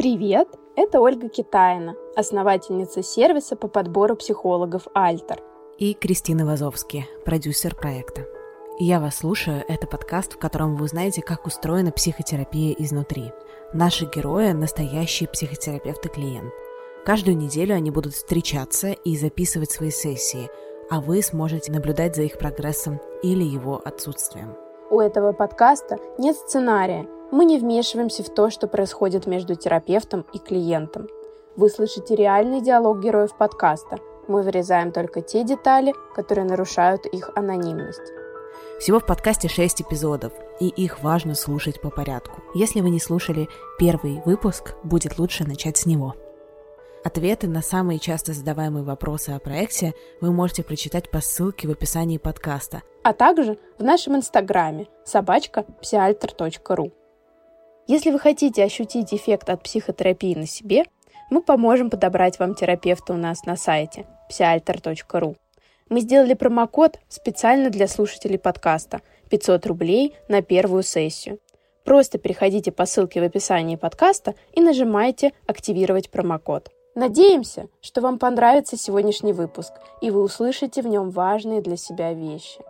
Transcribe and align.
Привет! 0.00 0.48
Это 0.76 0.98
Ольга 0.98 1.28
Китаина, 1.28 1.94
основательница 2.16 3.02
сервиса 3.02 3.54
по 3.54 3.68
подбору 3.68 4.16
психологов 4.16 4.86
«Альтер». 4.94 5.42
И 5.76 5.92
Кристина 5.92 6.46
Вазовски, 6.46 7.06
продюсер 7.26 7.76
проекта. 7.76 8.22
Я 8.78 8.98
вас 8.98 9.18
слушаю. 9.18 9.62
Это 9.68 9.86
подкаст, 9.86 10.32
в 10.32 10.38
котором 10.38 10.76
вы 10.76 10.86
узнаете, 10.86 11.20
как 11.20 11.46
устроена 11.46 11.92
психотерапия 11.92 12.74
изнутри. 12.78 13.30
Наши 13.74 14.06
герои– 14.06 14.52
настоящие 14.54 15.28
психотерапевты 15.28 16.08
клиент. 16.08 16.50
Каждую 17.04 17.36
неделю 17.36 17.74
они 17.74 17.90
будут 17.90 18.14
встречаться 18.14 18.92
и 18.92 19.18
записывать 19.18 19.70
свои 19.70 19.90
сессии, 19.90 20.48
а 20.88 21.02
вы 21.02 21.20
сможете 21.20 21.72
наблюдать 21.72 22.16
за 22.16 22.22
их 22.22 22.38
прогрессом 22.38 23.00
или 23.22 23.44
его 23.44 23.78
отсутствием. 23.84 24.56
У 24.90 24.98
этого 24.98 25.32
подкаста 25.32 25.98
нет 26.16 26.36
сценария. 26.36 27.06
Мы 27.32 27.44
не 27.44 27.58
вмешиваемся 27.58 28.24
в 28.24 28.28
то, 28.28 28.50
что 28.50 28.66
происходит 28.66 29.26
между 29.26 29.54
терапевтом 29.54 30.26
и 30.32 30.38
клиентом. 30.38 31.08
Вы 31.54 31.68
слышите 31.70 32.16
реальный 32.16 32.60
диалог 32.60 33.00
героев 33.00 33.36
подкаста. 33.36 33.98
Мы 34.26 34.42
вырезаем 34.42 34.90
только 34.90 35.20
те 35.20 35.44
детали, 35.44 35.94
которые 36.14 36.44
нарушают 36.44 37.06
их 37.06 37.30
анонимность. 37.36 38.12
Всего 38.80 38.98
в 38.98 39.06
подкасте 39.06 39.46
6 39.46 39.82
эпизодов, 39.82 40.32
и 40.58 40.68
их 40.68 41.02
важно 41.02 41.34
слушать 41.34 41.80
по 41.80 41.90
порядку. 41.90 42.42
Если 42.54 42.80
вы 42.80 42.90
не 42.90 42.98
слушали 42.98 43.48
первый 43.78 44.22
выпуск, 44.24 44.74
будет 44.82 45.18
лучше 45.18 45.44
начать 45.44 45.76
с 45.76 45.86
него. 45.86 46.14
Ответы 47.04 47.46
на 47.46 47.62
самые 47.62 47.98
часто 47.98 48.32
задаваемые 48.32 48.84
вопросы 48.84 49.30
о 49.30 49.38
проекте 49.38 49.94
вы 50.20 50.32
можете 50.32 50.64
прочитать 50.64 51.10
по 51.10 51.20
ссылке 51.20 51.68
в 51.68 51.70
описании 51.70 52.18
подкаста. 52.18 52.82
А 53.04 53.12
также 53.12 53.58
в 53.78 53.84
нашем 53.84 54.16
инстаграме 54.16 54.88
собачка 55.04 55.64
псиальтер.ру. 55.80 56.92
Если 57.90 58.12
вы 58.12 58.20
хотите 58.20 58.62
ощутить 58.62 59.12
эффект 59.12 59.50
от 59.50 59.64
психотерапии 59.64 60.36
на 60.36 60.46
себе, 60.46 60.84
мы 61.28 61.42
поможем 61.42 61.90
подобрать 61.90 62.38
вам 62.38 62.54
терапевта 62.54 63.14
у 63.14 63.16
нас 63.16 63.44
на 63.46 63.56
сайте 63.56 64.06
psialter.ru. 64.30 65.36
Мы 65.88 66.00
сделали 66.00 66.34
промокод 66.34 67.00
специально 67.08 67.68
для 67.68 67.88
слушателей 67.88 68.38
подкаста 68.38 69.00
500 69.28 69.66
рублей 69.66 70.14
на 70.28 70.40
первую 70.40 70.84
сессию. 70.84 71.40
Просто 71.84 72.18
переходите 72.18 72.70
по 72.70 72.86
ссылке 72.86 73.20
в 73.20 73.24
описании 73.24 73.74
подкаста 73.74 74.36
и 74.52 74.60
нажимайте 74.60 75.32
«Активировать 75.48 76.10
промокод». 76.10 76.70
Надеемся, 76.94 77.66
что 77.80 78.02
вам 78.02 78.20
понравится 78.20 78.76
сегодняшний 78.76 79.32
выпуск, 79.32 79.72
и 80.00 80.12
вы 80.12 80.22
услышите 80.22 80.80
в 80.82 80.86
нем 80.86 81.10
важные 81.10 81.60
для 81.60 81.76
себя 81.76 82.12
вещи. 82.12 82.60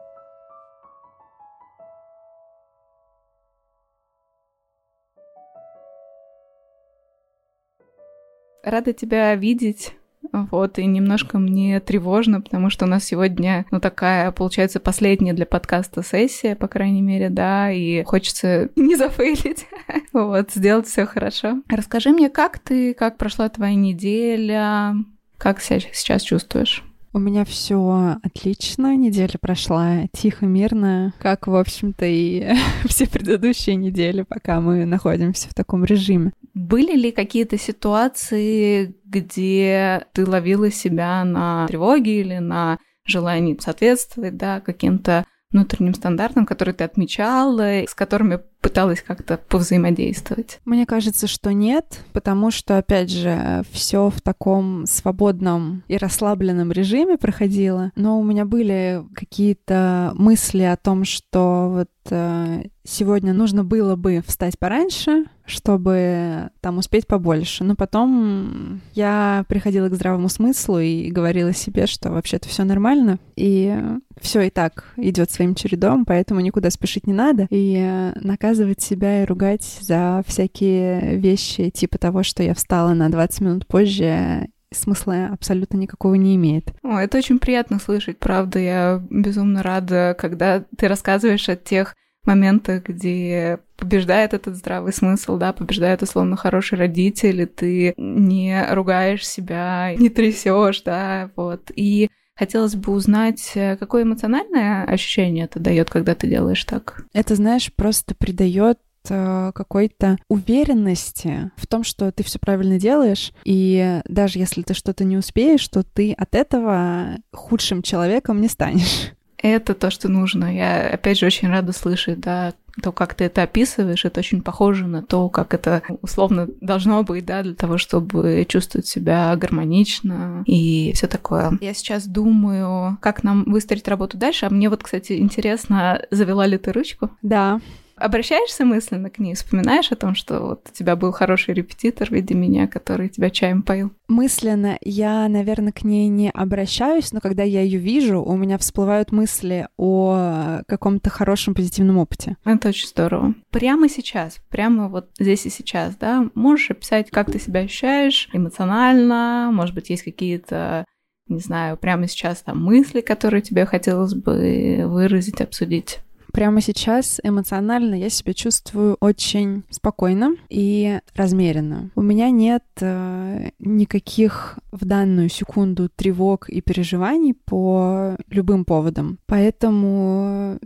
Рада 8.62 8.92
тебя 8.92 9.34
видеть. 9.34 9.94
Вот, 10.32 10.78
и 10.78 10.84
немножко 10.84 11.38
мне 11.38 11.80
тревожно, 11.80 12.40
потому 12.40 12.70
что 12.70 12.84
у 12.84 12.88
нас 12.88 13.04
сегодня, 13.04 13.64
ну, 13.70 13.80
такая, 13.80 14.30
получается, 14.32 14.78
последняя 14.78 15.32
для 15.32 15.46
подкаста 15.46 16.02
сессия, 16.02 16.54
по 16.54 16.68
крайней 16.68 17.02
мере, 17.02 17.30
да, 17.30 17.72
и 17.72 18.04
хочется 18.04 18.68
не 18.76 18.96
зафейлить, 18.96 19.66
вот, 20.12 20.52
сделать 20.52 20.86
все 20.86 21.06
хорошо. 21.06 21.62
Расскажи 21.68 22.10
мне, 22.10 22.28
как 22.28 22.58
ты, 22.58 22.94
как 22.94 23.16
прошла 23.16 23.48
твоя 23.48 23.74
неделя, 23.74 24.94
как 25.38 25.60
себя 25.60 25.80
сейчас 25.92 26.22
чувствуешь? 26.22 26.84
У 27.12 27.18
меня 27.18 27.44
все 27.44 28.18
отлично, 28.22 28.94
неделя 28.94 29.34
прошла 29.40 30.06
тихо, 30.12 30.46
мирно, 30.46 31.12
как, 31.18 31.48
в 31.48 31.56
общем-то, 31.56 32.06
и 32.06 32.54
все 32.84 33.08
предыдущие 33.08 33.74
недели, 33.74 34.22
пока 34.22 34.60
мы 34.60 34.84
находимся 34.84 35.48
в 35.48 35.54
таком 35.54 35.84
режиме. 35.84 36.32
Были 36.54 36.96
ли 36.96 37.12
какие-то 37.12 37.58
ситуации, 37.58 38.94
где 39.04 40.06
ты 40.12 40.26
ловила 40.26 40.70
себя 40.70 41.24
на 41.24 41.66
тревоге 41.66 42.20
или 42.20 42.38
на 42.38 42.78
желании 43.04 43.58
соответствовать, 43.60 44.36
да, 44.36 44.60
каким-то 44.60 45.24
внутренним 45.50 45.94
стандартам, 45.94 46.46
которые 46.46 46.74
ты 46.74 46.84
отмечала, 46.84 47.82
с 47.82 47.94
которыми 47.94 48.40
пыталась 48.60 49.02
как-то 49.02 49.36
повзаимодействовать? 49.36 50.60
Мне 50.64 50.86
кажется, 50.86 51.26
что 51.26 51.52
нет, 51.52 52.04
потому 52.12 52.50
что, 52.50 52.78
опять 52.78 53.10
же, 53.10 53.62
все 53.72 54.10
в 54.10 54.20
таком 54.20 54.86
свободном 54.86 55.82
и 55.88 55.96
расслабленном 55.96 56.70
режиме 56.70 57.18
проходило. 57.18 57.90
Но 57.96 58.20
у 58.20 58.22
меня 58.22 58.44
были 58.44 59.02
какие-то 59.14 60.12
мысли 60.14 60.62
о 60.62 60.76
том, 60.76 61.04
что 61.04 61.68
вот 61.70 61.90
э, 62.10 62.64
сегодня 62.84 63.32
нужно 63.32 63.64
было 63.64 63.96
бы 63.96 64.22
встать 64.26 64.58
пораньше, 64.58 65.24
чтобы 65.44 66.50
там 66.60 66.78
успеть 66.78 67.06
побольше. 67.06 67.64
Но 67.64 67.74
потом 67.74 68.80
я 68.94 69.44
приходила 69.48 69.88
к 69.88 69.94
здравому 69.94 70.28
смыслу 70.28 70.78
и 70.80 71.10
говорила 71.10 71.52
себе, 71.52 71.86
что 71.86 72.10
вообще-то 72.10 72.48
все 72.48 72.64
нормально, 72.64 73.18
и 73.36 73.76
все 74.20 74.42
и 74.42 74.50
так 74.50 74.92
идет 74.96 75.30
своим 75.30 75.54
чередом, 75.54 76.04
поэтому 76.04 76.40
никуда 76.40 76.70
спешить 76.70 77.06
не 77.06 77.12
надо. 77.12 77.46
И 77.50 78.12
наказывать 78.16 78.80
себя 78.80 79.22
и 79.22 79.26
ругать 79.26 79.78
за 79.80 80.22
всякие 80.26 81.16
вещи, 81.16 81.70
типа 81.70 81.98
того, 81.98 82.22
что 82.22 82.42
я 82.42 82.54
встала 82.54 82.94
на 82.94 83.10
20 83.10 83.40
минут 83.40 83.66
позже, 83.66 84.48
смысла 84.72 85.30
абсолютно 85.32 85.76
никакого 85.78 86.14
не 86.14 86.36
имеет. 86.36 86.72
О, 86.82 86.98
это 86.98 87.18
очень 87.18 87.38
приятно 87.38 87.78
слышать, 87.80 88.18
правда. 88.18 88.58
Я 88.58 89.02
безумно 89.10 89.62
рада, 89.62 90.14
когда 90.18 90.64
ты 90.76 90.86
рассказываешь 90.88 91.48
о 91.48 91.56
тех 91.56 91.94
моментах, 92.24 92.84
где 92.84 93.60
побеждает 93.76 94.34
этот 94.34 94.56
здравый 94.56 94.92
смысл, 94.92 95.36
да, 95.36 95.52
побеждает 95.52 96.02
условно 96.02 96.36
хороший 96.36 96.78
родитель, 96.78 97.42
и 97.42 97.46
ты 97.46 97.94
не 97.96 98.66
ругаешь 98.70 99.26
себя, 99.26 99.94
не 99.96 100.08
трясешь, 100.08 100.82
да, 100.82 101.30
вот. 101.36 101.70
И 101.74 102.08
Хотелось 102.40 102.74
бы 102.74 102.94
узнать, 102.94 103.52
э, 103.54 103.76
какое 103.76 104.02
эмоциональное 104.02 104.84
ощущение 104.84 105.44
это 105.44 105.60
дает, 105.60 105.90
когда 105.90 106.14
ты 106.14 106.26
делаешь 106.26 106.64
так? 106.64 107.04
Это, 107.12 107.34
знаешь, 107.34 107.70
просто 107.70 108.14
придает 108.14 108.78
э, 109.10 109.52
какой-то 109.54 110.16
уверенности 110.26 111.50
в 111.56 111.66
том, 111.66 111.84
что 111.84 112.10
ты 112.12 112.24
все 112.24 112.38
правильно 112.38 112.78
делаешь, 112.78 113.32
и 113.44 114.00
даже 114.06 114.38
если 114.38 114.62
ты 114.62 114.72
что-то 114.72 115.04
не 115.04 115.18
успеешь, 115.18 115.68
то 115.68 115.82
ты 115.82 116.14
от 116.14 116.34
этого 116.34 117.18
худшим 117.30 117.82
человеком 117.82 118.40
не 118.40 118.48
станешь. 118.48 119.12
Это 119.42 119.74
то, 119.74 119.90
что 119.90 120.08
нужно. 120.08 120.54
Я, 120.54 120.88
опять 120.88 121.18
же, 121.18 121.26
очень 121.26 121.48
рада 121.48 121.72
слышать, 121.72 122.20
да, 122.20 122.52
то, 122.82 122.92
как 122.92 123.14
ты 123.14 123.24
это 123.24 123.42
описываешь, 123.42 124.04
это 124.04 124.20
очень 124.20 124.42
похоже 124.42 124.86
на 124.86 125.02
то, 125.02 125.28
как 125.28 125.54
это 125.54 125.82
условно 126.02 126.48
должно 126.60 127.02
быть, 127.02 127.24
да, 127.24 127.42
для 127.42 127.54
того, 127.54 127.78
чтобы 127.78 128.44
чувствовать 128.48 128.86
себя 128.86 129.34
гармонично 129.36 130.44
и 130.46 130.92
все 130.94 131.06
такое. 131.06 131.58
Я 131.60 131.74
сейчас 131.74 132.06
думаю, 132.06 132.98
как 133.00 133.24
нам 133.24 133.44
выстроить 133.44 133.88
работу 133.88 134.18
дальше. 134.18 134.46
А 134.46 134.50
мне 134.50 134.68
вот, 134.68 134.82
кстати, 134.82 135.18
интересно, 135.18 136.02
завела 136.10 136.46
ли 136.46 136.58
ты 136.58 136.72
ручку? 136.72 137.10
Да 137.22 137.60
обращаешься 138.00 138.64
мысленно 138.64 139.10
к 139.10 139.18
ней, 139.18 139.34
вспоминаешь 139.34 139.92
о 139.92 139.96
том, 139.96 140.14
что 140.14 140.40
вот 140.40 140.68
у 140.70 140.76
тебя 140.76 140.96
был 140.96 141.12
хороший 141.12 141.54
репетитор 141.54 142.08
в 142.08 142.12
виде 142.12 142.34
меня, 142.34 142.66
который 142.66 143.08
тебя 143.08 143.30
чаем 143.30 143.62
поил? 143.62 143.92
Мысленно 144.08 144.78
я, 144.80 145.28
наверное, 145.28 145.72
к 145.72 145.84
ней 145.84 146.08
не 146.08 146.30
обращаюсь, 146.30 147.12
но 147.12 147.20
когда 147.20 147.42
я 147.42 147.62
ее 147.62 147.78
вижу, 147.78 148.22
у 148.22 148.36
меня 148.36 148.58
всплывают 148.58 149.12
мысли 149.12 149.68
о 149.76 150.62
каком-то 150.66 151.10
хорошем 151.10 151.54
позитивном 151.54 151.98
опыте. 151.98 152.36
Это 152.44 152.70
очень 152.70 152.88
здорово. 152.88 153.34
Прямо 153.50 153.88
сейчас, 153.88 154.38
прямо 154.48 154.88
вот 154.88 155.10
здесь 155.18 155.46
и 155.46 155.50
сейчас, 155.50 155.96
да, 155.96 156.28
можешь 156.34 156.70
описать, 156.70 157.10
как 157.10 157.30
ты 157.30 157.38
себя 157.38 157.60
ощущаешь 157.60 158.28
эмоционально, 158.32 159.50
может 159.52 159.74
быть, 159.74 159.90
есть 159.90 160.02
какие-то 160.02 160.84
не 161.28 161.38
знаю, 161.38 161.76
прямо 161.76 162.08
сейчас 162.08 162.42
там 162.42 162.60
мысли, 162.62 163.00
которые 163.00 163.40
тебе 163.40 163.64
хотелось 163.64 164.14
бы 164.14 164.82
выразить, 164.86 165.40
обсудить? 165.40 166.00
Прямо 166.32 166.60
сейчас 166.60 167.20
эмоционально 167.22 167.94
я 167.94 168.08
себя 168.08 168.34
чувствую 168.34 168.96
очень 169.00 169.64
спокойно 169.70 170.36
и 170.48 171.00
размеренно. 171.14 171.90
У 171.94 172.02
меня 172.02 172.30
нет 172.30 172.64
э, 172.80 173.50
никаких 173.58 174.58
в 174.70 174.84
данную 174.84 175.28
секунду 175.28 175.88
тревог 175.88 176.48
и 176.48 176.60
переживаний 176.60 177.34
по 177.34 178.16
любым 178.28 178.64
поводам. 178.64 179.18
Поэтому 179.26 180.58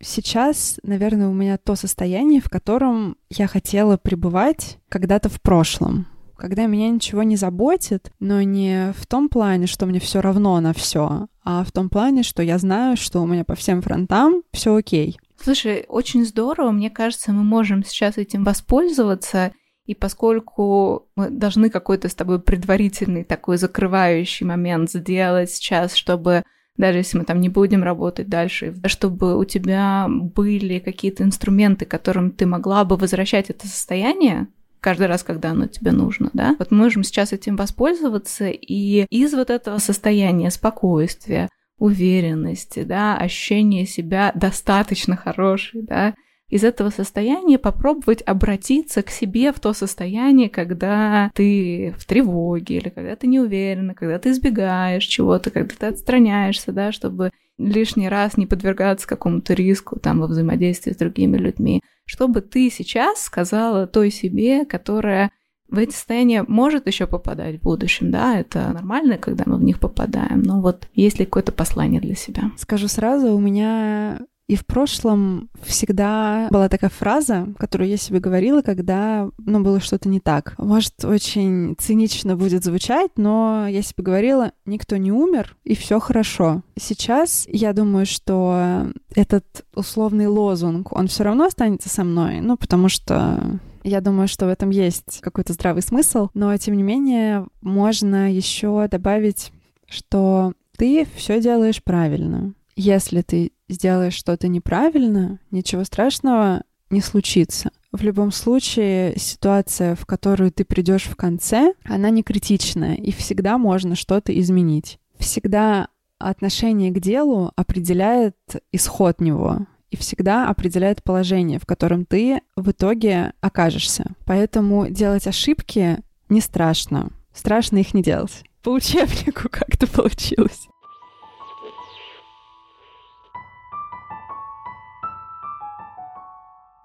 сейчас, 0.00 0.80
наверное, 0.82 1.28
у 1.28 1.32
меня 1.32 1.58
то 1.58 1.76
состояние, 1.76 2.40
в 2.40 2.50
котором 2.50 3.16
я 3.30 3.46
хотела 3.46 3.96
пребывать 3.96 4.78
когда-то 4.88 5.28
в 5.28 5.40
прошлом 5.40 6.06
когда 6.42 6.66
меня 6.66 6.90
ничего 6.90 7.22
не 7.22 7.36
заботит, 7.36 8.10
но 8.18 8.42
не 8.42 8.92
в 8.98 9.06
том 9.06 9.28
плане, 9.28 9.68
что 9.68 9.86
мне 9.86 10.00
все 10.00 10.20
равно 10.20 10.58
на 10.58 10.72
все, 10.72 11.28
а 11.44 11.64
в 11.64 11.72
том 11.72 11.88
плане, 11.88 12.22
что 12.22 12.42
я 12.42 12.58
знаю, 12.58 12.96
что 12.96 13.20
у 13.20 13.26
меня 13.26 13.44
по 13.44 13.54
всем 13.54 13.82
фронтам 13.82 14.42
все 14.52 14.76
окей. 14.76 15.18
Слушай, 15.42 15.84
очень 15.88 16.24
здорово. 16.24 16.70
Мне 16.70 16.88
кажется, 16.88 17.32
мы 17.32 17.42
можем 17.42 17.84
сейчас 17.84 18.16
этим 18.16 18.44
воспользоваться. 18.44 19.52
И 19.86 19.96
поскольку 19.96 21.08
мы 21.16 21.30
должны 21.30 21.68
какой-то 21.68 22.08
с 22.08 22.14
тобой 22.14 22.40
предварительный 22.40 23.24
такой 23.24 23.56
закрывающий 23.56 24.46
момент 24.46 24.90
сделать 24.92 25.50
сейчас, 25.50 25.96
чтобы 25.96 26.44
даже 26.76 26.98
если 26.98 27.18
мы 27.18 27.24
там 27.24 27.40
не 27.40 27.48
будем 27.48 27.82
работать 27.82 28.28
дальше, 28.28 28.74
чтобы 28.86 29.36
у 29.36 29.44
тебя 29.44 30.06
были 30.08 30.78
какие-то 30.78 31.24
инструменты, 31.24 31.84
которым 31.84 32.30
ты 32.30 32.46
могла 32.46 32.84
бы 32.84 32.96
возвращать 32.96 33.50
это 33.50 33.66
состояние, 33.66 34.46
каждый 34.82 35.06
раз, 35.06 35.22
когда 35.22 35.52
оно 35.52 35.66
тебе 35.66 35.92
нужно, 35.92 36.28
да. 36.34 36.56
Вот 36.58 36.70
мы 36.70 36.78
можем 36.78 37.04
сейчас 37.04 37.32
этим 37.32 37.56
воспользоваться 37.56 38.48
и 38.48 39.06
из 39.08 39.32
вот 39.32 39.48
этого 39.48 39.78
состояния 39.78 40.50
спокойствия, 40.50 41.48
уверенности, 41.78 42.82
да, 42.82 43.16
ощущения 43.16 43.86
себя 43.86 44.32
достаточно 44.34 45.16
хорошей, 45.16 45.82
да, 45.82 46.14
из 46.48 46.64
этого 46.64 46.90
состояния 46.90 47.58
попробовать 47.58 48.20
обратиться 48.22 49.02
к 49.02 49.08
себе 49.08 49.52
в 49.52 49.60
то 49.60 49.72
состояние, 49.72 50.50
когда 50.50 51.30
ты 51.34 51.94
в 51.96 52.04
тревоге 52.04 52.76
или 52.76 52.90
когда 52.90 53.16
ты 53.16 53.26
не 53.26 53.40
уверена, 53.40 53.94
когда 53.94 54.18
ты 54.18 54.32
избегаешь 54.32 55.06
чего-то, 55.06 55.50
когда 55.50 55.74
ты 55.74 55.86
отстраняешься, 55.86 56.72
да, 56.72 56.92
чтобы 56.92 57.30
лишний 57.58 58.08
раз 58.08 58.36
не 58.36 58.46
подвергаться 58.46 59.06
какому-то 59.06 59.54
риску 59.54 59.98
там 59.98 60.20
во 60.20 60.26
взаимодействии 60.26 60.92
с 60.92 60.96
другими 60.96 61.36
людьми. 61.36 61.82
Чтобы 62.04 62.40
ты 62.40 62.70
сейчас 62.70 63.22
сказала 63.22 63.86
той 63.86 64.10
себе, 64.10 64.64
которая 64.64 65.30
в 65.68 65.78
эти 65.78 65.92
состояния 65.92 66.44
может 66.46 66.86
еще 66.86 67.06
попадать 67.06 67.58
в 67.58 67.62
будущем, 67.62 68.10
да, 68.10 68.38
это 68.38 68.70
нормально, 68.72 69.16
когда 69.16 69.44
мы 69.46 69.56
в 69.56 69.62
них 69.62 69.80
попадаем, 69.80 70.42
но 70.42 70.60
вот 70.60 70.88
есть 70.92 71.18
ли 71.18 71.24
какое-то 71.24 71.52
послание 71.52 72.00
для 72.00 72.14
себя? 72.14 72.52
Скажу 72.58 72.88
сразу, 72.88 73.32
у 73.34 73.40
меня 73.40 74.20
и 74.48 74.56
в 74.56 74.66
прошлом 74.66 75.48
всегда 75.62 76.48
была 76.50 76.68
такая 76.68 76.90
фраза, 76.90 77.48
которую 77.58 77.88
я 77.88 77.96
себе 77.96 78.20
говорила, 78.20 78.62
когда, 78.62 79.30
ну, 79.38 79.62
было 79.62 79.80
что-то 79.80 80.08
не 80.08 80.20
так. 80.20 80.54
Может, 80.58 81.04
очень 81.04 81.74
цинично 81.78 82.36
будет 82.36 82.64
звучать, 82.64 83.12
но 83.16 83.66
я 83.68 83.82
себе 83.82 84.02
говорила, 84.02 84.52
никто 84.66 84.96
не 84.96 85.12
умер, 85.12 85.56
и 85.64 85.74
все 85.74 86.00
хорошо. 86.00 86.62
Сейчас 86.78 87.46
я 87.48 87.72
думаю, 87.72 88.04
что 88.04 88.88
этот 89.14 89.64
условный 89.74 90.26
лозунг, 90.26 90.92
он 90.92 91.06
все 91.06 91.24
равно 91.24 91.44
останется 91.44 91.88
со 91.88 92.04
мной, 92.04 92.40
ну, 92.40 92.56
потому 92.56 92.88
что 92.88 93.60
я 93.84 94.00
думаю, 94.00 94.28
что 94.28 94.46
в 94.46 94.48
этом 94.48 94.70
есть 94.70 95.20
какой-то 95.20 95.52
здравый 95.52 95.82
смысл, 95.82 96.28
но 96.34 96.56
тем 96.56 96.76
не 96.76 96.82
менее 96.82 97.46
можно 97.60 98.32
еще 98.32 98.86
добавить, 98.88 99.52
что 99.88 100.52
ты 100.76 101.06
все 101.16 101.40
делаешь 101.40 101.82
правильно. 101.82 102.54
Если 102.76 103.22
ты 103.22 103.52
сделаешь 103.72 104.14
что-то 104.14 104.48
неправильно, 104.48 105.38
ничего 105.50 105.84
страшного 105.84 106.62
не 106.90 107.00
случится. 107.00 107.70
В 107.90 108.02
любом 108.02 108.32
случае, 108.32 109.14
ситуация, 109.18 109.94
в 109.94 110.06
которую 110.06 110.50
ты 110.52 110.64
придешь 110.64 111.04
в 111.04 111.16
конце, 111.16 111.74
она 111.84 112.10
не 112.10 112.22
критичная, 112.22 112.94
и 112.94 113.10
всегда 113.12 113.58
можно 113.58 113.96
что-то 113.96 114.38
изменить. 114.38 114.98
Всегда 115.18 115.88
отношение 116.18 116.90
к 116.90 117.00
делу 117.00 117.52
определяет 117.56 118.36
исход 118.70 119.20
него 119.20 119.66
и 119.90 119.96
всегда 119.96 120.48
определяет 120.48 121.02
положение, 121.02 121.58
в 121.58 121.66
котором 121.66 122.06
ты 122.06 122.40
в 122.56 122.70
итоге 122.70 123.34
окажешься. 123.40 124.12
Поэтому 124.24 124.88
делать 124.88 125.26
ошибки 125.26 125.98
не 126.28 126.40
страшно. 126.40 127.10
Страшно 127.34 127.78
их 127.78 127.92
не 127.92 128.02
делать. 128.02 128.44
По 128.62 128.70
учебнику 128.70 129.48
как-то 129.50 129.86
получилось. 129.86 130.68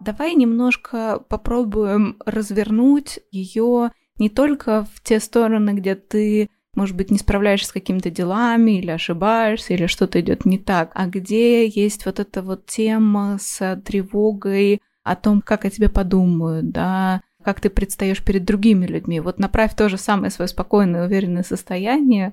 Давай 0.08 0.36
немножко 0.36 1.22
попробуем 1.28 2.16
развернуть 2.26 3.20
ее 3.30 3.92
не 4.18 4.30
только 4.30 4.88
в 4.96 5.04
те 5.04 5.20
стороны, 5.20 5.72
где 5.72 5.96
ты, 5.96 6.50
может 6.74 6.96
быть, 6.96 7.12
не 7.12 7.18
справляешься 7.18 7.68
с 7.68 7.74
какими-то 7.74 8.10
делами 8.10 8.80
или 8.80 8.90
ошибаешься, 8.90 9.74
или 9.74 9.86
что-то 9.86 10.22
идет 10.22 10.46
не 10.46 10.60
так, 10.60 10.92
а 10.94 11.08
где 11.08 11.68
есть 11.68 12.06
вот 12.06 12.22
эта 12.22 12.42
вот 12.42 12.68
тема 12.68 13.38
с 13.38 13.82
тревогой 13.86 14.82
о 15.04 15.18
том, 15.18 15.42
как 15.42 15.66
о 15.66 15.70
тебе 15.70 15.90
подумают, 15.90 16.70
да, 16.70 17.20
как 17.44 17.60
ты 17.60 17.70
предстаешь 17.70 18.24
перед 18.24 18.46
другими 18.46 18.86
людьми. 18.86 19.20
Вот 19.20 19.40
направь 19.40 19.76
то 19.76 19.90
же 19.90 19.98
самое 19.98 20.32
свое 20.32 20.48
спокойное, 20.48 21.06
уверенное 21.06 21.44
состояние 21.44 22.32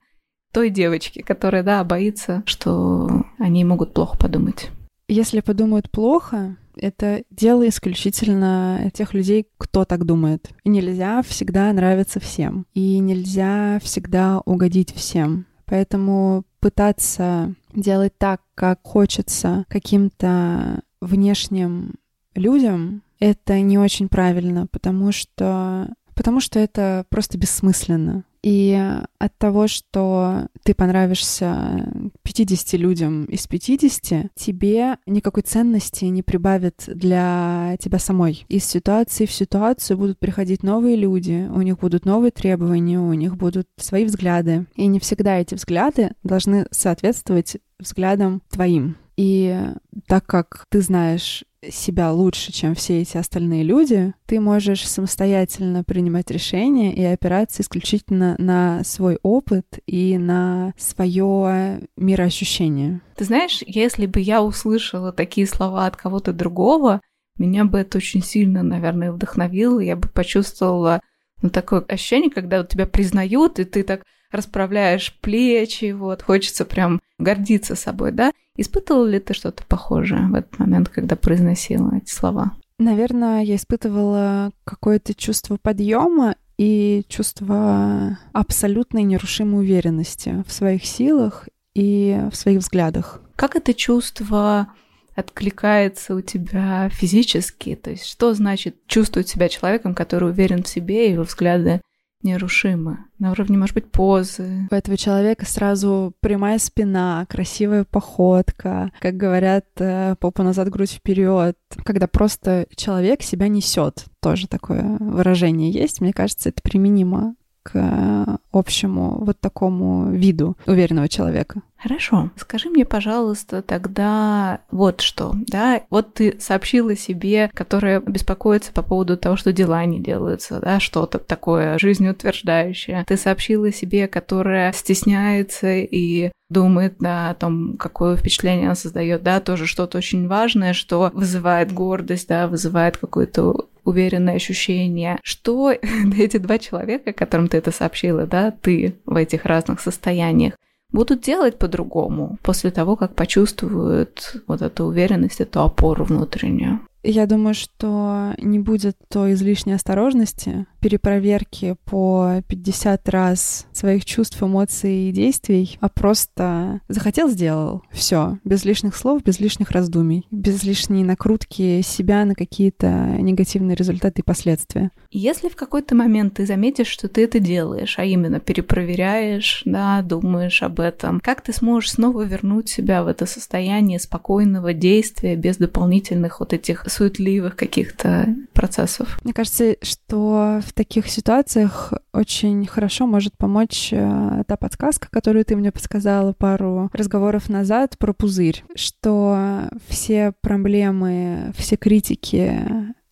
той 0.53 0.71
девочки, 0.71 1.23
которая, 1.23 1.65
да, 1.65 1.83
боится, 1.83 2.45
что 2.47 3.25
они 3.41 3.65
могут 3.65 3.95
плохо 3.95 4.17
подумать. 4.17 4.71
Если 5.09 5.41
подумают 5.41 5.91
плохо, 5.91 6.57
это 6.77 7.25
дело 7.31 7.69
исключительно 7.69 8.91
тех 8.95 9.15
людей, 9.15 9.47
кто 9.59 9.85
так 9.85 10.05
думает. 10.05 10.51
И 10.65 10.69
нельзя 10.69 11.23
всегда 11.23 11.73
нравиться 11.73 12.21
всем. 12.21 12.67
И 12.75 12.99
нельзя 12.99 13.79
всегда 13.83 14.41
угодить 14.45 14.95
всем. 14.95 15.47
Поэтому 15.67 16.45
пытаться 16.61 17.55
делать 17.75 18.17
так, 18.19 18.43
как 18.55 18.81
хочется 18.83 19.65
каким-то 19.69 20.83
внешним 21.01 21.95
людям, 22.35 23.03
это 23.21 23.61
не 23.61 23.79
очень 23.79 24.09
правильно, 24.09 24.67
потому 24.67 25.13
что 25.13 25.89
потому 26.15 26.41
что 26.41 26.59
это 26.59 27.07
просто 27.09 27.39
бессмысленно. 27.39 28.25
И 28.45 28.79
от 29.19 29.39
того, 29.39 29.69
что 29.69 30.49
ты 30.65 30.75
понравишься 30.75 31.91
50 32.25 32.79
людям 32.79 33.25
из 33.25 33.47
50, 33.47 34.33
тебе 34.35 34.99
никакой 35.07 35.43
ценности 35.45 36.05
не 36.05 36.23
прибавит 36.23 36.85
для 36.87 37.77
тебя 37.81 37.99
самой. 37.99 38.45
Из 38.51 38.67
ситуации 38.67 39.25
в 39.25 39.33
ситуацию 39.33 39.97
будут 39.97 40.19
приходить 40.19 40.63
новые 40.63 40.95
люди, 40.95 41.49
у 41.51 41.63
них 41.63 41.79
будут 41.79 42.05
новые 42.05 42.33
требования, 42.33 43.01
у 43.01 43.15
них 43.15 43.39
будут 43.39 43.67
свои 43.79 44.05
взгляды. 44.05 44.67
И 44.77 44.89
не 44.89 45.01
всегда 45.01 45.39
эти 45.39 45.55
взгляды 45.55 46.11
должны 46.23 46.67
соответствовать 46.71 47.57
взглядам 47.79 48.43
твоим. 48.51 48.99
И 49.17 49.59
так 50.07 50.27
как 50.27 50.67
ты 50.69 50.83
знаешь 50.83 51.45
себя 51.71 52.13
лучше, 52.13 52.53
чем 52.53 52.75
все 52.75 53.01
эти 53.03 53.17
остальные 53.17 53.63
люди, 53.63 54.15
ты 54.27 54.41
можешь 54.41 54.89
самостоятельно 54.89 55.85
принимать 55.85 56.31
решения 56.31 56.95
и 56.95 57.03
опираться 57.03 57.63
исключительно 57.63 58.35
на 58.39 58.83
свой 58.85 59.19
опыт 59.23 59.79
и 59.87 60.19
на 60.19 60.75
свое 60.77 61.81
мироощущение. 61.97 63.01
Ты 63.17 63.25
знаешь, 63.25 63.63
если 63.67 64.07
бы 64.07 64.21
я 64.21 64.43
услышала 64.43 65.13
такие 65.13 65.47
слова 65.47 65.87
от 65.87 65.97
кого-то 65.97 66.33
другого, 66.33 67.01
меня 67.39 67.65
бы 67.65 67.79
это 67.79 67.99
очень 67.99 68.23
сильно, 68.23 68.63
наверное, 68.63 69.13
вдохновило, 69.13 69.81
я 69.81 69.97
бы 69.97 70.09
почувствовала 70.09 71.01
ну, 71.43 71.51
такое 71.51 71.81
ощущение, 71.81 72.31
когда 72.31 72.59
вот 72.59 72.69
тебя 72.69 72.87
признают, 72.87 73.59
и 73.59 73.65
ты 73.65 73.83
так 73.83 74.03
расправляешь 74.31 75.17
плечи, 75.21 75.93
вот, 75.93 76.23
хочется 76.23 76.65
прям 76.65 77.01
гордиться 77.19 77.75
собой, 77.75 78.13
да? 78.13 78.33
Испытывала 78.57 79.07
ли 79.07 79.19
ты 79.19 79.35
что-то 79.35 79.65
похожее 79.65 80.29
в 80.29 80.35
этот 80.35 80.59
момент, 80.59 80.89
когда 80.89 81.17
произносила 81.17 81.97
эти 81.97 82.11
слова? 82.11 82.53
Наверное, 82.79 83.43
я 83.43 83.57
испытывала 83.57 84.53
какое-то 84.65 85.15
чувство 85.15 85.57
подъема 85.61 86.37
и 86.57 87.05
чувство 87.09 88.19
абсолютной 88.33 89.03
нерушимой 89.03 89.65
уверенности 89.65 90.45
в 90.47 90.53
своих 90.53 90.85
силах 90.85 91.49
и 91.75 92.21
в 92.31 92.37
своих 92.37 92.61
взглядах. 92.61 93.21
Как 93.37 93.57
это 93.57 93.75
чувство 93.75 94.69
откликается 95.17 96.15
у 96.15 96.21
тебя 96.21 96.89
физически? 96.91 97.75
То 97.75 97.91
есть 97.91 98.07
что 98.07 98.35
значит 98.35 98.87
чувствовать 98.87 99.29
себя 99.29 99.49
человеком, 99.49 99.95
который 99.95 100.31
уверен 100.31 100.63
в 100.63 100.69
себе, 100.69 101.09
и 101.09 101.13
его 101.13 101.25
взгляды 101.25 101.81
нерушимы. 102.25 102.99
На 103.19 103.31
уровне, 103.31 103.57
может 103.57 103.75
быть, 103.75 103.91
позы. 103.91 104.69
У 104.71 104.75
этого 104.75 104.97
человека 104.97 105.47
сразу 105.47 106.15
прямая 106.21 106.59
спина, 106.59 107.27
красивая 107.29 107.85
походка, 107.85 108.91
как 109.01 109.17
говорят, 109.17 109.67
э, 109.79 110.17
попа 110.19 110.43
назад, 110.43 110.71
грудь 110.71 110.93
вперед. 110.93 111.57
Когда 111.85 112.07
просто 112.09 112.67
человек 112.75 113.23
себя 113.23 113.49
несет, 113.49 114.07
тоже 114.21 114.49
такое 114.49 114.97
выражение 114.99 115.71
есть. 115.71 116.01
Мне 116.01 116.13
кажется, 116.13 116.49
это 116.49 116.63
применимо 116.63 117.37
к 117.65 118.39
общему 118.53 119.25
вот 119.25 119.41
такому 119.41 120.13
виду 120.13 120.57
уверенного 120.67 121.09
человека. 121.09 121.63
Хорошо. 121.77 122.31
Скажи 122.37 122.71
мне, 122.71 122.85
пожалуйста, 122.85 123.61
тогда 123.61 124.61
вот 124.71 125.01
что, 125.01 125.35
да? 125.47 125.83
Вот 125.91 126.15
ты 126.15 126.37
сообщила 126.41 126.97
себе, 126.97 127.51
которая 127.53 128.01
беспокоится 128.01 128.73
по 128.73 128.83
поводу 128.83 129.19
того, 129.19 129.37
что 129.37 129.53
дела 129.53 129.85
не 129.85 130.01
делаются, 130.01 130.61
да, 130.61 130.81
что-то 130.81 131.19
такое 131.19 131.79
жизнеутверждающее. 131.79 133.05
Ты 133.07 133.17
сообщила 133.17 133.71
себе, 133.73 134.09
которая 134.09 134.73
стесняется 134.73 135.73
и 135.75 136.31
думает 136.49 136.97
да, 137.01 137.31
о 137.31 137.35
том, 137.35 137.77
какое 137.79 138.17
впечатление 138.17 138.67
она 138.67 138.77
создает, 138.77 139.23
да, 139.23 139.41
тоже 139.41 139.67
что-то 139.67 139.99
очень 139.99 140.29
важное, 140.29 140.73
что 140.73 141.11
вызывает 141.13 141.73
гордость, 141.73 142.29
да, 142.29 142.47
вызывает 142.49 142.97
какое-то 142.97 143.67
уверенное 143.85 144.37
ощущение, 144.37 145.19
что 145.23 145.71
эти 146.19 146.39
два 146.39 146.59
человека, 146.59 147.13
которым 147.13 147.49
ты 147.49 147.59
это 147.59 147.71
сообщила, 147.71 148.27
да, 148.27 148.51
ты 148.51 148.97
в 149.07 149.17
этих 149.17 149.45
разных 149.45 149.81
состояниях, 149.81 150.55
будут 150.93 151.23
делать 151.23 151.59
по-другому 151.59 152.39
после 152.43 152.71
того, 152.71 152.97
как 152.97 153.15
почувствуют 153.15 154.37
вот 154.47 154.63
эту 154.63 154.85
уверенность, 154.85 155.41
эту 155.41 155.61
опору 155.63 156.05
внутреннюю. 156.05 156.81
Я 157.03 157.27
думаю, 157.27 157.55
что 157.55 158.33
не 158.39 158.59
будет 158.59 158.97
той 159.11 159.35
излишней 159.35 159.75
осторожности, 159.75 160.67
перепроверки 160.85 161.77
по 161.87 162.43
50 162.47 163.09
раз 163.09 163.67
своих 163.73 164.05
чувств, 164.05 164.43
эмоций 164.43 165.09
и 165.09 165.13
действий, 165.13 165.79
а 165.81 165.89
просто 165.89 166.83
захотел, 166.89 167.31
сделал. 167.31 167.83
Все, 167.91 168.39
без 168.45 168.67
лишних 168.67 168.95
слов, 168.95 169.23
без 169.23 169.41
лишних 169.41 169.71
раздумий, 169.71 170.27
без 170.31 170.63
лишней 170.63 171.03
накрутки 171.03 171.81
себя 171.81 172.27
на 172.27 172.35
какие-то 172.35 173.17
негативные 173.19 173.77
результаты 173.77 174.21
и 174.21 174.25
последствия. 174.25 174.91
Если 175.11 175.49
в 175.49 175.57
какой-то 175.57 175.95
момент 175.95 176.35
ты 176.35 176.45
заметишь, 176.45 176.89
что 176.89 177.09
ты 177.09 177.25
это 177.25 177.41
делаешь, 177.41 177.99
а 177.99 178.05
именно 178.05 178.39
перепроверяешь, 178.39 179.63
да, 179.65 180.03
думаешь 180.03 180.63
об 180.63 180.81
этом, 180.81 181.19
как 181.19 181.41
ты 181.41 181.55
сможешь 181.55 181.93
снова 181.93 182.27
вернуть 182.27 182.69
себя 182.69 183.03
в 183.05 183.07
это 183.07 183.25
состояние 183.25 183.99
спокойного 183.99 184.75
действия 184.75 185.35
без 185.35 185.57
дополнительных 185.57 186.41
вот 186.41 186.53
этих 186.53 186.85
суетливых 186.91 187.57
каких-то 187.57 188.37
процессов. 188.53 189.19
Мне 189.25 189.33
кажется, 189.33 189.77
что 189.81 190.61
в 190.67 190.74
таких 190.75 191.09
ситуациях 191.09 191.93
очень 192.13 192.67
хорошо 192.67 193.07
может 193.07 193.37
помочь 193.37 193.91
э, 193.93 194.43
та 194.47 194.57
подсказка, 194.57 195.09
которую 195.11 195.45
ты 195.45 195.57
мне 195.57 195.73
подсказала 195.73 196.33
пару 196.33 196.91
разговоров 196.93 197.49
назад 197.49 197.97
про 197.99 198.13
пузырь, 198.13 198.65
что 198.75 199.69
все 199.89 200.33
проблемы, 200.41 201.53
все 201.57 201.77
критики 201.77 202.61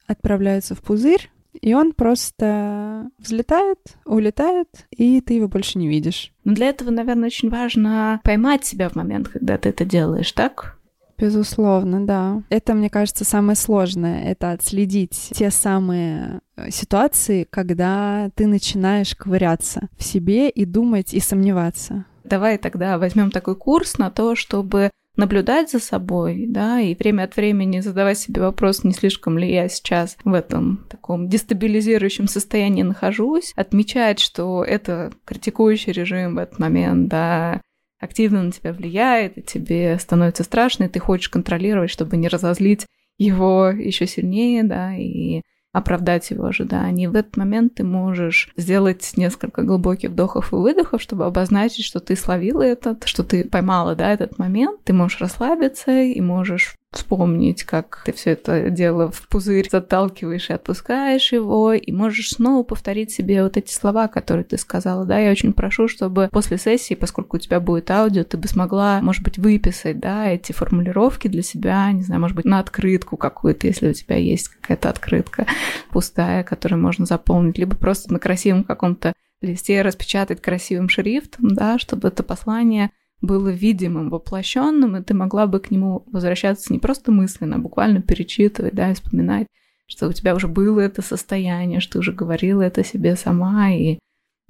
отправляются 0.06 0.74
в 0.74 0.82
пузырь, 0.82 1.30
и 1.60 1.74
он 1.74 1.92
просто 1.92 3.08
взлетает, 3.18 3.78
улетает, 4.04 4.68
и 4.90 5.20
ты 5.20 5.34
его 5.34 5.48
больше 5.48 5.78
не 5.78 5.88
видишь. 5.88 6.32
Но 6.44 6.54
для 6.54 6.68
этого, 6.68 6.90
наверное, 6.90 7.26
очень 7.26 7.50
важно 7.50 8.20
поймать 8.24 8.64
себя 8.64 8.88
в 8.88 8.96
момент, 8.96 9.28
когда 9.28 9.58
ты 9.58 9.68
это 9.68 9.84
делаешь, 9.84 10.32
так? 10.32 10.78
Безусловно, 11.18 12.04
да. 12.04 12.42
Это, 12.48 12.74
мне 12.74 12.90
кажется, 12.90 13.24
самое 13.24 13.54
сложное. 13.54 14.24
Это 14.24 14.50
отследить 14.50 15.30
те 15.32 15.52
самые 15.52 16.40
ситуации, 16.70 17.46
когда 17.48 18.30
ты 18.34 18.46
начинаешь 18.46 19.14
ковыряться 19.14 19.88
в 19.98 20.04
себе 20.04 20.48
и 20.48 20.64
думать, 20.64 21.14
и 21.14 21.20
сомневаться. 21.20 22.04
Давай 22.24 22.58
тогда 22.58 22.98
возьмем 22.98 23.30
такой 23.30 23.56
курс 23.56 23.98
на 23.98 24.10
то, 24.10 24.36
чтобы 24.36 24.90
наблюдать 25.16 25.70
за 25.70 25.78
собой, 25.78 26.46
да, 26.48 26.80
и 26.80 26.94
время 26.94 27.24
от 27.24 27.36
времени 27.36 27.80
задавать 27.80 28.18
себе 28.18 28.40
вопрос, 28.40 28.82
не 28.82 28.92
слишком 28.92 29.36
ли 29.36 29.52
я 29.52 29.68
сейчас 29.68 30.16
в 30.24 30.32
этом 30.32 30.86
таком 30.88 31.28
дестабилизирующем 31.28 32.28
состоянии 32.28 32.82
нахожусь, 32.82 33.52
отмечать, 33.54 34.20
что 34.20 34.64
это 34.64 35.12
критикующий 35.24 35.92
режим 35.92 36.36
в 36.36 36.38
этот 36.38 36.58
момент, 36.58 37.08
да, 37.08 37.60
активно 38.00 38.42
на 38.42 38.52
тебя 38.52 38.72
влияет, 38.72 39.36
и 39.36 39.42
тебе 39.42 39.98
становится 39.98 40.44
страшно, 40.44 40.84
и 40.84 40.88
ты 40.88 40.98
хочешь 40.98 41.28
контролировать, 41.28 41.90
чтобы 41.90 42.16
не 42.16 42.28
разозлить 42.28 42.86
его 43.18 43.68
еще 43.68 44.06
сильнее, 44.06 44.64
да, 44.64 44.96
и 44.96 45.42
оправдать 45.72 46.30
его 46.30 46.44
ожидания. 46.44 47.08
В 47.08 47.16
этот 47.16 47.36
момент 47.36 47.74
ты 47.76 47.84
можешь 47.84 48.52
сделать 48.56 49.12
несколько 49.16 49.62
глубоких 49.62 50.10
вдохов 50.10 50.52
и 50.52 50.56
выдохов, 50.56 51.00
чтобы 51.00 51.24
обозначить, 51.24 51.84
что 51.84 52.00
ты 52.00 52.14
словила 52.14 52.62
этот, 52.62 53.04
что 53.04 53.24
ты 53.24 53.44
поймала, 53.44 53.94
да, 53.94 54.12
этот 54.12 54.38
момент. 54.38 54.80
Ты 54.84 54.92
можешь 54.92 55.20
расслабиться 55.20 55.90
и 56.02 56.20
можешь 56.20 56.76
вспомнить, 56.92 57.64
как 57.64 58.02
ты 58.04 58.12
все 58.12 58.30
это 58.30 58.70
дело 58.70 59.10
в 59.10 59.26
пузырь 59.28 59.68
заталкиваешь 59.70 60.50
и 60.50 60.52
отпускаешь 60.52 61.32
его, 61.32 61.72
и 61.72 61.90
можешь 61.90 62.30
снова 62.30 62.62
повторить 62.62 63.10
себе 63.10 63.42
вот 63.42 63.56
эти 63.56 63.72
слова, 63.72 64.08
которые 64.08 64.44
ты 64.44 64.58
сказала. 64.58 65.04
Да, 65.04 65.18
я 65.18 65.30
очень 65.30 65.54
прошу, 65.54 65.88
чтобы 65.88 66.28
после 66.30 66.58
сессии, 66.58 66.94
поскольку 66.94 67.36
у 67.36 67.40
тебя 67.40 67.60
будет 67.60 67.90
аудио, 67.90 68.24
ты 68.24 68.36
бы 68.36 68.46
смогла, 68.46 69.00
может 69.02 69.22
быть, 69.22 69.38
выписать, 69.38 69.98
да, 69.98 70.28
эти 70.28 70.52
формулировки 70.52 71.28
для 71.28 71.42
себя, 71.42 71.90
не 71.92 72.02
знаю, 72.02 72.20
может 72.20 72.36
быть, 72.36 72.44
на 72.44 72.58
открытку 72.58 73.16
какую-то, 73.16 73.66
если 73.66 73.88
у 73.88 73.94
тебя 73.94 74.16
есть 74.16 74.48
какая-то 74.48 74.90
открытка 74.90 75.46
пустая, 75.90 76.44
которую 76.44 76.80
можно 76.80 77.06
заполнить, 77.06 77.58
либо 77.58 77.76
просто 77.76 78.12
на 78.12 78.18
красивом 78.18 78.64
каком-то 78.64 79.14
листе 79.40 79.82
распечатать 79.82 80.40
красивым 80.40 80.88
шрифтом, 80.88 81.48
да, 81.54 81.78
чтобы 81.78 82.08
это 82.08 82.22
послание 82.22 82.90
было 83.22 83.48
видимым, 83.48 84.10
воплощенным, 84.10 84.96
и 84.96 85.02
ты 85.02 85.14
могла 85.14 85.46
бы 85.46 85.60
к 85.60 85.70
нему 85.70 86.04
возвращаться 86.12 86.72
не 86.72 86.78
просто 86.78 87.12
мысленно, 87.12 87.56
а 87.56 87.60
буквально 87.60 88.02
перечитывать, 88.02 88.74
да, 88.74 88.90
и 88.90 88.94
вспоминать, 88.94 89.46
что 89.86 90.08
у 90.08 90.12
тебя 90.12 90.34
уже 90.34 90.48
было 90.48 90.80
это 90.80 91.00
состояние, 91.00 91.80
что 91.80 91.94
ты 91.94 91.98
уже 92.00 92.12
говорила 92.12 92.62
это 92.62 92.84
себе 92.84 93.16
сама, 93.16 93.70
и 93.70 93.98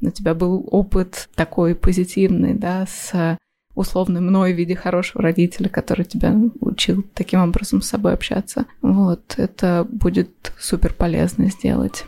у 0.01 0.11
тебя 0.11 0.35
был 0.35 0.67
опыт 0.71 1.29
такой 1.35 1.75
позитивный, 1.75 2.55
да, 2.55 2.87
с 2.87 3.39
условно 3.75 4.21
мной 4.21 4.53
в 4.53 4.57
виде 4.57 4.75
хорошего 4.75 5.23
родителя, 5.23 5.69
который 5.69 6.05
тебя 6.05 6.35
учил 6.61 7.05
таким 7.15 7.41
образом 7.41 7.81
с 7.81 7.89
собой 7.89 8.13
общаться. 8.13 8.67
Вот, 8.83 9.35
это 9.37 9.87
будет 9.91 10.53
супер 10.59 10.93
полезно 10.93 11.47
сделать. 11.51 12.05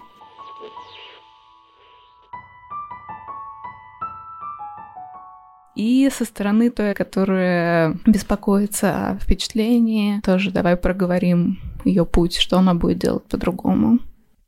И 5.76 6.08
со 6.12 6.24
стороны 6.24 6.70
той, 6.70 6.94
которая 6.94 7.98
беспокоится 8.06 9.10
о 9.10 9.18
впечатлении, 9.18 10.20
тоже 10.20 10.50
давай 10.50 10.76
проговорим 10.76 11.58
ее 11.84 12.06
путь, 12.06 12.36
что 12.36 12.58
она 12.58 12.74
будет 12.74 12.98
делать 12.98 13.24
по-другому. 13.24 13.98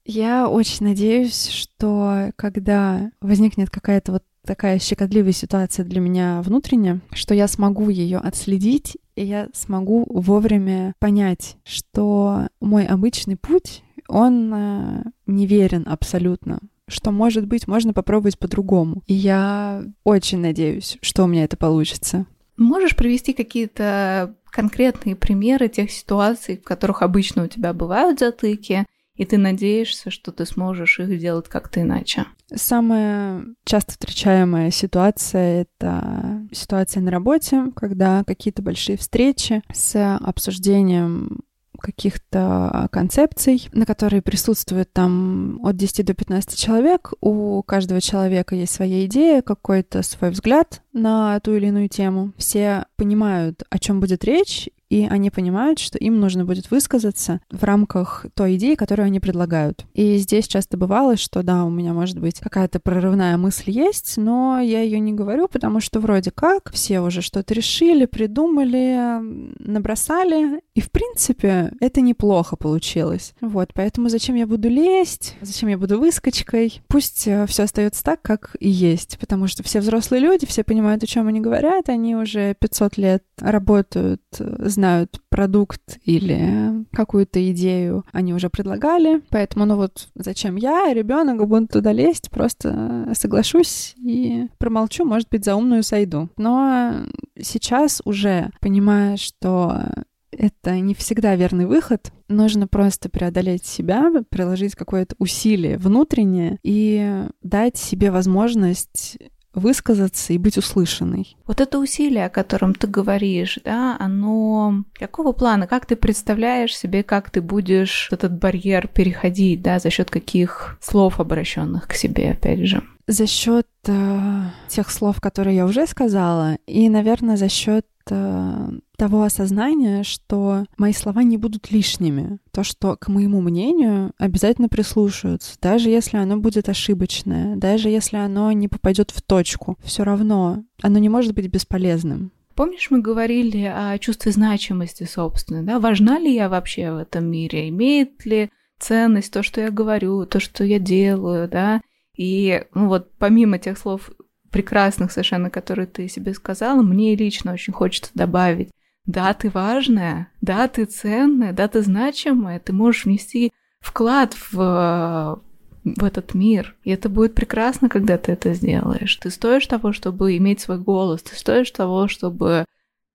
Я 0.04 0.48
очень 0.48 0.86
надеюсь, 0.86 1.48
что 1.48 2.30
когда 2.36 3.10
возникнет 3.20 3.70
какая-то 3.70 4.12
вот 4.12 4.22
такая 4.46 4.78
щекотливая 4.78 5.32
ситуация 5.32 5.84
для 5.84 6.00
меня 6.00 6.40
внутренняя, 6.42 7.00
что 7.12 7.34
я 7.34 7.48
смогу 7.48 7.90
ее 7.90 8.18
отследить, 8.18 8.96
и 9.16 9.24
я 9.24 9.48
смогу 9.52 10.06
вовремя 10.08 10.94
понять, 11.00 11.56
что 11.64 12.46
мой 12.60 12.86
обычный 12.86 13.36
путь, 13.36 13.82
он 14.08 14.52
э, 14.54 15.02
неверен 15.26 15.84
абсолютно 15.88 16.60
что, 16.88 17.10
может 17.10 17.46
быть, 17.46 17.66
можно 17.66 17.92
попробовать 17.92 18.38
по-другому. 18.38 19.02
И 19.06 19.14
я 19.14 19.84
очень 20.04 20.38
надеюсь, 20.38 20.98
что 21.02 21.24
у 21.24 21.26
меня 21.26 21.44
это 21.44 21.56
получится. 21.56 22.26
Можешь 22.56 22.96
привести 22.96 23.32
какие-то 23.32 24.34
конкретные 24.46 25.16
примеры 25.16 25.68
тех 25.68 25.90
ситуаций, 25.90 26.56
в 26.56 26.64
которых 26.64 27.02
обычно 27.02 27.44
у 27.44 27.48
тебя 27.48 27.74
бывают 27.74 28.20
затыки, 28.20 28.86
и 29.16 29.24
ты 29.24 29.38
надеешься, 29.38 30.10
что 30.10 30.30
ты 30.30 30.46
сможешь 30.46 30.98
их 31.00 31.18
делать 31.18 31.48
как-то 31.48 31.80
иначе? 31.80 32.26
Самая 32.54 33.44
часто 33.64 33.92
встречаемая 33.92 34.70
ситуация— 34.70 35.62
это 35.80 36.46
ситуация 36.52 37.02
на 37.02 37.10
работе, 37.10 37.72
когда 37.74 38.24
какие-то 38.24 38.62
большие 38.62 38.96
встречи 38.96 39.62
с 39.72 40.16
обсуждением 40.18 41.40
каких-то 41.86 42.88
концепций, 42.90 43.68
на 43.72 43.86
которые 43.86 44.20
присутствует 44.20 44.92
там 44.92 45.60
от 45.64 45.76
10 45.76 46.04
до 46.04 46.14
15 46.14 46.58
человек. 46.58 47.12
У 47.20 47.62
каждого 47.62 48.00
человека 48.00 48.56
есть 48.56 48.74
своя 48.74 49.06
идея, 49.06 49.40
какой-то 49.40 50.02
свой 50.02 50.30
взгляд 50.30 50.82
на 50.92 51.38
ту 51.40 51.54
или 51.54 51.66
иную 51.66 51.88
тему. 51.88 52.32
Все 52.36 52.86
понимают, 52.96 53.62
о 53.70 53.78
чем 53.78 54.00
будет 54.00 54.24
речь, 54.24 54.68
и 54.88 55.06
они 55.08 55.30
понимают, 55.30 55.78
что 55.78 55.98
им 55.98 56.20
нужно 56.20 56.44
будет 56.44 56.70
высказаться 56.70 57.40
в 57.50 57.64
рамках 57.64 58.26
той 58.34 58.56
идеи, 58.56 58.74
которую 58.74 59.06
они 59.06 59.20
предлагают. 59.20 59.84
И 59.94 60.16
здесь 60.18 60.46
часто 60.46 60.76
бывало, 60.76 61.16
что 61.16 61.42
да, 61.42 61.64
у 61.64 61.70
меня 61.70 61.92
может 61.92 62.18
быть 62.18 62.40
какая-то 62.40 62.80
прорывная 62.80 63.36
мысль 63.36 63.70
есть, 63.70 64.16
но 64.16 64.60
я 64.60 64.82
ее 64.82 65.00
не 65.00 65.12
говорю, 65.12 65.48
потому 65.48 65.80
что 65.80 66.00
вроде 66.00 66.30
как 66.30 66.70
все 66.72 67.00
уже 67.00 67.22
что-то 67.22 67.54
решили, 67.54 68.06
придумали, 68.06 69.18
набросали, 69.58 70.60
и 70.74 70.80
в 70.80 70.90
принципе 70.90 71.72
это 71.80 72.00
неплохо 72.00 72.56
получилось. 72.56 73.34
Вот, 73.40 73.70
поэтому 73.74 74.08
зачем 74.08 74.36
я 74.36 74.46
буду 74.46 74.68
лезть, 74.68 75.36
зачем 75.40 75.68
я 75.68 75.78
буду 75.78 75.98
выскочкой? 75.98 76.80
Пусть 76.88 77.26
э, 77.26 77.46
все 77.46 77.64
остается 77.64 78.04
так, 78.04 78.22
как 78.22 78.56
и 78.60 78.68
есть, 78.68 79.18
потому 79.18 79.46
что 79.46 79.62
все 79.62 79.80
взрослые 79.80 80.20
люди, 80.20 80.46
все 80.46 80.64
понимают, 80.64 81.02
о 81.02 81.06
чем 81.06 81.26
они 81.26 81.40
говорят, 81.40 81.88
они 81.88 82.16
уже 82.16 82.54
500 82.54 82.96
лет 82.98 83.24
работают 83.38 84.22
с 84.38 84.75
знают 84.76 85.20
продукт 85.28 85.98
или 86.04 86.84
какую-то 86.92 87.50
идею, 87.50 88.04
они 88.12 88.32
уже 88.32 88.48
предлагали, 88.48 89.22
поэтому, 89.30 89.64
ну 89.64 89.76
вот, 89.76 90.08
зачем 90.14 90.56
я, 90.56 90.92
ребенок, 90.94 91.46
буду 91.46 91.66
туда 91.66 91.92
лезть, 91.92 92.30
просто 92.30 93.10
соглашусь 93.14 93.94
и 93.96 94.46
промолчу, 94.58 95.04
может 95.04 95.28
быть, 95.28 95.44
за 95.44 95.56
умную 95.56 95.82
сойду. 95.82 96.28
Но 96.36 97.06
сейчас 97.40 98.00
уже 98.04 98.50
понимая, 98.60 99.16
что 99.16 99.82
это 100.30 100.78
не 100.80 100.94
всегда 100.94 101.34
верный 101.34 101.66
выход. 101.66 102.12
Нужно 102.28 102.66
просто 102.66 103.08
преодолеть 103.08 103.64
себя, 103.64 104.10
приложить 104.28 104.74
какое-то 104.74 105.14
усилие 105.18 105.78
внутреннее 105.78 106.58
и 106.62 107.24
дать 107.42 107.76
себе 107.76 108.10
возможность 108.10 109.18
высказаться 109.56 110.32
и 110.32 110.38
быть 110.38 110.58
услышанной. 110.58 111.36
Вот 111.46 111.60
это 111.60 111.78
усилие, 111.78 112.26
о 112.26 112.30
котором 112.30 112.74
ты 112.74 112.86
говоришь, 112.86 113.58
да, 113.64 113.96
оно 113.98 114.84
какого 114.92 115.32
плана? 115.32 115.66
Как 115.66 115.86
ты 115.86 115.96
представляешь 115.96 116.76
себе, 116.76 117.02
как 117.02 117.30
ты 117.30 117.40
будешь 117.40 118.08
этот 118.12 118.38
барьер 118.38 118.86
переходить, 118.86 119.62
да, 119.62 119.80
за 119.80 119.90
счет 119.90 120.10
каких 120.10 120.78
слов, 120.80 121.18
обращенных 121.18 121.88
к 121.88 121.94
себе, 121.94 122.32
опять 122.32 122.66
же? 122.66 122.82
За 123.08 123.26
счет 123.26 123.66
э, 123.86 124.42
тех 124.68 124.90
слов, 124.90 125.20
которые 125.20 125.56
я 125.56 125.64
уже 125.64 125.86
сказала, 125.86 126.58
и, 126.66 126.88
наверное, 126.88 127.36
за 127.36 127.48
счет 127.48 127.86
того 128.06 129.22
осознания, 129.22 130.02
что 130.02 130.64
мои 130.76 130.92
слова 130.92 131.22
не 131.22 131.36
будут 131.36 131.70
лишними. 131.70 132.38
То, 132.52 132.64
что 132.64 132.96
к 132.96 133.08
моему 133.08 133.40
мнению 133.40 134.12
обязательно 134.18 134.68
прислушаются, 134.68 135.56
даже 135.60 135.90
если 135.90 136.16
оно 136.16 136.36
будет 136.38 136.68
ошибочное, 136.68 137.56
даже 137.56 137.88
если 137.88 138.16
оно 138.16 138.52
не 138.52 138.68
попадет 138.68 139.10
в 139.10 139.22
точку, 139.22 139.76
все 139.82 140.04
равно 140.04 140.64
оно 140.82 140.98
не 140.98 141.08
может 141.08 141.34
быть 141.34 141.48
бесполезным. 141.48 142.32
Помнишь, 142.54 142.90
мы 142.90 143.02
говорили 143.02 143.64
о 143.64 143.98
чувстве 143.98 144.32
значимости 144.32 145.04
собственной, 145.04 145.62
да? 145.62 145.78
Важна 145.78 146.18
ли 146.18 146.34
я 146.34 146.48
вообще 146.48 146.90
в 146.90 146.96
этом 146.96 147.26
мире? 147.30 147.68
Имеет 147.68 148.24
ли 148.24 148.50
ценность 148.78 149.30
то, 149.30 149.42
что 149.42 149.60
я 149.60 149.70
говорю, 149.70 150.24
то, 150.24 150.40
что 150.40 150.64
я 150.64 150.78
делаю, 150.78 151.48
да? 151.48 151.82
И 152.16 152.64
ну 152.74 152.88
вот 152.88 153.10
помимо 153.18 153.58
тех 153.58 153.76
слов 153.76 154.10
прекрасных 154.56 155.12
совершенно, 155.12 155.50
которые 155.50 155.86
ты 155.86 156.08
себе 156.08 156.32
сказала, 156.32 156.80
мне 156.80 157.14
лично 157.14 157.52
очень 157.52 157.74
хочется 157.74 158.10
добавить, 158.14 158.70
да, 159.04 159.34
ты 159.34 159.50
важная, 159.50 160.28
да, 160.40 160.66
ты 160.66 160.86
ценная, 160.86 161.52
да, 161.52 161.68
ты 161.68 161.82
значимая, 161.82 162.58
ты 162.58 162.72
можешь 162.72 163.04
внести 163.04 163.52
вклад 163.80 164.34
в, 164.50 165.42
в 165.84 166.04
этот 166.04 166.32
мир. 166.32 166.74
И 166.84 166.90
это 166.90 167.10
будет 167.10 167.34
прекрасно, 167.34 167.90
когда 167.90 168.16
ты 168.16 168.32
это 168.32 168.54
сделаешь. 168.54 169.14
Ты 169.16 169.28
стоишь 169.28 169.66
того, 169.66 169.92
чтобы 169.92 170.38
иметь 170.38 170.60
свой 170.60 170.78
голос, 170.78 171.22
ты 171.22 171.36
стоишь 171.36 171.70
того, 171.70 172.08
чтобы 172.08 172.64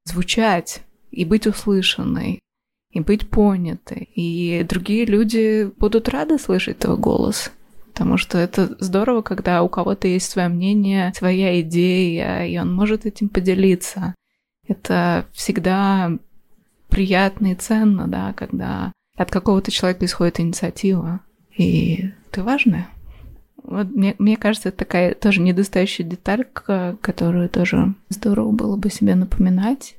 звучать 0.06 0.84
и 1.10 1.26
быть 1.26 1.48
услышанной, 1.48 2.40
и 2.92 3.00
быть 3.00 3.28
понятой. 3.32 4.12
И 4.14 4.64
другие 4.70 5.06
люди 5.06 5.72
будут 5.76 6.08
рады 6.08 6.38
слышать 6.38 6.78
твой 6.78 6.98
голос. 6.98 7.52
Потому 8.02 8.18
что 8.18 8.40
это 8.40 8.76
здорово, 8.80 9.22
когда 9.22 9.62
у 9.62 9.70
кого-то 9.70 10.08
есть 10.08 10.28
свое 10.28 10.48
мнение, 10.48 11.14
своя 11.16 11.62
идея, 11.62 12.48
и 12.48 12.58
он 12.58 12.74
может 12.74 13.06
этим 13.06 13.30
поделиться. 13.30 14.16
Это 14.68 15.28
всегда 15.34 16.12
приятно 16.90 17.52
и 17.52 17.56
ценно, 17.56 18.08
да, 18.08 18.34
когда 18.34 18.92
от 19.16 19.30
какого-то 19.30 19.70
человека 19.70 20.06
исходит 20.06 20.40
инициатива, 20.40 21.20
и 21.56 22.10
ты 22.32 22.42
важная. 22.42 22.90
Вот 23.62 23.92
мне, 23.92 24.16
мне 24.18 24.36
кажется, 24.36 24.70
это 24.70 24.80
такая 24.80 25.14
тоже 25.14 25.40
недостающая 25.40 26.04
деталь, 26.04 26.46
которую 26.46 27.50
тоже 27.50 27.94
здорово 28.10 28.52
было 28.52 28.78
бы 28.78 28.90
себе 28.90 29.14
напоминать. 29.14 29.94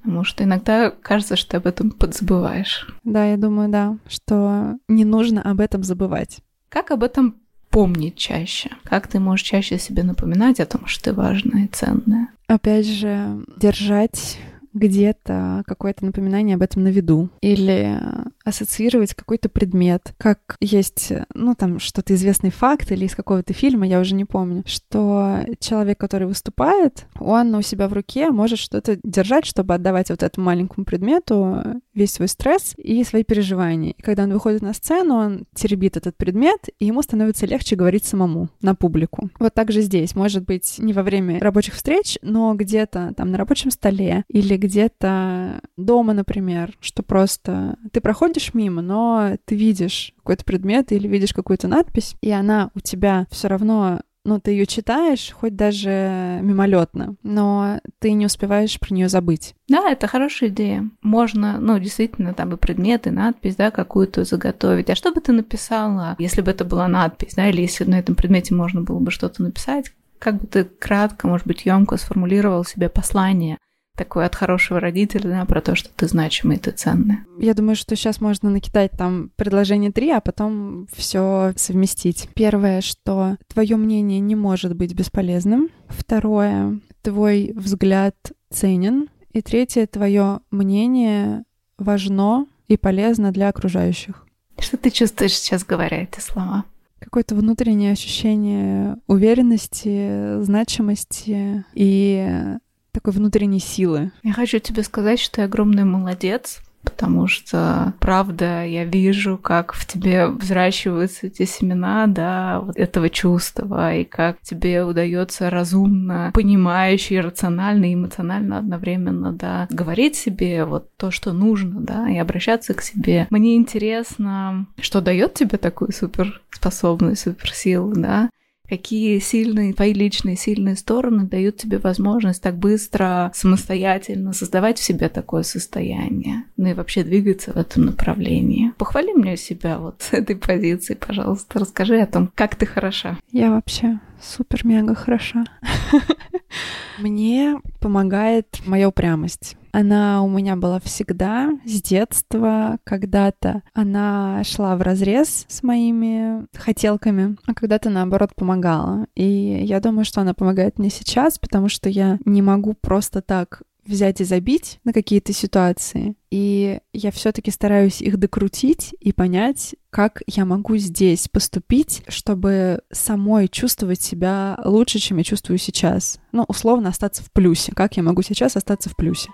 Потому 0.00 0.24
что 0.24 0.42
иногда 0.42 0.90
кажется, 0.90 1.36
что 1.36 1.50
ты 1.50 1.56
об 1.58 1.66
этом 1.66 1.90
подзабываешь. 1.90 2.88
Да, 3.04 3.26
я 3.26 3.36
думаю, 3.36 3.68
да, 3.68 3.98
что 4.08 4.78
не 4.88 5.04
нужно 5.04 5.42
об 5.42 5.60
этом 5.60 5.82
забывать. 5.82 6.38
Как 6.70 6.90
об 6.90 7.02
этом 7.02 7.41
помнить 7.72 8.16
чаще? 8.16 8.70
Как 8.84 9.08
ты 9.08 9.18
можешь 9.18 9.46
чаще 9.46 9.78
себе 9.78 10.04
напоминать 10.04 10.60
о 10.60 10.66
том, 10.66 10.86
что 10.86 11.04
ты 11.04 11.12
важная 11.12 11.64
и 11.64 11.68
ценная? 11.68 12.28
Опять 12.46 12.86
же, 12.86 13.44
держать 13.56 14.38
где-то 14.74 15.62
какое-то 15.66 16.04
напоминание 16.04 16.56
об 16.56 16.62
этом 16.62 16.84
на 16.84 16.88
виду 16.88 17.30
или 17.40 17.98
ассоциировать 18.44 19.14
какой-то 19.14 19.48
предмет, 19.48 20.14
как 20.18 20.56
есть, 20.60 21.12
ну, 21.34 21.54
там, 21.54 21.78
что-то 21.78 22.14
известный 22.14 22.50
факт 22.50 22.90
или 22.90 23.04
из 23.04 23.14
какого-то 23.14 23.52
фильма, 23.52 23.86
я 23.86 24.00
уже 24.00 24.14
не 24.14 24.24
помню, 24.24 24.62
что 24.66 25.40
человек, 25.60 25.98
который 25.98 26.26
выступает, 26.26 27.06
он 27.18 27.54
у 27.54 27.62
себя 27.62 27.88
в 27.88 27.92
руке 27.92 28.30
может 28.30 28.58
что-то 28.58 28.98
держать, 29.02 29.46
чтобы 29.46 29.74
отдавать 29.74 30.10
вот 30.10 30.22
этому 30.22 30.46
маленькому 30.46 30.84
предмету 30.84 31.80
весь 31.94 32.12
свой 32.12 32.28
стресс 32.28 32.74
и 32.76 33.04
свои 33.04 33.22
переживания. 33.22 33.92
И 33.92 34.02
когда 34.02 34.24
он 34.24 34.32
выходит 34.32 34.62
на 34.62 34.74
сцену, 34.74 35.14
он 35.14 35.44
теребит 35.54 35.96
этот 35.96 36.16
предмет, 36.16 36.68
и 36.78 36.86
ему 36.86 37.02
становится 37.02 37.46
легче 37.46 37.76
говорить 37.76 38.04
самому 38.04 38.48
на 38.60 38.74
публику. 38.74 39.30
Вот 39.38 39.54
так 39.54 39.70
же 39.70 39.82
здесь. 39.82 40.14
Может 40.14 40.44
быть, 40.44 40.76
не 40.78 40.92
во 40.92 41.02
время 41.02 41.38
рабочих 41.40 41.74
встреч, 41.74 42.18
но 42.22 42.54
где-то 42.54 43.12
там 43.16 43.30
на 43.30 43.38
рабочем 43.38 43.70
столе 43.70 44.24
или 44.28 44.56
где-то 44.62 45.60
дома, 45.76 46.12
например, 46.12 46.76
что 46.80 47.02
просто 47.02 47.76
ты 47.90 48.00
проходишь 48.00 48.54
мимо, 48.54 48.80
но 48.80 49.36
ты 49.44 49.56
видишь 49.56 50.14
какой-то 50.18 50.44
предмет 50.44 50.92
или 50.92 51.08
видишь 51.08 51.34
какую-то 51.34 51.66
надпись, 51.66 52.14
и 52.20 52.30
она 52.30 52.70
у 52.74 52.80
тебя 52.80 53.26
все 53.30 53.48
равно 53.48 54.00
ну, 54.24 54.38
ты 54.38 54.52
ее 54.52 54.66
читаешь, 54.66 55.32
хоть 55.32 55.56
даже 55.56 56.38
мимолетно, 56.42 57.16
но 57.24 57.80
ты 57.98 58.12
не 58.12 58.26
успеваешь 58.26 58.78
про 58.78 58.94
нее 58.94 59.08
забыть. 59.08 59.56
Да, 59.66 59.90
это 59.90 60.06
хорошая 60.06 60.48
идея. 60.50 60.88
Можно, 61.02 61.58
ну, 61.58 61.76
действительно, 61.80 62.32
там 62.32 62.54
и 62.54 62.56
предметы, 62.56 63.10
надпись, 63.10 63.56
да, 63.56 63.72
какую-то 63.72 64.22
заготовить. 64.22 64.90
А 64.90 64.94
что 64.94 65.12
бы 65.12 65.20
ты 65.20 65.32
написала, 65.32 66.14
если 66.20 66.40
бы 66.40 66.52
это 66.52 66.64
была 66.64 66.86
надпись, 66.86 67.34
да, 67.34 67.48
или 67.48 67.62
если 67.62 67.82
на 67.82 67.98
этом 67.98 68.14
предмете 68.14 68.54
можно 68.54 68.82
было 68.82 69.00
бы 69.00 69.10
что-то 69.10 69.42
написать? 69.42 69.92
Как 70.20 70.40
бы 70.40 70.46
ты 70.46 70.62
кратко, 70.62 71.26
может 71.26 71.48
быть, 71.48 71.66
емко 71.66 71.96
сформулировал 71.96 72.64
себе 72.64 72.88
послание 72.88 73.58
такое 73.96 74.26
от 74.26 74.34
хорошего 74.34 74.80
родителя, 74.80 75.30
да, 75.30 75.44
про 75.44 75.60
то, 75.60 75.74
что 75.74 75.90
ты 75.94 76.06
значимый, 76.06 76.58
ты 76.58 76.70
ценный. 76.70 77.18
Я 77.38 77.54
думаю, 77.54 77.76
что 77.76 77.94
сейчас 77.94 78.20
можно 78.20 78.50
накидать 78.50 78.92
там 78.92 79.30
предложение 79.36 79.92
три, 79.92 80.10
а 80.10 80.20
потом 80.20 80.86
все 80.92 81.52
совместить. 81.56 82.28
Первое, 82.34 82.80
что 82.80 83.36
твое 83.48 83.76
мнение 83.76 84.20
не 84.20 84.34
может 84.34 84.74
быть 84.76 84.94
бесполезным. 84.94 85.68
Второе, 85.88 86.80
твой 87.02 87.52
взгляд 87.54 88.16
ценен. 88.50 89.08
И 89.32 89.42
третье, 89.42 89.86
твое 89.86 90.40
мнение 90.50 91.44
важно 91.78 92.46
и 92.68 92.76
полезно 92.76 93.32
для 93.32 93.48
окружающих. 93.48 94.26
Что 94.58 94.76
ты 94.76 94.90
чувствуешь 94.90 95.36
сейчас, 95.36 95.64
говоря 95.64 96.02
эти 96.02 96.20
слова? 96.20 96.64
Какое-то 96.98 97.34
внутреннее 97.34 97.92
ощущение 97.92 98.96
уверенности, 99.08 100.40
значимости 100.42 101.64
и 101.74 102.56
такой 102.92 103.12
внутренней 103.12 103.60
силы. 103.60 104.12
Я 104.22 104.32
хочу 104.32 104.58
тебе 104.58 104.82
сказать, 104.82 105.18
что 105.18 105.36
ты 105.36 105.42
огромный 105.42 105.84
молодец, 105.84 106.60
потому 106.84 107.26
что, 107.26 107.94
правда, 108.00 108.64
я 108.64 108.84
вижу, 108.84 109.38
как 109.38 109.72
в 109.72 109.86
тебе 109.86 110.26
взращиваются 110.26 111.28
эти 111.28 111.44
семена, 111.44 112.06
да, 112.06 112.60
вот 112.60 112.76
этого 112.76 113.08
чувства, 113.08 113.94
и 113.94 114.04
как 114.04 114.40
тебе 114.42 114.84
удается 114.84 115.48
разумно, 115.50 116.30
понимающе, 116.34 117.20
рационально 117.20 117.86
и 117.86 117.94
эмоционально 117.94 118.58
одновременно, 118.58 119.32
да, 119.32 119.66
говорить 119.70 120.16
себе 120.16 120.64
вот 120.64 120.94
то, 120.96 121.10
что 121.10 121.32
нужно, 121.32 121.80
да, 121.80 122.10
и 122.10 122.18
обращаться 122.18 122.74
к 122.74 122.82
себе. 122.82 123.26
Мне 123.30 123.56
интересно, 123.56 124.66
что 124.80 125.00
дает 125.00 125.34
тебе 125.34 125.58
такую 125.58 125.92
суперспособность, 125.92 127.22
суперсилу, 127.22 127.92
да, 127.94 128.28
какие 128.72 129.18
сильные, 129.18 129.74
твои 129.74 129.92
личные 129.92 130.34
сильные 130.34 130.76
стороны 130.76 131.26
дают 131.26 131.58
тебе 131.58 131.76
возможность 131.76 132.42
так 132.42 132.56
быстро, 132.56 133.30
самостоятельно 133.34 134.32
создавать 134.32 134.78
в 134.78 134.82
себе 134.82 135.10
такое 135.10 135.42
состояние, 135.42 136.44
ну 136.56 136.70
и 136.70 136.72
вообще 136.72 137.04
двигаться 137.04 137.52
в 137.52 137.58
этом 137.58 137.84
направлении. 137.84 138.72
Похвали 138.78 139.12
мне 139.12 139.36
себя 139.36 139.78
вот 139.78 140.00
с 140.00 140.14
этой 140.14 140.36
позиции, 140.36 140.94
пожалуйста. 140.94 141.58
Расскажи 141.58 142.00
о 142.00 142.06
том, 142.06 142.32
как 142.34 142.56
ты 142.56 142.64
хороша. 142.64 143.18
Я 143.30 143.50
вообще 143.50 144.00
супер-мега 144.22 144.94
хороша. 144.94 145.44
Мне 146.98 147.60
помогает 147.78 148.46
моя 148.64 148.88
упрямость. 148.88 149.58
Она 149.72 150.22
у 150.22 150.28
меня 150.28 150.56
была 150.56 150.78
всегда, 150.80 151.50
с 151.64 151.82
детства, 151.82 152.78
когда-то. 152.84 153.62
Она 153.72 154.44
шла 154.44 154.76
в 154.76 154.82
разрез 154.82 155.46
с 155.48 155.62
моими 155.62 156.46
хотелками, 156.54 157.36
а 157.46 157.54
когда-то, 157.54 157.88
наоборот, 157.88 158.34
помогала. 158.34 159.06
И 159.14 159.62
я 159.64 159.80
думаю, 159.80 160.04
что 160.04 160.20
она 160.20 160.34
помогает 160.34 160.78
мне 160.78 160.90
сейчас, 160.90 161.38
потому 161.38 161.68
что 161.68 161.88
я 161.88 162.18
не 162.24 162.42
могу 162.42 162.74
просто 162.74 163.22
так 163.22 163.62
взять 163.86 164.20
и 164.20 164.24
забить 164.24 164.78
на 164.84 164.92
какие-то 164.92 165.32
ситуации. 165.32 166.14
И 166.30 166.78
я 166.92 167.10
все-таки 167.10 167.50
стараюсь 167.50 168.00
их 168.00 168.18
докрутить 168.18 168.94
и 169.00 169.12
понять, 169.12 169.74
как 169.90 170.22
я 170.26 170.44
могу 170.44 170.76
здесь 170.76 171.28
поступить, 171.28 172.02
чтобы 172.08 172.82
самой 172.90 173.48
чувствовать 173.48 174.00
себя 174.00 174.58
лучше, 174.64 174.98
чем 174.98 175.18
я 175.18 175.24
чувствую 175.24 175.58
сейчас. 175.58 176.20
Ну, 176.30 176.44
условно, 176.46 176.90
остаться 176.90 177.22
в 177.22 177.32
плюсе. 177.32 177.72
Как 177.72 177.96
я 177.96 178.02
могу 178.02 178.22
сейчас 178.22 178.56
остаться 178.56 178.88
в 178.88 178.96
плюсе? 178.96 179.30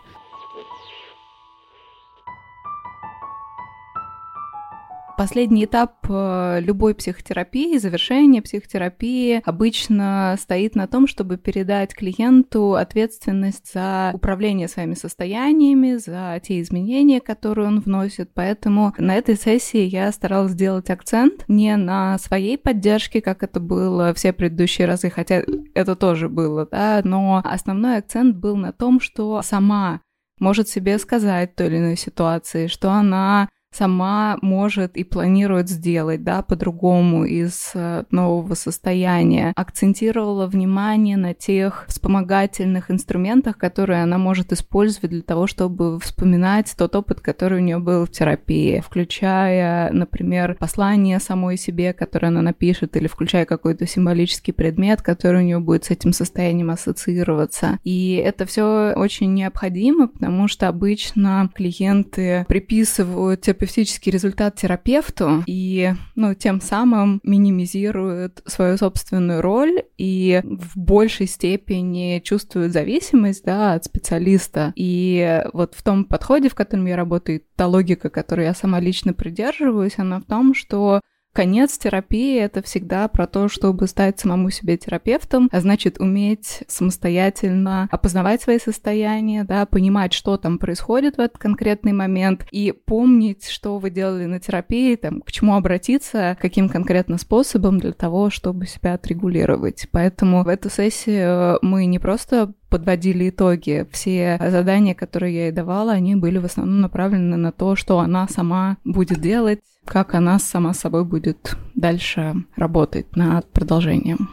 Последний 5.18 5.64
этап 5.64 6.06
э, 6.08 6.60
любой 6.60 6.94
психотерапии, 6.94 7.76
завершение 7.78 8.40
психотерапии 8.40 9.42
обычно 9.44 10.36
стоит 10.38 10.76
на 10.76 10.86
том, 10.86 11.08
чтобы 11.08 11.38
передать 11.38 11.92
клиенту 11.92 12.74
ответственность 12.76 13.72
за 13.72 14.12
управление 14.14 14.68
своими 14.68 14.94
состояниями, 14.94 15.96
за 15.96 16.40
те 16.40 16.60
изменения, 16.60 17.20
которые 17.20 17.66
он 17.66 17.80
вносит. 17.80 18.30
Поэтому 18.32 18.94
на 18.96 19.16
этой 19.16 19.34
сессии 19.34 19.80
я 19.80 20.12
старалась 20.12 20.52
сделать 20.52 20.88
акцент 20.88 21.44
не 21.48 21.74
на 21.74 22.16
своей 22.18 22.56
поддержке, 22.56 23.20
как 23.20 23.42
это 23.42 23.58
было 23.58 24.14
все 24.14 24.32
предыдущие 24.32 24.86
разы, 24.86 25.10
хотя 25.10 25.42
это 25.74 25.96
тоже 25.96 26.28
было, 26.28 26.68
да, 26.70 27.00
но 27.02 27.42
основной 27.44 27.96
акцент 27.96 28.36
был 28.36 28.54
на 28.54 28.72
том, 28.72 29.00
что 29.00 29.42
сама 29.42 30.00
может 30.38 30.68
себе 30.68 30.96
сказать 30.98 31.56
той 31.56 31.66
или 31.66 31.78
иной 31.78 31.96
ситуации, 31.96 32.68
что 32.68 32.92
она 32.92 33.48
сама 33.72 34.38
может 34.42 34.96
и 34.96 35.04
планирует 35.04 35.68
сделать, 35.68 36.24
да, 36.24 36.42
по-другому 36.42 37.24
из 37.24 37.70
э, 37.74 38.04
нового 38.10 38.54
состояния. 38.54 39.52
Акцентировала 39.56 40.46
внимание 40.46 41.16
на 41.16 41.34
тех 41.34 41.84
вспомогательных 41.88 42.90
инструментах, 42.90 43.58
которые 43.58 44.02
она 44.02 44.18
может 44.18 44.52
использовать 44.52 45.10
для 45.10 45.22
того, 45.22 45.46
чтобы 45.46 46.00
вспоминать 46.00 46.74
тот 46.76 46.96
опыт, 46.96 47.20
который 47.20 47.60
у 47.60 47.62
нее 47.62 47.78
был 47.78 48.06
в 48.06 48.10
терапии, 48.10 48.82
включая, 48.84 49.92
например, 49.92 50.56
послание 50.58 51.20
самой 51.20 51.56
себе, 51.56 51.92
которое 51.92 52.28
она 52.28 52.42
напишет, 52.42 52.96
или 52.96 53.06
включая 53.06 53.44
какой-то 53.44 53.86
символический 53.86 54.52
предмет, 54.52 55.02
который 55.02 55.42
у 55.42 55.44
нее 55.44 55.60
будет 55.60 55.84
с 55.84 55.90
этим 55.90 56.12
состоянием 56.12 56.70
ассоциироваться. 56.70 57.78
И 57.84 58.14
это 58.14 58.46
все 58.46 58.92
очень 58.96 59.34
необходимо, 59.34 60.08
потому 60.08 60.48
что 60.48 60.68
обычно 60.68 61.50
клиенты 61.54 62.44
приписывают 62.48 63.42
терапевтический 63.58 64.12
результат 64.12 64.54
терапевту 64.56 65.42
и, 65.46 65.92
ну, 66.14 66.34
тем 66.34 66.60
самым 66.60 67.20
минимизируют 67.24 68.42
свою 68.46 68.76
собственную 68.76 69.42
роль 69.42 69.82
и 69.96 70.40
в 70.44 70.78
большей 70.78 71.26
степени 71.26 72.20
чувствуют 72.24 72.72
зависимость, 72.72 73.44
да, 73.44 73.74
от 73.74 73.84
специалиста. 73.84 74.72
И 74.76 75.42
вот 75.52 75.74
в 75.74 75.82
том 75.82 76.04
подходе, 76.04 76.48
в 76.48 76.54
котором 76.54 76.86
я 76.86 76.96
работаю, 76.96 77.42
та 77.56 77.66
логика, 77.66 78.10
которой 78.10 78.46
я 78.46 78.54
сама 78.54 78.80
лично 78.80 79.12
придерживаюсь, 79.12 79.98
она 79.98 80.20
в 80.20 80.24
том, 80.24 80.54
что 80.54 81.00
Конец 81.38 81.78
терапии— 81.78 82.36
это 82.40 82.62
всегда 82.62 83.06
про 83.06 83.28
то, 83.28 83.48
чтобы 83.48 83.86
стать 83.86 84.18
самому 84.18 84.50
себе 84.50 84.76
терапевтом, 84.76 85.48
а 85.52 85.60
значит, 85.60 86.00
уметь 86.00 86.64
самостоятельно 86.66 87.86
опознавать 87.92 88.42
свои 88.42 88.58
состояния, 88.58 89.44
да, 89.44 89.64
понимать, 89.64 90.12
что 90.12 90.36
там 90.36 90.58
происходит 90.58 91.16
в 91.16 91.20
этот 91.20 91.38
конкретный 91.38 91.92
момент, 91.92 92.44
и 92.50 92.72
помнить, 92.72 93.46
что 93.46 93.78
вы 93.78 93.90
делали 93.90 94.24
на 94.24 94.40
терапии, 94.40 94.96
там, 94.96 95.20
к 95.20 95.30
чему 95.30 95.54
обратиться, 95.54 96.36
каким 96.40 96.68
конкретно 96.68 97.18
способом 97.18 97.78
для 97.78 97.92
того, 97.92 98.30
чтобы 98.30 98.66
себя 98.66 98.94
отрегулировать. 98.94 99.86
Поэтому 99.92 100.42
в 100.42 100.48
эту 100.48 100.68
сессию 100.68 101.60
мы 101.62 101.86
не 101.86 102.00
просто 102.00 102.52
подводили 102.68 103.30
итоги. 103.30 103.86
Все 103.90 104.38
задания, 104.40 104.94
которые 104.94 105.34
я 105.34 105.42
ей 105.44 105.52
давала, 105.52 105.92
они 105.92 106.16
были 106.16 106.38
в 106.38 106.44
основном 106.44 106.80
направлены 106.80 107.36
на 107.36 107.52
то, 107.52 107.76
что 107.76 107.98
она 107.98 108.28
сама 108.28 108.76
будет 108.84 109.20
делать, 109.20 109.60
как 109.84 110.14
она 110.14 110.38
сама 110.38 110.74
собой 110.74 111.04
будет 111.04 111.56
дальше 111.74 112.34
работать 112.56 113.16
над 113.16 113.48
продолжением. 113.50 114.28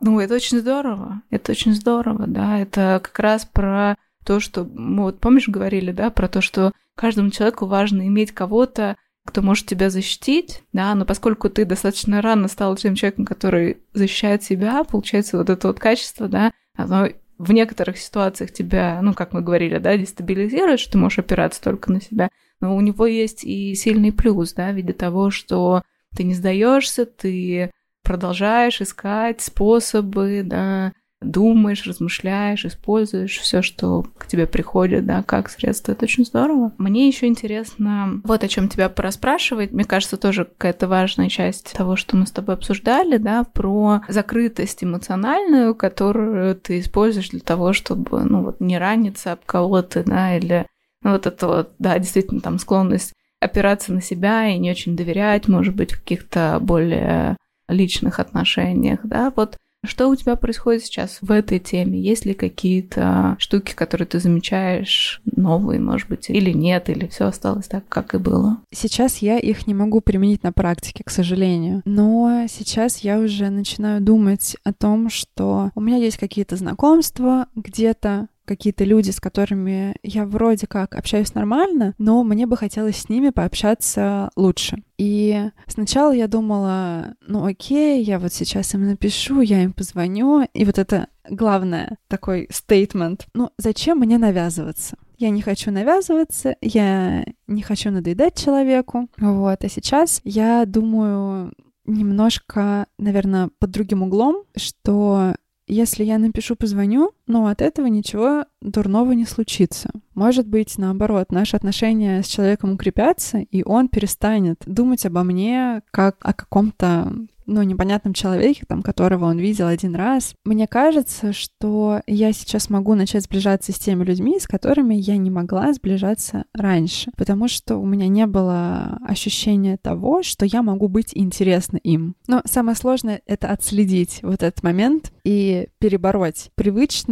Ну, 0.00 0.20
это 0.20 0.34
очень 0.34 0.58
здорово. 0.60 1.22
Это 1.30 1.52
очень 1.52 1.74
здорово, 1.74 2.26
да. 2.26 2.58
Это 2.58 3.00
как 3.02 3.18
раз 3.18 3.44
про 3.44 3.96
то, 4.24 4.40
что 4.40 4.64
мы 4.64 5.04
вот 5.04 5.20
помнишь 5.20 5.48
говорили, 5.48 5.90
да, 5.90 6.10
про 6.10 6.28
то, 6.28 6.40
что 6.40 6.72
каждому 6.94 7.30
человеку 7.30 7.66
важно 7.66 8.06
иметь 8.06 8.32
кого-то, 8.32 8.96
кто 9.28 9.42
может 9.42 9.66
тебя 9.66 9.90
защитить, 9.90 10.62
да, 10.72 10.94
но 10.94 11.04
поскольку 11.04 11.50
ты 11.50 11.66
достаточно 11.66 12.22
рано 12.22 12.48
стал 12.48 12.76
тем 12.76 12.94
человеком, 12.94 13.26
который 13.26 13.76
защищает 13.92 14.42
себя, 14.42 14.82
получается 14.84 15.36
вот 15.36 15.50
это 15.50 15.68
вот 15.68 15.78
качество, 15.78 16.28
да, 16.28 16.52
оно 16.74 17.08
в 17.36 17.52
некоторых 17.52 17.98
ситуациях 17.98 18.52
тебя, 18.52 18.98
ну, 19.02 19.12
как 19.12 19.34
мы 19.34 19.42
говорили, 19.42 19.76
да, 19.78 19.98
дестабилизирует, 19.98 20.80
что 20.80 20.92
ты 20.92 20.98
можешь 20.98 21.18
опираться 21.18 21.62
только 21.62 21.92
на 21.92 22.00
себя, 22.00 22.30
но 22.60 22.74
у 22.74 22.80
него 22.80 23.04
есть 23.04 23.44
и 23.44 23.74
сильный 23.74 24.12
плюс, 24.12 24.54
да, 24.54 24.72
в 24.72 24.76
виде 24.76 24.94
того, 24.94 25.30
что 25.30 25.82
ты 26.16 26.24
не 26.24 26.32
сдаешься, 26.32 27.04
ты 27.04 27.70
продолжаешь 28.02 28.80
искать 28.80 29.42
способы, 29.42 30.40
да, 30.42 30.94
думаешь, 31.20 31.86
размышляешь, 31.86 32.64
используешь 32.64 33.38
все, 33.38 33.60
что 33.60 34.06
к 34.18 34.26
тебе 34.26 34.46
приходит, 34.46 35.04
да, 35.04 35.22
как 35.22 35.50
средство. 35.50 35.92
Это 35.92 36.04
очень 36.04 36.24
здорово. 36.24 36.72
Мне 36.78 37.08
еще 37.08 37.26
интересно 37.26 38.20
вот 38.24 38.44
о 38.44 38.48
чем 38.48 38.68
тебя 38.68 38.88
пораспрашивать. 38.88 39.72
Мне 39.72 39.84
кажется, 39.84 40.16
тоже 40.16 40.44
какая-то 40.44 40.86
важная 40.86 41.28
часть 41.28 41.72
того, 41.72 41.96
что 41.96 42.16
мы 42.16 42.26
с 42.26 42.30
тобой 42.30 42.54
обсуждали, 42.54 43.16
да, 43.16 43.44
про 43.44 44.02
закрытость 44.08 44.84
эмоциональную, 44.84 45.74
которую 45.74 46.54
ты 46.54 46.78
используешь 46.78 47.30
для 47.30 47.40
того, 47.40 47.72
чтобы, 47.72 48.22
ну, 48.24 48.42
вот 48.44 48.60
не 48.60 48.78
раниться 48.78 49.32
об 49.32 49.44
кого-то, 49.44 50.04
да, 50.04 50.36
или 50.36 50.66
ну, 51.02 51.12
вот 51.12 51.26
это 51.26 51.46
вот, 51.46 51.72
да, 51.78 51.98
действительно, 51.98 52.40
там 52.40 52.58
склонность 52.58 53.12
опираться 53.40 53.92
на 53.92 54.02
себя 54.02 54.48
и 54.48 54.58
не 54.58 54.70
очень 54.70 54.96
доверять, 54.96 55.48
может 55.48 55.74
быть, 55.74 55.92
в 55.92 56.00
каких-то 56.00 56.58
более 56.60 57.36
личных 57.68 58.18
отношениях, 58.18 59.00
да, 59.04 59.32
вот 59.34 59.58
что 59.84 60.08
у 60.08 60.16
тебя 60.16 60.36
происходит 60.36 60.84
сейчас 60.84 61.18
в 61.20 61.30
этой 61.30 61.58
теме? 61.58 62.00
Есть 62.00 62.24
ли 62.24 62.34
какие-то 62.34 63.36
штуки, 63.38 63.74
которые 63.74 64.06
ты 64.06 64.18
замечаешь 64.18 65.20
новые, 65.24 65.80
может 65.80 66.08
быть, 66.08 66.30
или 66.30 66.50
нет, 66.50 66.88
или 66.88 67.06
все 67.06 67.26
осталось 67.26 67.66
так, 67.66 67.88
как 67.88 68.14
и 68.14 68.18
было? 68.18 68.58
Сейчас 68.72 69.18
я 69.18 69.38
их 69.38 69.66
не 69.66 69.74
могу 69.74 70.00
применить 70.00 70.42
на 70.42 70.52
практике, 70.52 71.02
к 71.04 71.10
сожалению. 71.10 71.82
Но 71.84 72.46
сейчас 72.48 72.98
я 72.98 73.18
уже 73.18 73.50
начинаю 73.50 74.00
думать 74.00 74.56
о 74.64 74.72
том, 74.72 75.10
что 75.10 75.70
у 75.74 75.80
меня 75.80 75.96
есть 75.96 76.18
какие-то 76.18 76.56
знакомства 76.56 77.46
где-то, 77.54 78.28
какие-то 78.48 78.84
люди, 78.84 79.10
с 79.10 79.20
которыми 79.20 79.94
я 80.02 80.24
вроде 80.24 80.66
как 80.66 80.94
общаюсь 80.94 81.34
нормально, 81.34 81.94
но 81.98 82.24
мне 82.24 82.46
бы 82.46 82.56
хотелось 82.56 82.96
с 82.96 83.08
ними 83.08 83.28
пообщаться 83.30 84.30
лучше. 84.34 84.82
И 84.96 85.50
сначала 85.66 86.12
я 86.12 86.26
думала, 86.26 87.14
ну 87.20 87.44
окей, 87.44 88.02
я 88.02 88.18
вот 88.18 88.32
сейчас 88.32 88.74
им 88.74 88.86
напишу, 88.86 89.42
я 89.42 89.62
им 89.62 89.72
позвоню, 89.72 90.48
и 90.52 90.64
вот 90.64 90.78
это 90.78 91.08
главное, 91.28 91.98
такой 92.08 92.48
стейтмент. 92.50 93.26
Ну, 93.34 93.50
зачем 93.58 93.98
мне 93.98 94.18
навязываться? 94.18 94.96
Я 95.18 95.30
не 95.30 95.42
хочу 95.42 95.70
навязываться, 95.70 96.56
я 96.62 97.24
не 97.46 97.62
хочу 97.62 97.90
надоедать 97.90 98.36
человеку. 98.42 99.08
Вот. 99.18 99.62
А 99.62 99.68
сейчас 99.68 100.20
я 100.24 100.64
думаю 100.64 101.52
немножко, 101.84 102.86
наверное, 102.98 103.50
под 103.58 103.70
другим 103.70 104.02
углом, 104.02 104.44
что 104.56 105.34
если 105.66 106.04
я 106.04 106.18
напишу, 106.18 106.56
позвоню, 106.56 107.12
но 107.28 107.46
от 107.46 107.62
этого 107.62 107.86
ничего 107.86 108.46
дурного 108.60 109.12
не 109.12 109.24
случится. 109.24 109.90
Может 110.14 110.48
быть, 110.48 110.78
наоборот, 110.78 111.30
наши 111.30 111.54
отношения 111.54 112.22
с 112.22 112.26
человеком 112.26 112.72
укрепятся, 112.72 113.38
и 113.38 113.62
он 113.62 113.88
перестанет 113.88 114.62
думать 114.66 115.06
обо 115.06 115.22
мне 115.22 115.82
как 115.92 116.16
о 116.22 116.32
каком-то 116.32 117.12
ну, 117.48 117.62
непонятном 117.62 118.12
человеке, 118.12 118.64
там, 118.68 118.82
которого 118.82 119.24
он 119.24 119.38
видел 119.38 119.66
один 119.66 119.96
раз. 119.96 120.34
Мне 120.44 120.66
кажется, 120.66 121.32
что 121.32 122.02
я 122.06 122.32
сейчас 122.32 122.68
могу 122.68 122.94
начать 122.94 123.24
сближаться 123.24 123.72
с 123.72 123.78
теми 123.78 124.04
людьми, 124.04 124.38
с 124.38 124.46
которыми 124.46 124.94
я 124.94 125.16
не 125.16 125.30
могла 125.30 125.72
сближаться 125.72 126.44
раньше, 126.52 127.10
потому 127.16 127.48
что 127.48 127.78
у 127.78 127.86
меня 127.86 128.06
не 128.06 128.26
было 128.26 128.98
ощущения 129.04 129.78
того, 129.78 130.22
что 130.22 130.44
я 130.44 130.62
могу 130.62 130.88
быть 130.88 131.12
интересна 131.14 131.78
им. 131.78 132.14
Но 132.26 132.42
самое 132.44 132.76
сложное— 132.76 133.22
это 133.26 133.50
отследить 133.50 134.20
вот 134.22 134.42
этот 134.42 134.62
момент 134.62 135.10
и 135.24 135.68
перебороть 135.78 136.50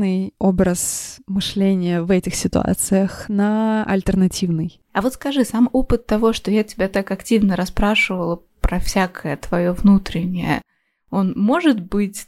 привычный 0.06 0.34
образ 0.38 1.18
мышления 1.26 2.02
в 2.02 2.10
этих 2.10 2.34
ситуациях 2.34 3.28
на 3.28 3.84
альтернативный. 3.84 4.80
А 4.92 5.02
вот 5.02 5.14
скажи, 5.14 5.44
сам 5.44 5.68
опыт 5.72 6.06
того, 6.06 6.32
что 6.32 6.50
я 6.50 6.62
тебя 6.64 6.88
так 6.88 7.10
активно 7.10 7.56
расспрашивала 7.56 8.42
про 8.60 8.78
всякое 8.78 9.36
твое 9.36 9.72
внутреннее, 9.72 10.62
он 11.10 11.34
может 11.36 11.80
быть 11.80 12.26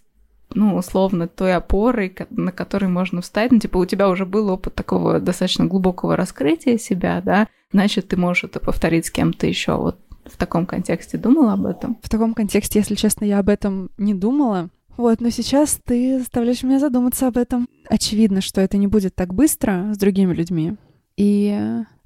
ну, 0.54 0.76
условно, 0.76 1.28
той 1.28 1.54
опорой, 1.54 2.16
на 2.30 2.52
которой 2.52 2.86
можно 2.86 3.20
встать. 3.20 3.52
Ну, 3.52 3.58
типа, 3.58 3.76
у 3.76 3.84
тебя 3.84 4.08
уже 4.08 4.24
был 4.24 4.48
опыт 4.48 4.74
такого 4.74 5.20
достаточно 5.20 5.66
глубокого 5.66 6.16
раскрытия 6.16 6.78
себя, 6.78 7.20
да, 7.22 7.48
значит, 7.70 8.08
ты 8.08 8.16
можешь 8.16 8.44
это 8.44 8.58
повторить 8.58 9.04
с 9.04 9.10
кем-то 9.10 9.46
еще. 9.46 9.76
Вот 9.76 9.98
в 10.24 10.38
таком 10.38 10.64
контексте 10.64 11.18
думала 11.18 11.52
об 11.52 11.66
этом? 11.66 11.98
В 12.02 12.08
таком 12.08 12.32
контексте, 12.32 12.78
если 12.78 12.94
честно, 12.94 13.26
я 13.26 13.40
об 13.40 13.50
этом 13.50 13.90
не 13.98 14.14
думала. 14.14 14.70
Вот, 14.98 15.20
но 15.20 15.30
сейчас 15.30 15.80
ты 15.84 16.18
заставляешь 16.18 16.62
меня 16.62 16.78
задуматься 16.78 17.28
об 17.28 17.38
этом. 17.38 17.68
Очевидно, 17.88 18.40
что 18.40 18.61
это 18.61 18.76
не 18.76 18.88
будет 18.88 19.14
так 19.14 19.32
быстро 19.32 19.92
с 19.94 19.96
другими 19.96 20.34
людьми. 20.34 20.74
И 21.16 21.56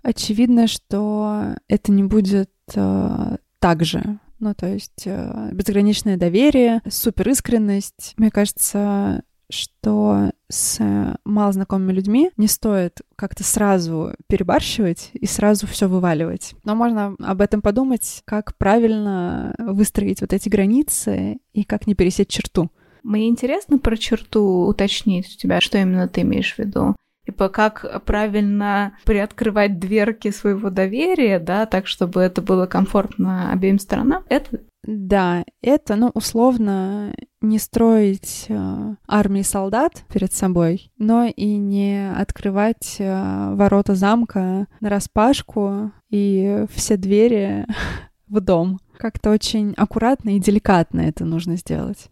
очевидно, 0.03 0.69
что 0.69 1.57
это 1.69 1.91
не 1.91 2.05
будет 2.05 2.51
э, 2.75 3.37
так 3.59 3.85
же 3.85 4.21
ну, 4.43 4.55
то 4.55 4.67
есть 4.67 5.05
э, 5.07 5.51
безграничное 5.53 6.17
доверие, 6.17 6.83
супер 6.91 7.29
искренность. 7.29 8.15
Мне 8.17 8.29
кажется, 8.33 9.23
что 9.49 10.33
с 10.49 10.81
малознакомыми 11.25 11.93
людьми 11.93 12.33
не 12.37 12.49
стоит 12.49 13.03
как-то 13.15 13.45
сразу 13.45 14.15
перебарщивать 14.27 15.11
и 15.13 15.27
сразу 15.27 15.69
все 15.69 15.87
вываливать. 15.87 16.55
Но 16.65 16.75
можно 16.75 17.15
об 17.21 17.41
этом 17.41 17.63
подумать, 17.63 18.23
как 18.25 18.57
правильно 18.57 19.55
выстроить 19.59 20.23
вот 20.23 20.33
эти 20.33 20.49
границы 20.49 21.39
и 21.53 21.63
как 21.63 21.87
не 21.87 21.95
пересечь 21.95 22.29
черту. 22.29 22.69
Мне 23.03 23.29
интересно 23.29 23.79
про 23.79 23.97
черту 23.97 24.67
уточнить 24.67 25.35
у 25.35 25.39
тебя, 25.39 25.61
что 25.61 25.79
именно 25.79 26.09
ты 26.09 26.23
имеешь 26.23 26.55
в 26.55 26.59
виду. 26.59 26.95
Типа, 27.25 27.49
как 27.49 28.05
правильно 28.05 28.97
приоткрывать 29.05 29.79
дверки 29.79 30.31
своего 30.31 30.71
доверия, 30.71 31.39
да, 31.39 31.67
так, 31.67 31.87
чтобы 31.87 32.21
это 32.21 32.43
было 32.43 32.67
комфортно 32.67 33.53
обеим 33.53 33.79
сторонам. 33.79 34.25
Это 34.29 34.61
да, 34.85 35.45
это, 35.61 35.95
ну, 35.95 36.11
условно, 36.13 37.15
не 37.41 37.59
строить 37.61 38.47
э, 38.49 38.95
армии 39.07 39.43
солдат 39.43 40.03
перед 40.13 40.33
собой, 40.33 40.91
но 40.99 41.25
и 41.25 41.57
не 41.57 42.13
открывать 42.13 42.97
э, 42.99 43.55
ворота 43.55 43.95
замка 43.95 44.67
на 44.81 44.91
распашку 44.91 45.93
и 46.11 46.67
все 46.73 46.97
двери 46.97 47.65
в 48.27 48.41
дом. 48.41 48.81
Как-то 48.99 49.31
очень 49.31 49.73
аккуратно 49.77 50.37
и 50.37 50.41
деликатно 50.41 51.01
это 51.03 51.25
нужно 51.25 51.57
сделать. 51.57 52.11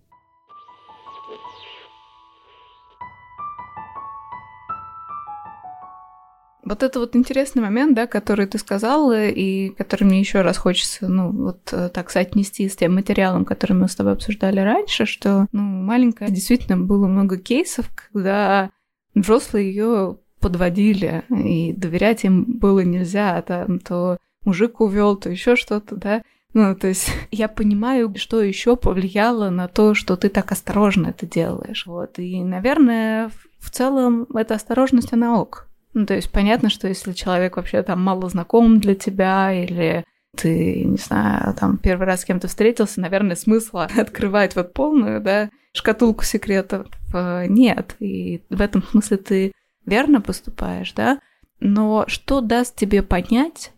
Вот 6.71 6.85
это 6.85 7.01
вот 7.01 7.17
интересный 7.17 7.63
момент, 7.63 7.97
да, 7.97 8.07
который 8.07 8.47
ты 8.47 8.57
сказала, 8.57 9.27
и 9.27 9.71
который 9.71 10.05
мне 10.05 10.21
еще 10.21 10.43
раз 10.43 10.57
хочется, 10.57 11.09
ну, 11.09 11.33
вот 11.33 11.73
э, 11.73 11.89
так 11.89 12.11
соотнести 12.11 12.69
с 12.69 12.77
тем 12.77 12.95
материалом, 12.95 13.45
который 13.45 13.73
мы 13.73 13.89
с 13.89 13.97
тобой 13.97 14.13
обсуждали 14.13 14.61
раньше, 14.61 15.05
что, 15.05 15.49
ну, 15.51 15.63
маленькая 15.63 16.31
действительно 16.31 16.77
было 16.77 17.09
много 17.09 17.39
кейсов, 17.39 17.91
когда 18.13 18.71
взрослые 19.17 19.67
ее 19.67 20.19
подводили, 20.39 21.25
и 21.29 21.73
доверять 21.73 22.23
им 22.23 22.45
было 22.45 22.85
нельзя, 22.85 23.43
там, 23.43 23.81
то 23.81 24.19
мужик 24.45 24.81
увел, 24.81 25.17
то 25.17 25.29
еще 25.29 25.57
что-то, 25.57 25.97
да. 25.97 26.23
Ну, 26.55 26.77
то 26.77 26.87
есть 26.87 27.11
я 27.33 27.49
понимаю, 27.49 28.15
что 28.17 28.41
еще 28.41 28.77
повлияло 28.77 29.51
на 29.51 29.67
то, 29.67 29.95
что 29.95 30.15
ты 30.15 30.29
так 30.29 30.53
осторожно 30.53 31.09
это 31.09 31.27
делаешь. 31.27 31.85
Вот. 31.87 32.21
И, 32.21 32.45
наверное, 32.45 33.33
в 33.59 33.71
целом 33.71 34.29
эта 34.37 34.55
осторожность, 34.55 35.13
она 35.13 35.37
ок. 35.41 35.67
Ну, 35.93 36.07
то 36.07 36.15
есть 36.15 36.31
понятно, 36.31 36.71
что 36.71 36.89
если 36.89 37.13
человек 37.13 37.57
вообще 37.57 37.83
там 37.83 38.03
мало 38.03 38.29
знаком 38.29 38.79
для 38.79 38.95
тебя 38.95 39.53
или 39.53 40.05
ты, 40.37 40.85
не 40.85 40.97
знаю, 40.97 41.55
там 41.55 41.79
первый 41.79 42.07
раз 42.07 42.21
с 42.21 42.25
кем-то 42.25 42.49
встретился, 42.49 43.01
наверное, 43.01 43.37
смысла 43.37 43.89
открывать 43.97 44.55
вот 44.57 44.73
полную, 44.73 45.21
да, 45.21 45.51
шкатулку 45.73 46.25
секретов 46.25 46.87
э, 47.13 47.47
нет. 47.49 47.97
И 47.99 48.43
в 48.51 48.61
этом 48.61 48.83
смысле 48.85 49.17
ты 49.17 49.53
верно 49.87 50.21
поступаешь, 50.21 50.93
да. 50.93 51.21
Но 51.59 52.05
что 52.07 52.41
даст 52.41 52.77
тебе 52.77 53.03
понять, 53.03 53.73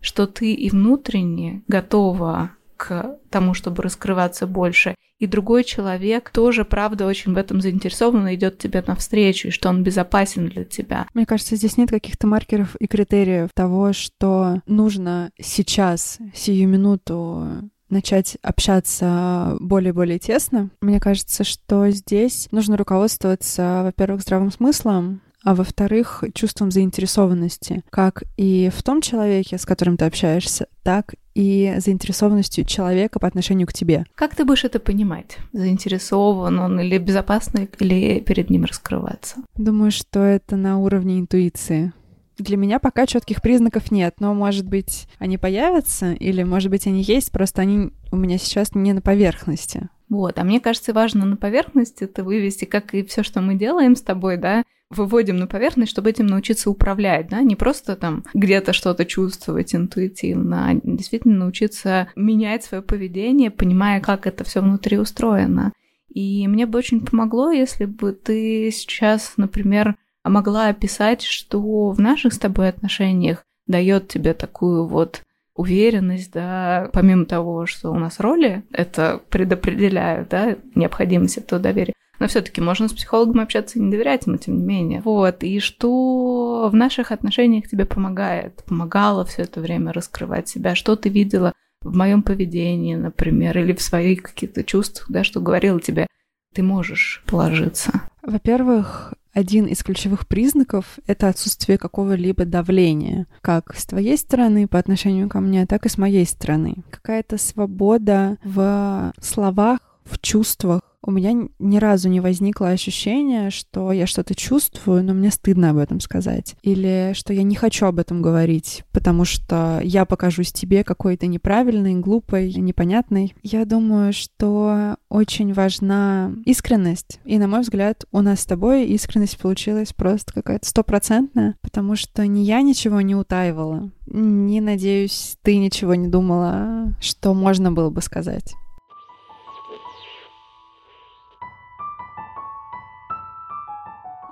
что 0.00 0.26
ты 0.26 0.52
и 0.52 0.68
внутренне 0.68 1.62
готова 1.68 2.50
к 2.76 3.18
тому, 3.30 3.54
чтобы 3.54 3.82
раскрываться 3.82 4.46
больше, 4.46 4.94
и 5.18 5.26
другой 5.26 5.64
человек 5.64 6.30
тоже, 6.30 6.64
правда, 6.64 7.06
очень 7.06 7.34
в 7.34 7.38
этом 7.38 7.60
заинтересован 7.60 8.28
и 8.28 8.34
идет 8.34 8.58
тебе 8.58 8.82
навстречу, 8.86 9.48
и 9.48 9.52
что 9.52 9.68
он 9.68 9.82
безопасен 9.82 10.48
для 10.48 10.64
тебя. 10.64 11.06
Мне 11.14 11.24
кажется, 11.24 11.56
здесь 11.56 11.76
нет 11.76 11.90
каких-то 11.90 12.26
маркеров 12.26 12.76
и 12.76 12.86
критериев 12.86 13.50
того, 13.54 13.92
что 13.92 14.60
нужно 14.66 15.30
сейчас, 15.40 16.18
сию 16.34 16.68
минуту 16.68 17.70
начать 17.90 18.36
общаться 18.42 19.56
более-более 19.60 20.18
тесно. 20.18 20.70
Мне 20.80 21.00
кажется, 21.00 21.44
что 21.44 21.88
здесь 21.90 22.48
нужно 22.50 22.76
руководствоваться, 22.76 23.82
во-первых, 23.84 24.22
здравым 24.22 24.50
смыслом, 24.50 25.20
а 25.44 25.54
во-вторых, 25.54 26.24
чувством 26.34 26.70
заинтересованности, 26.70 27.82
как 27.90 28.24
и 28.36 28.70
в 28.74 28.82
том 28.82 29.00
человеке, 29.00 29.58
с 29.58 29.66
которым 29.66 29.96
ты 29.96 30.06
общаешься, 30.06 30.66
так 30.82 31.14
и 31.34 31.74
заинтересованностью 31.78 32.64
человека 32.64 33.18
по 33.18 33.28
отношению 33.28 33.66
к 33.66 33.72
тебе. 33.72 34.06
Как 34.14 34.34
ты 34.34 34.44
будешь 34.44 34.64
это 34.64 34.80
понимать? 34.80 35.36
Заинтересован 35.52 36.58
он 36.58 36.80
или 36.80 36.96
безопасно, 36.98 37.68
или 37.78 38.20
перед 38.20 38.50
ним 38.50 38.64
раскрываться? 38.64 39.36
Думаю, 39.56 39.90
что 39.90 40.20
это 40.20 40.56
на 40.56 40.78
уровне 40.78 41.20
интуиции. 41.20 41.92
Для 42.38 42.56
меня 42.56 42.78
пока 42.78 43.06
четких 43.06 43.42
признаков 43.42 43.92
нет, 43.92 44.16
но, 44.18 44.34
может 44.34 44.66
быть, 44.66 45.06
они 45.18 45.38
появятся, 45.38 46.12
или, 46.12 46.42
может 46.42 46.70
быть, 46.70 46.86
они 46.86 47.02
есть, 47.02 47.30
просто 47.30 47.62
они 47.62 47.90
у 48.10 48.16
меня 48.16 48.38
сейчас 48.38 48.74
не 48.74 48.92
на 48.92 49.00
поверхности. 49.00 49.88
Вот, 50.08 50.38
а 50.38 50.44
мне 50.44 50.60
кажется, 50.60 50.92
важно 50.92 51.26
на 51.26 51.36
поверхности 51.36 52.04
это 52.04 52.24
вывести, 52.24 52.64
как 52.64 52.92
и 52.94 53.04
все, 53.04 53.22
что 53.22 53.40
мы 53.40 53.54
делаем 53.54 53.94
с 53.94 54.02
тобой, 54.02 54.36
да, 54.36 54.64
выводим 54.94 55.36
на 55.36 55.46
поверхность, 55.46 55.92
чтобы 55.92 56.10
этим 56.10 56.26
научиться 56.26 56.70
управлять, 56.70 57.28
да, 57.28 57.40
не 57.42 57.56
просто 57.56 57.96
там 57.96 58.24
где-то 58.32 58.72
что-то 58.72 59.04
чувствовать 59.04 59.74
интуитивно, 59.74 60.68
а 60.70 60.74
действительно 60.82 61.38
научиться 61.38 62.08
менять 62.16 62.64
свое 62.64 62.82
поведение, 62.82 63.50
понимая, 63.50 64.00
как 64.00 64.26
это 64.26 64.44
все 64.44 64.60
внутри 64.60 64.98
устроено. 64.98 65.72
И 66.08 66.46
мне 66.46 66.66
бы 66.66 66.78
очень 66.78 67.04
помогло, 67.04 67.50
если 67.50 67.86
бы 67.86 68.12
ты 68.12 68.70
сейчас, 68.70 69.34
например, 69.36 69.96
могла 70.24 70.68
описать, 70.68 71.22
что 71.22 71.90
в 71.90 72.00
наших 72.00 72.32
с 72.32 72.38
тобой 72.38 72.68
отношениях 72.68 73.44
дает 73.66 74.08
тебе 74.08 74.32
такую 74.34 74.86
вот 74.86 75.22
уверенность, 75.54 76.32
да, 76.32 76.90
помимо 76.92 77.26
того, 77.26 77.66
что 77.66 77.90
у 77.90 77.94
нас 77.94 78.20
роли 78.20 78.64
это 78.72 79.20
предопределяют, 79.28 80.28
да, 80.28 80.56
необходимость 80.74 81.38
этого 81.38 81.60
доверия, 81.60 81.94
но 82.24 82.28
все-таки 82.28 82.62
можно 82.62 82.88
с 82.88 82.94
психологом 82.94 83.40
общаться 83.40 83.78
и 83.78 83.82
не 83.82 83.90
доверять 83.90 84.26
ему, 84.26 84.38
тем 84.38 84.56
не 84.56 84.62
менее. 84.62 85.02
Вот. 85.02 85.44
И 85.44 85.60
что 85.60 86.70
в 86.72 86.74
наших 86.74 87.12
отношениях 87.12 87.68
тебе 87.68 87.84
помогает, 87.84 88.64
помогало 88.64 89.26
все 89.26 89.42
это 89.42 89.60
время 89.60 89.92
раскрывать 89.92 90.48
себя, 90.48 90.74
что 90.74 90.96
ты 90.96 91.10
видела 91.10 91.52
в 91.82 91.94
моем 91.94 92.22
поведении, 92.22 92.94
например, 92.94 93.58
или 93.58 93.74
в 93.74 93.82
своих 93.82 94.22
каких-то 94.22 94.64
чувствах, 94.64 95.10
да, 95.10 95.22
что 95.22 95.40
говорила 95.40 95.78
тебе, 95.82 96.06
ты 96.54 96.62
можешь 96.62 97.22
положиться. 97.26 97.92
Во-первых, 98.22 99.12
один 99.34 99.66
из 99.66 99.82
ключевых 99.82 100.26
признаков— 100.26 100.98
это 101.06 101.28
отсутствие 101.28 101.76
какого-либо 101.76 102.46
давления, 102.46 103.26
как 103.42 103.74
с 103.76 103.84
твоей 103.84 104.16
стороны 104.16 104.66
по 104.66 104.78
отношению 104.78 105.28
ко 105.28 105.40
мне, 105.40 105.66
так 105.66 105.84
и 105.84 105.90
с 105.90 105.98
моей 105.98 106.24
стороны. 106.24 106.76
Какая-то 106.88 107.36
свобода 107.36 108.38
в 108.42 109.12
словах, 109.20 109.80
в 110.06 110.18
чувствах, 110.20 110.80
у 111.06 111.10
меня 111.10 111.48
ни 111.58 111.76
разу 111.78 112.08
не 112.08 112.20
возникло 112.20 112.68
ощущения, 112.68 113.50
что 113.50 113.92
я 113.92 114.06
что-то 114.06 114.34
чувствую, 114.34 115.04
но 115.04 115.12
мне 115.12 115.30
стыдно 115.30 115.70
об 115.70 115.76
этом 115.76 116.00
сказать. 116.00 116.56
Или 116.62 117.12
что 117.14 117.32
я 117.32 117.42
не 117.42 117.54
хочу 117.54 117.86
об 117.86 117.98
этом 117.98 118.22
говорить, 118.22 118.84
потому 118.92 119.24
что 119.24 119.80
я 119.82 120.04
покажусь 120.04 120.52
тебе 120.52 120.84
какой-то 120.84 121.26
неправильной, 121.26 121.94
глупой, 121.94 122.52
непонятной. 122.54 123.34
Я 123.42 123.64
думаю, 123.64 124.12
что 124.12 124.96
очень 125.08 125.52
важна 125.52 126.32
искренность. 126.44 127.20
И, 127.24 127.38
на 127.38 127.48
мой 127.48 127.60
взгляд, 127.60 128.04
у 128.10 128.20
нас 128.20 128.40
с 128.40 128.46
тобой 128.46 128.86
искренность 128.86 129.38
получилась 129.38 129.92
просто 129.92 130.32
какая-то 130.32 130.66
стопроцентная, 130.66 131.56
потому 131.60 131.96
что 131.96 132.26
ни 132.26 132.40
я 132.40 132.62
ничего 132.62 133.00
не 133.00 133.14
утаивала, 133.14 133.90
ни, 134.06 134.60
надеюсь, 134.60 135.36
ты 135.42 135.56
ничего 135.58 135.94
не 135.94 136.08
думала, 136.08 136.94
что 137.00 137.34
можно 137.34 137.72
было 137.72 137.90
бы 137.90 138.02
сказать. 138.02 138.54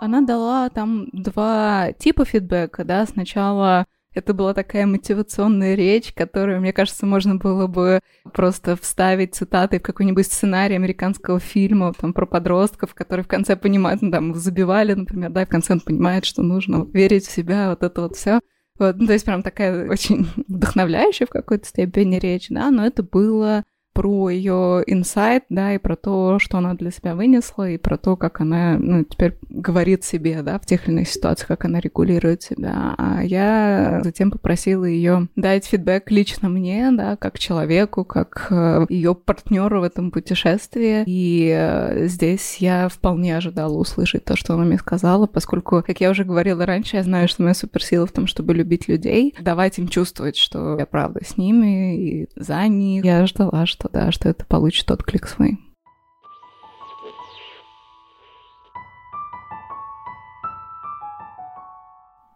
Она 0.02 0.20
дала 0.20 0.68
там 0.68 1.06
два 1.12 1.92
типа 1.96 2.24
фидбэка, 2.24 2.82
да, 2.82 3.06
сначала 3.06 3.86
это 4.12 4.34
была 4.34 4.52
такая 4.52 4.84
мотивационная 4.84 5.76
речь, 5.76 6.12
которую, 6.12 6.60
мне 6.60 6.72
кажется, 6.72 7.06
можно 7.06 7.36
было 7.36 7.68
бы 7.68 8.00
просто 8.32 8.74
вставить 8.74 9.36
цитаты 9.36 9.78
в 9.78 9.82
какой-нибудь 9.82 10.26
сценарий 10.26 10.74
американского 10.74 11.38
фильма 11.38 11.92
там, 11.92 12.12
про 12.14 12.26
подростков, 12.26 12.94
которые 12.94 13.22
в 13.22 13.28
конце 13.28 13.54
понимают, 13.54 14.02
ну, 14.02 14.10
там, 14.10 14.34
забивали, 14.34 14.94
например, 14.94 15.30
да, 15.30 15.46
в 15.46 15.48
конце 15.48 15.74
он 15.74 15.80
понимает, 15.80 16.24
что 16.24 16.42
нужно 16.42 16.84
верить 16.92 17.28
в 17.28 17.30
себя, 17.30 17.70
вот 17.70 17.84
это 17.84 18.00
вот 18.00 18.16
все. 18.16 18.40
Вот, 18.80 18.96
ну, 18.96 19.06
то 19.06 19.12
есть 19.12 19.24
прям 19.24 19.44
такая 19.44 19.88
очень 19.88 20.26
вдохновляющая 20.48 21.28
в 21.28 21.30
какой-то 21.30 21.64
степени 21.64 22.16
речь, 22.16 22.48
да, 22.48 22.72
но 22.72 22.84
это 22.84 23.04
было 23.04 23.62
про 23.92 24.30
ее 24.30 24.82
инсайт, 24.86 25.44
да, 25.48 25.74
и 25.74 25.78
про 25.78 25.96
то, 25.96 26.38
что 26.38 26.58
она 26.58 26.74
для 26.74 26.90
себя 26.90 27.14
вынесла, 27.14 27.68
и 27.70 27.78
про 27.78 27.96
то, 27.96 28.16
как 28.16 28.40
она, 28.40 28.76
ну, 28.78 29.04
теперь 29.04 29.36
говорит 29.48 30.04
себе, 30.04 30.42
да, 30.42 30.58
в 30.58 30.66
тех 30.66 30.86
или 30.86 30.94
иных 30.94 31.08
ситуациях, 31.08 31.48
как 31.48 31.64
она 31.64 31.80
регулирует 31.80 32.42
себя. 32.42 32.94
А 32.98 33.22
я 33.22 34.00
затем 34.04 34.30
попросила 34.30 34.84
ее 34.84 35.28
дать 35.36 35.66
фидбэк 35.66 36.10
лично 36.10 36.48
мне, 36.48 36.90
да, 36.92 37.16
как 37.16 37.38
человеку, 37.38 38.04
как 38.04 38.46
э, 38.50 38.86
ее 38.88 39.14
партнеру 39.14 39.80
в 39.80 39.84
этом 39.84 40.10
путешествии. 40.10 41.04
И 41.06 41.52
э, 41.54 42.06
здесь 42.06 42.56
я 42.58 42.88
вполне 42.88 43.36
ожидала 43.36 43.76
услышать 43.76 44.24
то, 44.24 44.36
что 44.36 44.54
она 44.54 44.64
мне 44.64 44.78
сказала, 44.78 45.26
поскольку, 45.26 45.82
как 45.86 46.00
я 46.00 46.10
уже 46.10 46.24
говорила 46.24 46.64
раньше, 46.64 46.96
я 46.96 47.02
знаю, 47.02 47.28
что 47.28 47.42
моя 47.42 47.54
суперсила 47.54 48.06
в 48.06 48.12
том, 48.12 48.26
чтобы 48.26 48.54
любить 48.54 48.88
людей, 48.88 49.34
давать 49.40 49.78
им 49.78 49.88
чувствовать, 49.88 50.36
что 50.36 50.78
я 50.78 50.86
правда 50.86 51.20
с 51.24 51.36
ними 51.36 51.96
и 51.96 52.28
за 52.36 52.66
них. 52.68 53.04
Я 53.04 53.26
ждала, 53.26 53.66
что 53.66 53.81
что 53.82 53.88
да, 53.88 54.12
что 54.12 54.28
это 54.28 54.44
получит 54.44 54.90
отклик 54.90 55.26
свой. 55.26 55.58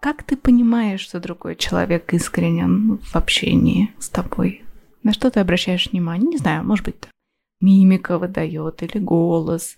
Как 0.00 0.22
ты 0.24 0.36
понимаешь, 0.36 1.00
что 1.00 1.20
другой 1.20 1.56
человек 1.56 2.12
искренен 2.12 2.98
в 2.98 3.16
общении 3.16 3.92
с 3.98 4.08
тобой? 4.08 4.64
На 5.02 5.12
что 5.12 5.30
ты 5.30 5.40
обращаешь 5.40 5.90
внимание? 5.90 6.28
Не 6.28 6.36
знаю, 6.36 6.64
может 6.64 6.84
быть, 6.84 6.96
мимика 7.60 8.18
выдает, 8.18 8.82
или 8.82 8.98
голос, 8.98 9.76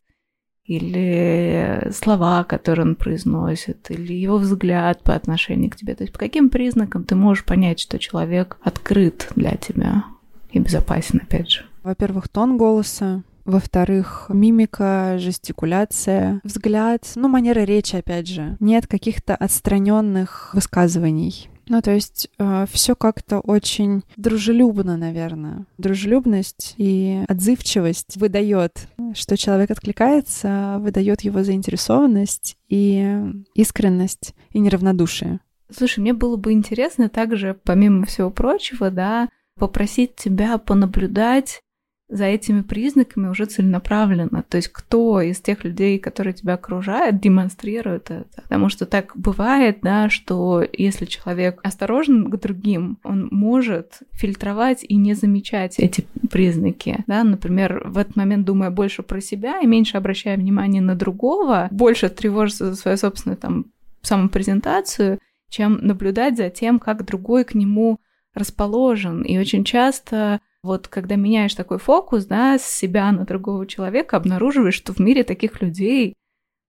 или 0.65 1.91
слова, 1.93 2.45
которые 2.45 2.87
он 2.87 2.97
произносит, 2.97 3.91
или 3.91 4.15
его 4.15 4.39
взгляд 4.39 5.03
по 5.03 5.15
отношению 5.15 5.71
к 5.71 5.77
тебе. 5.77 5.95
То 5.95 6.05
есть 6.05 6.13
по 6.13 6.19
каким 6.19 6.49
признакам 6.49 7.05
ты 7.05 7.15
можешь 7.15 7.45
понять, 7.45 7.81
что 7.81 7.99
человек 7.99 8.59
открыт 8.63 9.29
для 9.35 9.57
тебя? 9.57 10.05
И 10.51 10.59
безопасен, 10.59 11.21
опять 11.23 11.51
же? 11.51 11.61
Во-первых, 11.83 12.29
тон 12.29 12.57
голоса, 12.57 13.23
во-вторых, 13.45 14.27
мимика, 14.29 15.17
жестикуляция, 15.19 16.41
взгляд, 16.45 17.11
ну, 17.15 17.29
манера 17.29 17.61
речи, 17.61 17.97
опять 17.97 18.29
же. 18.29 18.57
Нет 18.61 18.87
каких-то 18.87 19.35
отстраненных 19.35 20.51
высказываний. 20.53 21.49
Ну, 21.69 21.83
то 21.83 21.91
есть 21.91 22.29
э, 22.39 22.67
все 22.71 22.95
как-то 22.95 23.41
очень 23.41 24.03
дружелюбно, 24.17 24.97
наверное. 24.97 25.67
Дружелюбность 25.77 26.75
и 26.79 27.25
отзывчивость 27.29 28.17
выдает, 28.17 28.89
что 29.15 29.37
человек 29.37 29.71
откликается, 29.71 30.77
выдает 30.81 31.23
его 31.23 31.43
заинтересованность 31.43 32.57
и 32.69 33.19
искренность 33.55 34.35
и 34.51 34.61
неравнодушие. 34.61 35.41
Слушай, 35.71 36.01
мне 36.01 36.15
было 36.15 36.37
бы 36.37 36.53
интересно 36.53 37.11
также, 37.11 37.59
помимо 37.65 38.07
всего 38.07 38.31
прочего, 38.31 38.91
да, 38.91 39.29
попросить 39.59 40.17
тебя 40.17 40.59
понаблюдать 40.59 41.61
за 42.09 42.25
этими 42.25 42.63
признаками 42.63 43.29
уже 43.29 43.45
целенаправленно. 43.45 44.43
То 44.49 44.57
есть 44.57 44.69
кто 44.69 45.21
из 45.21 45.41
тех 45.41 45.63
людей, 45.65 45.99
которые 45.99 46.33
тебя 46.33 46.55
окружают, 46.55 47.21
демонстрирует 47.21 48.11
это. 48.11 48.43
Потому 48.43 48.71
что 48.71 48.87
так 48.87 49.13
бывает, 49.15 49.81
да, 49.83 50.09
что 50.09 50.65
если 50.73 51.05
человек 51.05 51.61
осторожен 51.63 52.31
к 52.31 52.41
другим, 52.41 52.99
он 53.03 53.29
может 53.31 54.01
фильтровать 54.13 54.85
и 54.89 54.97
не 54.97 55.13
замечать 55.13 55.79
эти 55.79 56.07
признаки. 56.31 57.05
Да? 57.07 57.25
Например, 57.25 57.83
в 57.87 57.99
этот 57.99 58.17
момент 58.17 58.47
думая 58.47 58.71
больше 58.71 59.03
про 59.03 59.21
себя 59.21 59.61
и 59.61 59.67
меньше 59.67 59.99
обращая 59.99 60.39
внимание 60.39 60.81
на 60.81 60.95
другого, 60.95 61.69
больше 61.71 62.09
тревожится 62.09 62.71
за 62.71 62.77
свою 62.77 62.97
собственную 62.97 63.37
там 63.37 63.67
самопрезентацию, 64.01 65.19
чем 65.51 65.79
наблюдать 65.83 66.39
за 66.39 66.49
тем, 66.49 66.79
как 66.79 67.05
другой 67.05 67.45
к 67.45 67.55
нему 67.55 67.99
расположен. 68.35 69.23
И 69.23 69.39
очень 69.39 69.65
часто 69.65 70.41
вот 70.63 70.89
когда 70.89 71.17
меняешь 71.17 71.55
такой 71.55 71.79
фокус, 71.79 72.27
да, 72.27 72.59
с 72.59 72.65
себя 72.65 73.13
на 73.13 73.25
другого 73.25 73.67
человека, 73.67 74.17
обнаруживаешь, 74.17 74.75
что 74.75 74.93
в 74.93 74.99
мире 74.99 75.25
таких 75.25 75.63
людей 75.63 76.15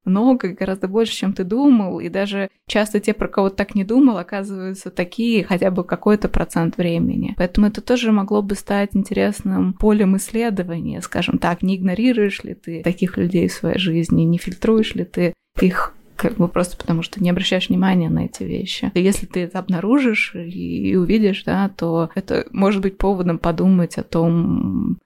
много, 0.06 0.50
гораздо 0.50 0.88
больше, 0.88 1.13
чем 1.13 1.34
ты 1.34 1.43
думал, 1.43 2.00
и 2.00 2.10
даже 2.10 2.50
часто 2.67 3.00
те, 3.00 3.13
про 3.13 3.28
кого 3.28 3.50
так 3.50 3.76
не 3.76 3.84
думал, 3.84 4.17
оказываются 4.17 4.89
такие 4.91 5.43
хотя 5.43 5.72
бы 5.72 5.84
какой-то 5.84 6.30
процент 6.30 6.78
времени. 6.78 7.36
Поэтому 7.38 7.67
это 7.67 7.82
тоже 7.82 8.12
могло 8.12 8.41
бы 8.41 8.56
стать 8.56 8.91
интересным 8.93 9.74
полем 9.74 10.17
исследования, 10.17 11.02
скажем 11.02 11.38
так, 11.38 11.62
не 11.62 11.76
игнорируешь 11.76 12.43
ли 12.43 12.54
ты 12.54 12.82
таких 12.82 13.17
людей 13.17 13.48
в 13.48 13.54
своей 13.54 13.78
жизни, 13.78 14.24
не 14.24 14.38
фильтруешь 14.38 14.95
ли 14.95 15.04
ты 15.04 15.34
их 15.62 15.93
как 16.20 16.36
бы 16.36 16.50
просто 16.50 16.76
потому, 16.76 17.02
что 17.02 17.24
не 17.24 17.30
обращаешь 17.30 17.70
внимания 17.70 18.10
на 18.10 18.26
эти 18.26 18.44
вещи. 18.44 18.92
И 18.94 19.02
если 19.02 19.26
ты 19.26 19.42
это 19.42 19.60
обнаружишь 19.60 20.34
и, 20.36 20.90
и 20.90 20.96
увидишь, 20.96 21.44
да, 21.46 21.70
то 21.70 22.10
это 22.14 22.46
может 22.52 22.82
быть 22.82 22.98
поводом 22.98 23.40
подумать 23.40 23.98
о 23.98 24.04
том, 24.04 24.98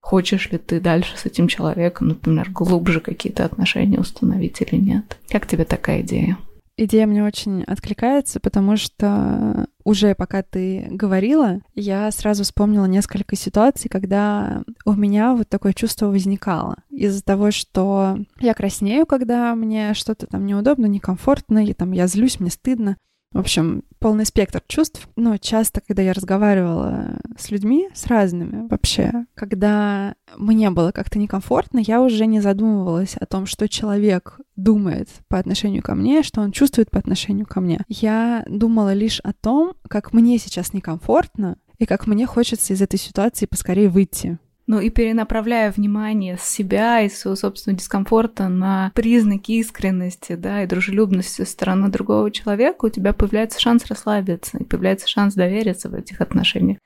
хочешь 0.00 0.48
ли 0.52 0.58
ты 0.58 0.80
дальше 0.80 1.18
с 1.18 1.26
этим 1.26 1.48
человеком, 1.48 2.08
например, 2.08 2.50
глубже 2.50 3.00
какие-то 3.00 3.44
отношения 3.44 3.98
установить 3.98 4.60
или 4.60 4.76
нет. 4.76 5.18
Как 5.28 5.48
тебе 5.48 5.64
такая 5.64 6.02
идея? 6.02 6.38
Идея 6.82 7.06
мне 7.06 7.22
очень 7.22 7.62
откликается, 7.64 8.40
потому 8.40 8.78
что 8.78 9.66
уже 9.84 10.14
пока 10.14 10.42
ты 10.42 10.88
говорила, 10.90 11.60
я 11.74 12.10
сразу 12.10 12.42
вспомнила 12.42 12.86
несколько 12.86 13.36
ситуаций, 13.36 13.90
когда 13.90 14.62
у 14.86 14.94
меня 14.94 15.34
вот 15.34 15.46
такое 15.50 15.74
чувство 15.74 16.06
возникало. 16.06 16.76
Из-за 16.88 17.22
того, 17.22 17.50
что 17.50 18.16
я 18.40 18.54
краснею, 18.54 19.04
когда 19.04 19.54
мне 19.54 19.92
что-то 19.92 20.26
там 20.26 20.46
неудобно, 20.46 20.86
некомфортно, 20.86 21.66
и 21.66 21.74
там 21.74 21.92
я 21.92 22.06
злюсь, 22.06 22.40
мне 22.40 22.48
стыдно. 22.48 22.96
В 23.32 23.38
общем, 23.38 23.84
полный 24.00 24.26
спектр 24.26 24.60
чувств. 24.66 25.08
Но 25.14 25.36
часто, 25.36 25.80
когда 25.80 26.02
я 26.02 26.12
разговаривала 26.12 27.18
с 27.38 27.50
людьми, 27.50 27.88
с 27.94 28.06
разными 28.06 28.66
вообще, 28.68 29.12
когда 29.34 30.16
мне 30.36 30.70
было 30.70 30.90
как-то 30.90 31.18
некомфортно, 31.18 31.78
я 31.78 32.02
уже 32.02 32.26
не 32.26 32.40
задумывалась 32.40 33.16
о 33.16 33.26
том, 33.26 33.46
что 33.46 33.68
человек 33.68 34.40
думает 34.56 35.08
по 35.28 35.38
отношению 35.38 35.82
ко 35.82 35.94
мне, 35.94 36.22
что 36.22 36.40
он 36.40 36.50
чувствует 36.50 36.90
по 36.90 36.98
отношению 36.98 37.46
ко 37.46 37.60
мне. 37.60 37.80
Я 37.88 38.44
думала 38.48 38.92
лишь 38.92 39.20
о 39.20 39.32
том, 39.32 39.74
как 39.88 40.12
мне 40.12 40.38
сейчас 40.38 40.72
некомфортно 40.72 41.56
и 41.78 41.86
как 41.86 42.06
мне 42.06 42.26
хочется 42.26 42.72
из 42.72 42.82
этой 42.82 42.98
ситуации 42.98 43.46
поскорее 43.46 43.88
выйти. 43.88 44.38
Ну 44.70 44.78
и 44.78 44.88
перенаправляя 44.88 45.72
внимание 45.72 46.36
с 46.38 46.44
себя 46.44 47.00
и 47.00 47.08
своего 47.08 47.34
собственного 47.34 47.80
дискомфорта 47.80 48.46
на 48.46 48.92
признаки 48.94 49.50
искренности, 49.50 50.36
да, 50.36 50.62
и 50.62 50.66
дружелюбности 50.68 51.42
со 51.42 51.44
стороны 51.44 51.88
другого 51.88 52.30
человека, 52.30 52.84
у 52.84 52.88
тебя 52.88 53.12
появляется 53.12 53.60
шанс 53.60 53.86
расслабиться, 53.86 54.58
и 54.58 54.64
появляется 54.64 55.08
шанс 55.08 55.34
довериться 55.34 55.88
в 55.88 55.94
этих 55.94 56.20
отношениях. 56.20 56.78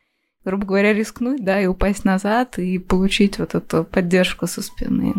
Грубо 0.46 0.64
говоря, 0.64 0.94
рискнуть, 0.94 1.44
да, 1.44 1.60
и 1.60 1.66
упасть 1.66 2.06
назад, 2.06 2.58
и 2.58 2.78
получить 2.78 3.38
вот 3.38 3.54
эту 3.54 3.84
поддержку 3.84 4.46
со 4.46 4.62
спины. 4.62 5.12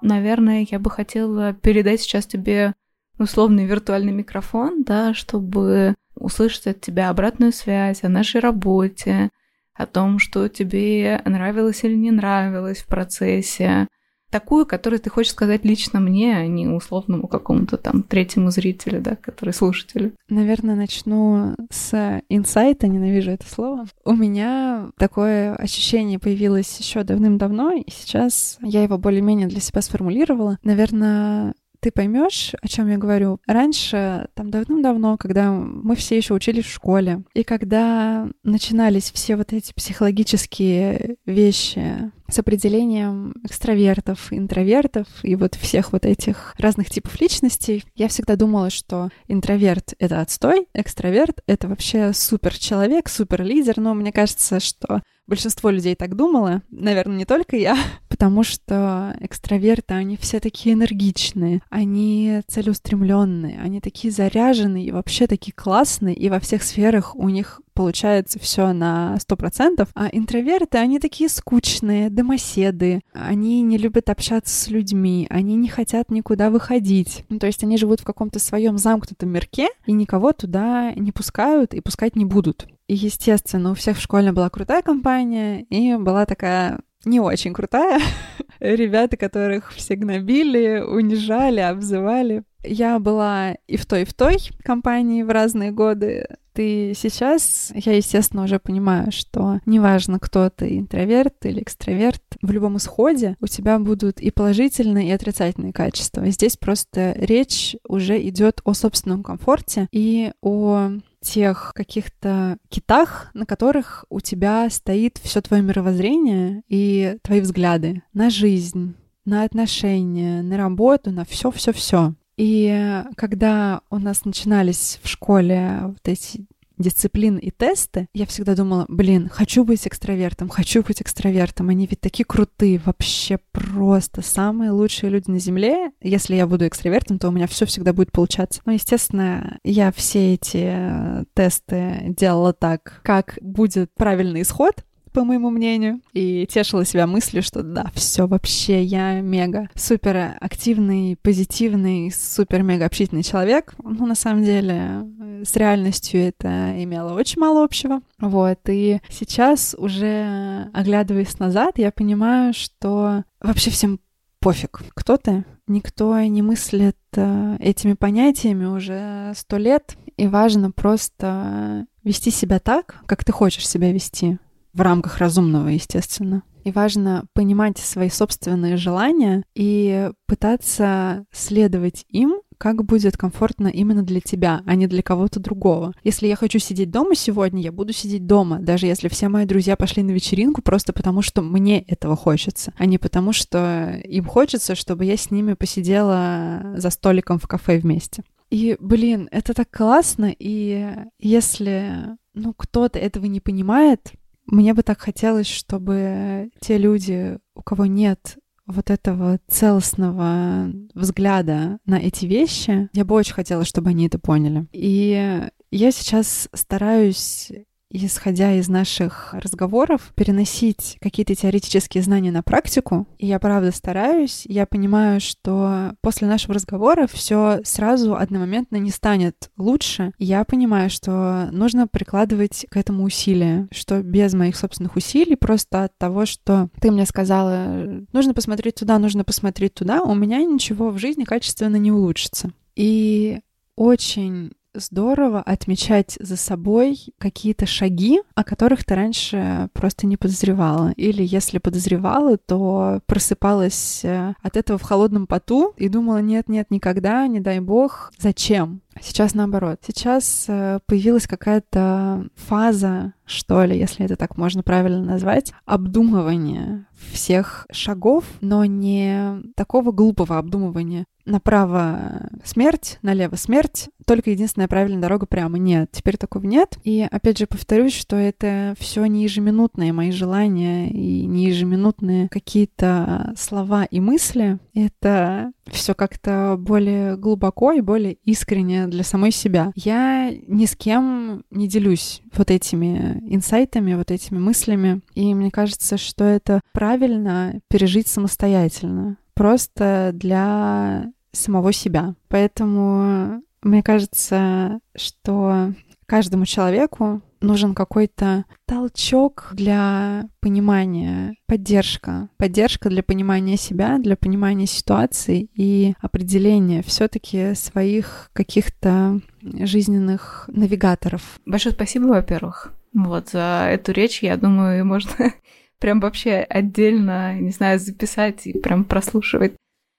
Наверное, 0.00 0.66
я 0.70 0.78
бы 0.78 0.90
хотела 0.90 1.52
передать 1.52 2.00
сейчас 2.00 2.24
тебе 2.24 2.72
условный 3.18 3.66
виртуальный 3.66 4.12
микрофон, 4.12 4.82
да, 4.84 5.14
чтобы 5.14 5.94
услышать 6.14 6.66
от 6.66 6.80
тебя 6.80 7.10
обратную 7.10 7.52
связь 7.52 8.04
о 8.04 8.08
нашей 8.08 8.40
работе, 8.40 9.30
о 9.74 9.86
том, 9.86 10.18
что 10.18 10.48
тебе 10.48 11.20
нравилось 11.24 11.84
или 11.84 11.94
не 11.94 12.10
нравилось 12.10 12.78
в 12.78 12.86
процессе, 12.86 13.88
такую, 14.30 14.66
которую 14.66 15.00
ты 15.00 15.10
хочешь 15.10 15.32
сказать 15.32 15.64
лично 15.64 16.00
мне, 16.00 16.36
а 16.36 16.46
не 16.46 16.66
условному 16.66 17.28
какому-то 17.28 17.76
там 17.76 18.02
третьему 18.02 18.50
зрителю, 18.50 19.00
да, 19.00 19.16
который 19.16 19.54
слушатель. 19.54 20.14
Наверное, 20.28 20.74
начну 20.74 21.54
с 21.70 22.22
инсайта, 22.28 22.88
ненавижу 22.88 23.30
это 23.30 23.46
слово. 23.48 23.86
У 24.04 24.14
меня 24.14 24.90
такое 24.98 25.54
ощущение 25.54 26.18
появилось 26.18 26.78
еще 26.78 27.02
давным-давно, 27.02 27.72
и 27.72 27.90
сейчас 27.90 28.58
я 28.62 28.82
его 28.82 28.98
более-менее 28.98 29.48
для 29.48 29.60
себя 29.60 29.80
сформулировала. 29.80 30.58
Наверное, 30.62 31.54
ты 31.86 31.92
поймешь, 31.92 32.52
о 32.60 32.66
чем 32.66 32.88
я 32.88 32.98
говорю. 32.98 33.38
Раньше, 33.46 34.26
там 34.34 34.50
давным-давно, 34.50 35.16
когда 35.16 35.52
мы 35.52 35.94
все 35.94 36.16
еще 36.16 36.34
учились 36.34 36.64
в 36.64 36.72
школе, 36.72 37.22
и 37.32 37.44
когда 37.44 38.28
начинались 38.42 39.12
все 39.12 39.36
вот 39.36 39.52
эти 39.52 39.72
психологические 39.72 41.14
вещи 41.26 42.10
с 42.28 42.40
определением 42.40 43.36
экстравертов, 43.44 44.32
интровертов 44.32 45.06
и 45.22 45.36
вот 45.36 45.54
всех 45.54 45.92
вот 45.92 46.04
этих 46.04 46.56
разных 46.58 46.90
типов 46.90 47.20
личностей, 47.20 47.84
я 47.94 48.08
всегда 48.08 48.34
думала, 48.34 48.70
что 48.70 49.10
интроверт— 49.28 49.94
это 50.00 50.20
отстой, 50.20 50.66
экстраверт— 50.74 51.42
это 51.46 51.68
вообще 51.68 52.12
супер 52.12 52.58
человек, 52.58 53.08
супер 53.08 53.44
лидер, 53.44 53.78
но 53.78 53.94
мне 53.94 54.10
кажется, 54.10 54.58
что 54.58 55.02
большинство 55.26 55.70
людей 55.70 55.94
так 55.94 56.16
думало, 56.16 56.62
наверное, 56.70 57.16
не 57.16 57.24
только 57.24 57.56
я, 57.56 57.76
потому 58.08 58.42
что 58.42 59.16
экстраверты, 59.20 59.94
они 59.94 60.16
все 60.16 60.40
такие 60.40 60.74
энергичные, 60.74 61.62
они 61.70 62.42
целеустремленные, 62.46 63.60
они 63.60 63.80
такие 63.80 64.12
заряженные 64.12 64.86
и 64.86 64.92
вообще 64.92 65.26
такие 65.26 65.52
классные, 65.52 66.14
и 66.14 66.28
во 66.28 66.40
всех 66.40 66.62
сферах 66.62 67.14
у 67.16 67.28
них 67.28 67.60
получается 67.74 68.38
все 68.38 68.72
на 68.72 69.18
сто 69.20 69.36
процентов, 69.36 69.90
а 69.94 70.08
интроверты, 70.10 70.78
они 70.78 70.98
такие 70.98 71.28
скучные, 71.28 72.08
домоседы, 72.08 73.02
они 73.12 73.60
не 73.60 73.76
любят 73.76 74.08
общаться 74.08 74.54
с 74.54 74.68
людьми, 74.68 75.26
они 75.28 75.56
не 75.56 75.68
хотят 75.68 76.10
никуда 76.10 76.50
выходить. 76.50 77.24
Ну, 77.28 77.38
то 77.38 77.46
есть 77.46 77.62
они 77.62 77.76
живут 77.76 78.00
в 78.00 78.04
каком-то 78.04 78.38
своем 78.38 78.78
замкнутом 78.78 79.28
мирке 79.28 79.68
и 79.84 79.92
никого 79.92 80.32
туда 80.32 80.92
не 80.94 81.12
пускают 81.12 81.74
и 81.74 81.80
пускать 81.82 82.16
не 82.16 82.24
будут. 82.24 82.66
И, 82.88 82.94
естественно, 82.94 83.72
у 83.72 83.74
всех 83.74 83.96
в 83.96 84.00
школе 84.00 84.32
была 84.32 84.48
крутая 84.48 84.82
компания, 84.82 85.62
и 85.62 85.96
была 85.96 86.24
такая 86.24 86.80
не 87.04 87.20
очень 87.20 87.52
крутая. 87.52 88.00
Ребята, 88.60 89.16
которых 89.16 89.72
все 89.72 89.96
гнобили, 89.96 90.80
унижали, 90.80 91.60
обзывали. 91.60 92.42
Я 92.64 92.98
была 92.98 93.54
и 93.66 93.76
в 93.76 93.86
той, 93.86 94.02
и 94.02 94.04
в 94.04 94.12
той 94.12 94.38
компании 94.62 95.22
в 95.22 95.30
разные 95.30 95.70
годы. 95.70 96.26
Ты 96.52 96.94
сейчас, 96.96 97.70
я, 97.74 97.92
естественно, 97.92 98.44
уже 98.44 98.58
понимаю, 98.58 99.12
что 99.12 99.60
неважно, 99.66 100.18
кто 100.18 100.48
ты, 100.48 100.78
интроверт 100.78 101.44
или 101.44 101.62
экстраверт, 101.62 102.22
в 102.40 102.50
любом 102.50 102.78
исходе 102.78 103.36
у 103.40 103.46
тебя 103.46 103.78
будут 103.78 104.20
и 104.20 104.30
положительные, 104.30 105.08
и 105.08 105.12
отрицательные 105.12 105.74
качества. 105.74 106.26
Здесь 106.30 106.56
просто 106.56 107.12
речь 107.18 107.76
уже 107.86 108.20
идет 108.26 108.62
о 108.64 108.72
собственном 108.72 109.22
комфорте 109.22 109.86
и 109.92 110.32
о 110.40 110.92
тех 111.26 111.72
каких-то 111.74 112.56
китах, 112.68 113.30
на 113.34 113.46
которых 113.46 114.04
у 114.08 114.20
тебя 114.20 114.70
стоит 114.70 115.18
все 115.22 115.40
твое 115.40 115.62
мировоззрение 115.62 116.62
и 116.68 117.18
твои 117.22 117.40
взгляды 117.40 118.02
на 118.12 118.30
жизнь, 118.30 118.94
на 119.24 119.42
отношения, 119.42 120.42
на 120.42 120.56
работу, 120.56 121.10
на 121.10 121.24
все, 121.24 121.50
все, 121.50 121.72
все. 121.72 122.14
И 122.36 123.02
когда 123.16 123.80
у 123.90 123.98
нас 123.98 124.24
начинались 124.24 125.00
в 125.02 125.08
школе 125.08 125.80
вот 125.82 126.06
эти 126.06 126.46
дисциплин 126.78 127.36
и 127.36 127.50
тесты, 127.50 128.08
я 128.14 128.26
всегда 128.26 128.54
думала, 128.54 128.86
блин, 128.88 129.28
хочу 129.28 129.64
быть 129.64 129.86
экстравертом, 129.86 130.48
хочу 130.48 130.82
быть 130.82 131.02
экстравертом. 131.02 131.68
Они 131.68 131.86
ведь 131.86 132.00
такие 132.00 132.24
крутые, 132.24 132.80
вообще 132.84 133.38
просто 133.52 134.22
самые 134.22 134.70
лучшие 134.70 135.10
люди 135.10 135.30
на 135.30 135.38
Земле. 135.38 135.90
Если 136.00 136.34
я 136.34 136.46
буду 136.46 136.66
экстравертом, 136.66 137.18
то 137.18 137.28
у 137.28 137.32
меня 137.32 137.46
все 137.46 137.66
всегда 137.66 137.92
будет 137.92 138.12
получаться. 138.12 138.62
Но, 138.64 138.72
естественно, 138.72 139.58
я 139.64 139.92
все 139.92 140.34
эти 140.34 140.64
э, 140.64 141.24
тесты 141.34 142.14
делала 142.16 142.52
так, 142.52 143.00
как 143.02 143.38
будет 143.40 143.90
правильный 143.94 144.42
исход, 144.42 144.85
по 145.16 145.24
моему 145.24 145.48
мнению, 145.48 146.02
и 146.12 146.46
тешила 146.46 146.84
себя 146.84 147.06
мыслью, 147.06 147.42
что 147.42 147.62
да, 147.62 147.90
все 147.94 148.26
вообще, 148.26 148.82
я 148.82 149.22
мега 149.22 149.70
супер 149.74 150.36
активный, 150.38 151.16
позитивный, 151.16 152.12
супер 152.12 152.62
мега 152.62 152.84
общительный 152.84 153.22
человек. 153.22 153.72
Ну, 153.82 154.04
на 154.04 154.14
самом 154.14 154.44
деле, 154.44 155.06
с 155.42 155.56
реальностью 155.56 156.20
это 156.20 156.74
имело 156.76 157.14
очень 157.14 157.40
мало 157.40 157.64
общего. 157.64 158.02
Вот, 158.18 158.58
и 158.68 159.00
сейчас 159.08 159.74
уже, 159.78 160.68
оглядываясь 160.74 161.38
назад, 161.38 161.78
я 161.78 161.90
понимаю, 161.92 162.52
что 162.52 163.24
вообще 163.40 163.70
всем 163.70 164.00
пофиг, 164.38 164.82
кто 164.92 165.16
ты. 165.16 165.46
Никто 165.66 166.20
не 166.20 166.42
мыслит 166.42 166.98
э, 167.14 167.56
этими 167.58 167.94
понятиями 167.94 168.66
уже 168.66 169.32
сто 169.34 169.56
лет, 169.56 169.96
и 170.18 170.26
важно 170.28 170.72
просто 170.72 171.86
вести 172.04 172.30
себя 172.30 172.58
так, 172.58 172.96
как 173.06 173.24
ты 173.24 173.32
хочешь 173.32 173.66
себя 173.66 173.90
вести 173.92 174.38
в 174.76 174.80
рамках 174.82 175.18
разумного, 175.18 175.68
естественно. 175.68 176.42
И 176.62 176.70
важно 176.70 177.24
понимать 177.32 177.78
свои 177.78 178.10
собственные 178.10 178.76
желания 178.76 179.42
и 179.54 180.10
пытаться 180.26 181.24
следовать 181.32 182.04
им, 182.08 182.40
как 182.58 182.84
будет 182.84 183.16
комфортно 183.16 183.68
именно 183.68 184.02
для 184.02 184.20
тебя, 184.20 184.62
а 184.66 184.74
не 184.74 184.86
для 184.86 185.02
кого-то 185.02 185.40
другого. 185.40 185.94
Если 186.04 186.26
я 186.26 186.36
хочу 186.36 186.58
сидеть 186.58 186.90
дома 186.90 187.14
сегодня, 187.14 187.62
я 187.62 187.72
буду 187.72 187.92
сидеть 187.92 188.26
дома, 188.26 188.58
даже 188.58 188.86
если 188.86 189.08
все 189.08 189.28
мои 189.28 189.46
друзья 189.46 189.76
пошли 189.76 190.02
на 190.02 190.10
вечеринку 190.10 190.60
просто 190.60 190.92
потому, 190.92 191.22
что 191.22 191.40
мне 191.40 191.80
этого 191.80 192.16
хочется, 192.16 192.72
а 192.76 192.84
не 192.84 192.98
потому, 192.98 193.32
что 193.32 193.98
им 194.04 194.24
хочется, 194.24 194.74
чтобы 194.74 195.04
я 195.04 195.16
с 195.16 195.30
ними 195.30 195.54
посидела 195.54 196.74
за 196.76 196.90
столиком 196.90 197.38
в 197.38 197.46
кафе 197.46 197.78
вместе. 197.78 198.24
И, 198.50 198.76
блин, 198.78 199.28
это 199.32 199.54
так 199.54 199.70
классно, 199.70 200.32
и 200.36 200.94
если, 201.18 202.16
ну, 202.34 202.54
кто-то 202.54 202.98
этого 202.98 203.26
не 203.26 203.40
понимает, 203.40 204.12
мне 204.46 204.74
бы 204.74 204.82
так 204.82 205.00
хотелось, 205.00 205.46
чтобы 205.46 206.50
те 206.60 206.78
люди, 206.78 207.38
у 207.54 207.62
кого 207.62 207.86
нет 207.86 208.36
вот 208.66 208.90
этого 208.90 209.38
целостного 209.46 210.72
взгляда 210.94 211.78
на 211.84 211.98
эти 212.00 212.26
вещи, 212.26 212.88
я 212.92 213.04
бы 213.04 213.14
очень 213.14 213.34
хотела, 213.34 213.64
чтобы 213.64 213.90
они 213.90 214.06
это 214.06 214.18
поняли. 214.18 214.66
И 214.72 215.40
я 215.70 215.90
сейчас 215.90 216.48
стараюсь 216.52 217.52
исходя 217.90 218.52
из 218.54 218.68
наших 218.68 219.32
разговоров, 219.32 220.12
переносить 220.14 220.98
какие-то 221.00 221.34
теоретические 221.34 222.02
знания 222.02 222.32
на 222.32 222.42
практику. 222.42 223.06
И 223.18 223.26
я 223.26 223.38
правда 223.38 223.70
стараюсь. 223.72 224.44
Я 224.46 224.66
понимаю, 224.66 225.20
что 225.20 225.92
после 226.00 226.26
нашего 226.26 226.54
разговора 226.54 227.06
все 227.06 227.60
сразу 227.64 228.16
одномоментно 228.16 228.76
не 228.76 228.90
станет 228.90 229.50
лучше. 229.56 230.12
Я 230.18 230.44
понимаю, 230.44 230.90
что 230.90 231.48
нужно 231.52 231.86
прикладывать 231.86 232.66
к 232.70 232.76
этому 232.76 233.04
усилия, 233.04 233.68
что 233.70 234.02
без 234.02 234.34
моих 234.34 234.56
собственных 234.56 234.96
усилий, 234.96 235.36
просто 235.36 235.84
от 235.84 235.96
того, 235.98 236.26
что 236.26 236.68
ты 236.80 236.90
мне 236.90 237.06
сказала, 237.06 238.04
нужно 238.12 238.34
посмотреть 238.34 238.76
туда, 238.76 238.98
нужно 238.98 239.24
посмотреть 239.24 239.74
туда, 239.74 240.02
у 240.02 240.14
меня 240.14 240.38
ничего 240.44 240.90
в 240.90 240.98
жизни 240.98 241.24
качественно 241.24 241.76
не 241.76 241.92
улучшится. 241.92 242.50
И 242.74 243.40
очень 243.76 244.52
здорово 244.76 245.40
отмечать 245.40 246.16
за 246.20 246.36
собой 246.36 246.98
какие-то 247.18 247.66
шаги, 247.66 248.20
о 248.34 248.44
которых 248.44 248.84
ты 248.84 248.94
раньше 248.94 249.68
просто 249.72 250.06
не 250.06 250.16
подозревала. 250.16 250.92
Или 250.96 251.22
если 251.24 251.58
подозревала, 251.58 252.36
то 252.36 253.00
просыпалась 253.06 254.04
э, 254.04 254.34
от 254.42 254.56
этого 254.56 254.78
в 254.78 254.82
холодном 254.82 255.26
поту 255.26 255.74
и 255.76 255.88
думала, 255.88 256.18
нет-нет, 256.18 256.70
никогда, 256.70 257.26
не 257.26 257.40
дай 257.40 257.60
бог, 257.60 258.12
зачем? 258.18 258.80
Сейчас 259.00 259.34
наоборот. 259.34 259.80
Сейчас 259.86 260.46
э, 260.48 260.80
появилась 260.86 261.26
какая-то 261.26 262.28
фаза, 262.34 263.12
что 263.24 263.64
ли, 263.64 263.78
если 263.78 264.04
это 264.04 264.16
так 264.16 264.36
можно 264.36 264.62
правильно 264.62 265.02
назвать, 265.02 265.52
обдумывания 265.64 266.86
всех 267.12 267.66
шагов, 267.70 268.24
но 268.40 268.64
не 268.64 269.42
такого 269.56 269.92
глупого 269.92 270.38
обдумывания. 270.38 271.04
Направо 271.24 272.30
смерть, 272.44 272.98
налево 273.02 273.34
смерть, 273.34 273.88
только 274.06 274.30
единственная 274.30 274.68
правильная 274.68 275.02
дорога 275.02 275.26
прямо. 275.26 275.58
Нет, 275.58 275.90
теперь 275.90 276.16
такого 276.16 276.44
нет. 276.44 276.78
И 276.84 277.06
опять 277.10 277.38
же 277.38 277.48
повторюсь, 277.48 277.94
что 277.94 278.14
это 278.14 278.74
все 278.78 279.04
не 279.06 279.24
ежеминутные 279.24 279.92
мои 279.92 280.12
желания 280.12 280.88
и 280.88 281.26
не 281.26 281.46
ежеминутные 281.46 282.28
какие-то 282.28 283.34
слова 283.36 283.84
и 283.84 283.98
мысли. 283.98 284.60
Это 284.72 285.50
все 285.66 285.94
как-то 285.94 286.54
более 286.56 287.16
глубоко 287.16 287.72
и 287.72 287.80
более 287.80 288.14
искренне 288.24 288.85
для 288.88 289.04
самой 289.04 289.30
себя. 289.30 289.72
Я 289.74 290.32
ни 290.46 290.66
с 290.66 290.76
кем 290.76 291.44
не 291.50 291.68
делюсь 291.68 292.22
вот 292.36 292.50
этими 292.50 293.22
инсайтами, 293.28 293.94
вот 293.94 294.10
этими 294.10 294.38
мыслями, 294.38 295.00
и 295.14 295.34
мне 295.34 295.50
кажется, 295.50 295.96
что 295.96 296.24
это 296.24 296.60
правильно 296.72 297.60
пережить 297.68 298.08
самостоятельно, 298.08 299.16
просто 299.34 300.10
для 300.12 301.12
самого 301.32 301.72
себя. 301.72 302.14
Поэтому 302.28 303.42
мне 303.62 303.82
кажется, 303.82 304.80
что 304.94 305.72
каждому 306.06 306.46
человеку 306.46 307.20
нужен 307.40 307.74
какой-то 307.74 308.44
толчок 308.66 309.48
для 309.52 310.28
понимания, 310.40 311.34
поддержка. 311.46 312.28
Поддержка 312.36 312.88
для 312.88 313.02
понимания 313.02 313.56
себя, 313.56 313.98
для 313.98 314.16
понимания 314.16 314.66
ситуации 314.66 315.48
и 315.54 315.94
определения 316.00 316.82
все-таки 316.82 317.54
своих 317.54 318.30
каких-то 318.32 319.20
жизненных 319.42 320.48
навигаторов. 320.52 321.40
Большое 321.46 321.74
спасибо, 321.74 322.06
во-первых, 322.06 322.72
вот 322.94 323.30
за 323.30 323.68
эту 323.70 323.92
речь. 323.92 324.22
Я 324.22 324.36
думаю, 324.36 324.84
можно 324.84 325.32
прям 325.78 326.00
вообще 326.00 326.46
отдельно, 326.48 327.38
не 327.38 327.50
знаю, 327.50 327.78
записать 327.78 328.46
и 328.46 328.58
прям 328.58 328.84
прослушивать. 328.84 329.54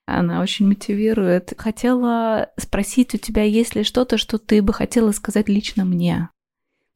Она 0.07 0.41
очень 0.41 0.67
мотивирует. 0.67 1.53
Хотела 1.57 2.49
спросить 2.57 3.13
у 3.13 3.17
тебя, 3.17 3.43
есть 3.43 3.75
ли 3.75 3.83
что-то, 3.83 4.17
что 4.17 4.37
ты 4.37 4.61
бы 4.61 4.71
хотела 4.71 5.11
сказать 5.11 5.49
лично 5.49 5.83
мне? 5.83 6.29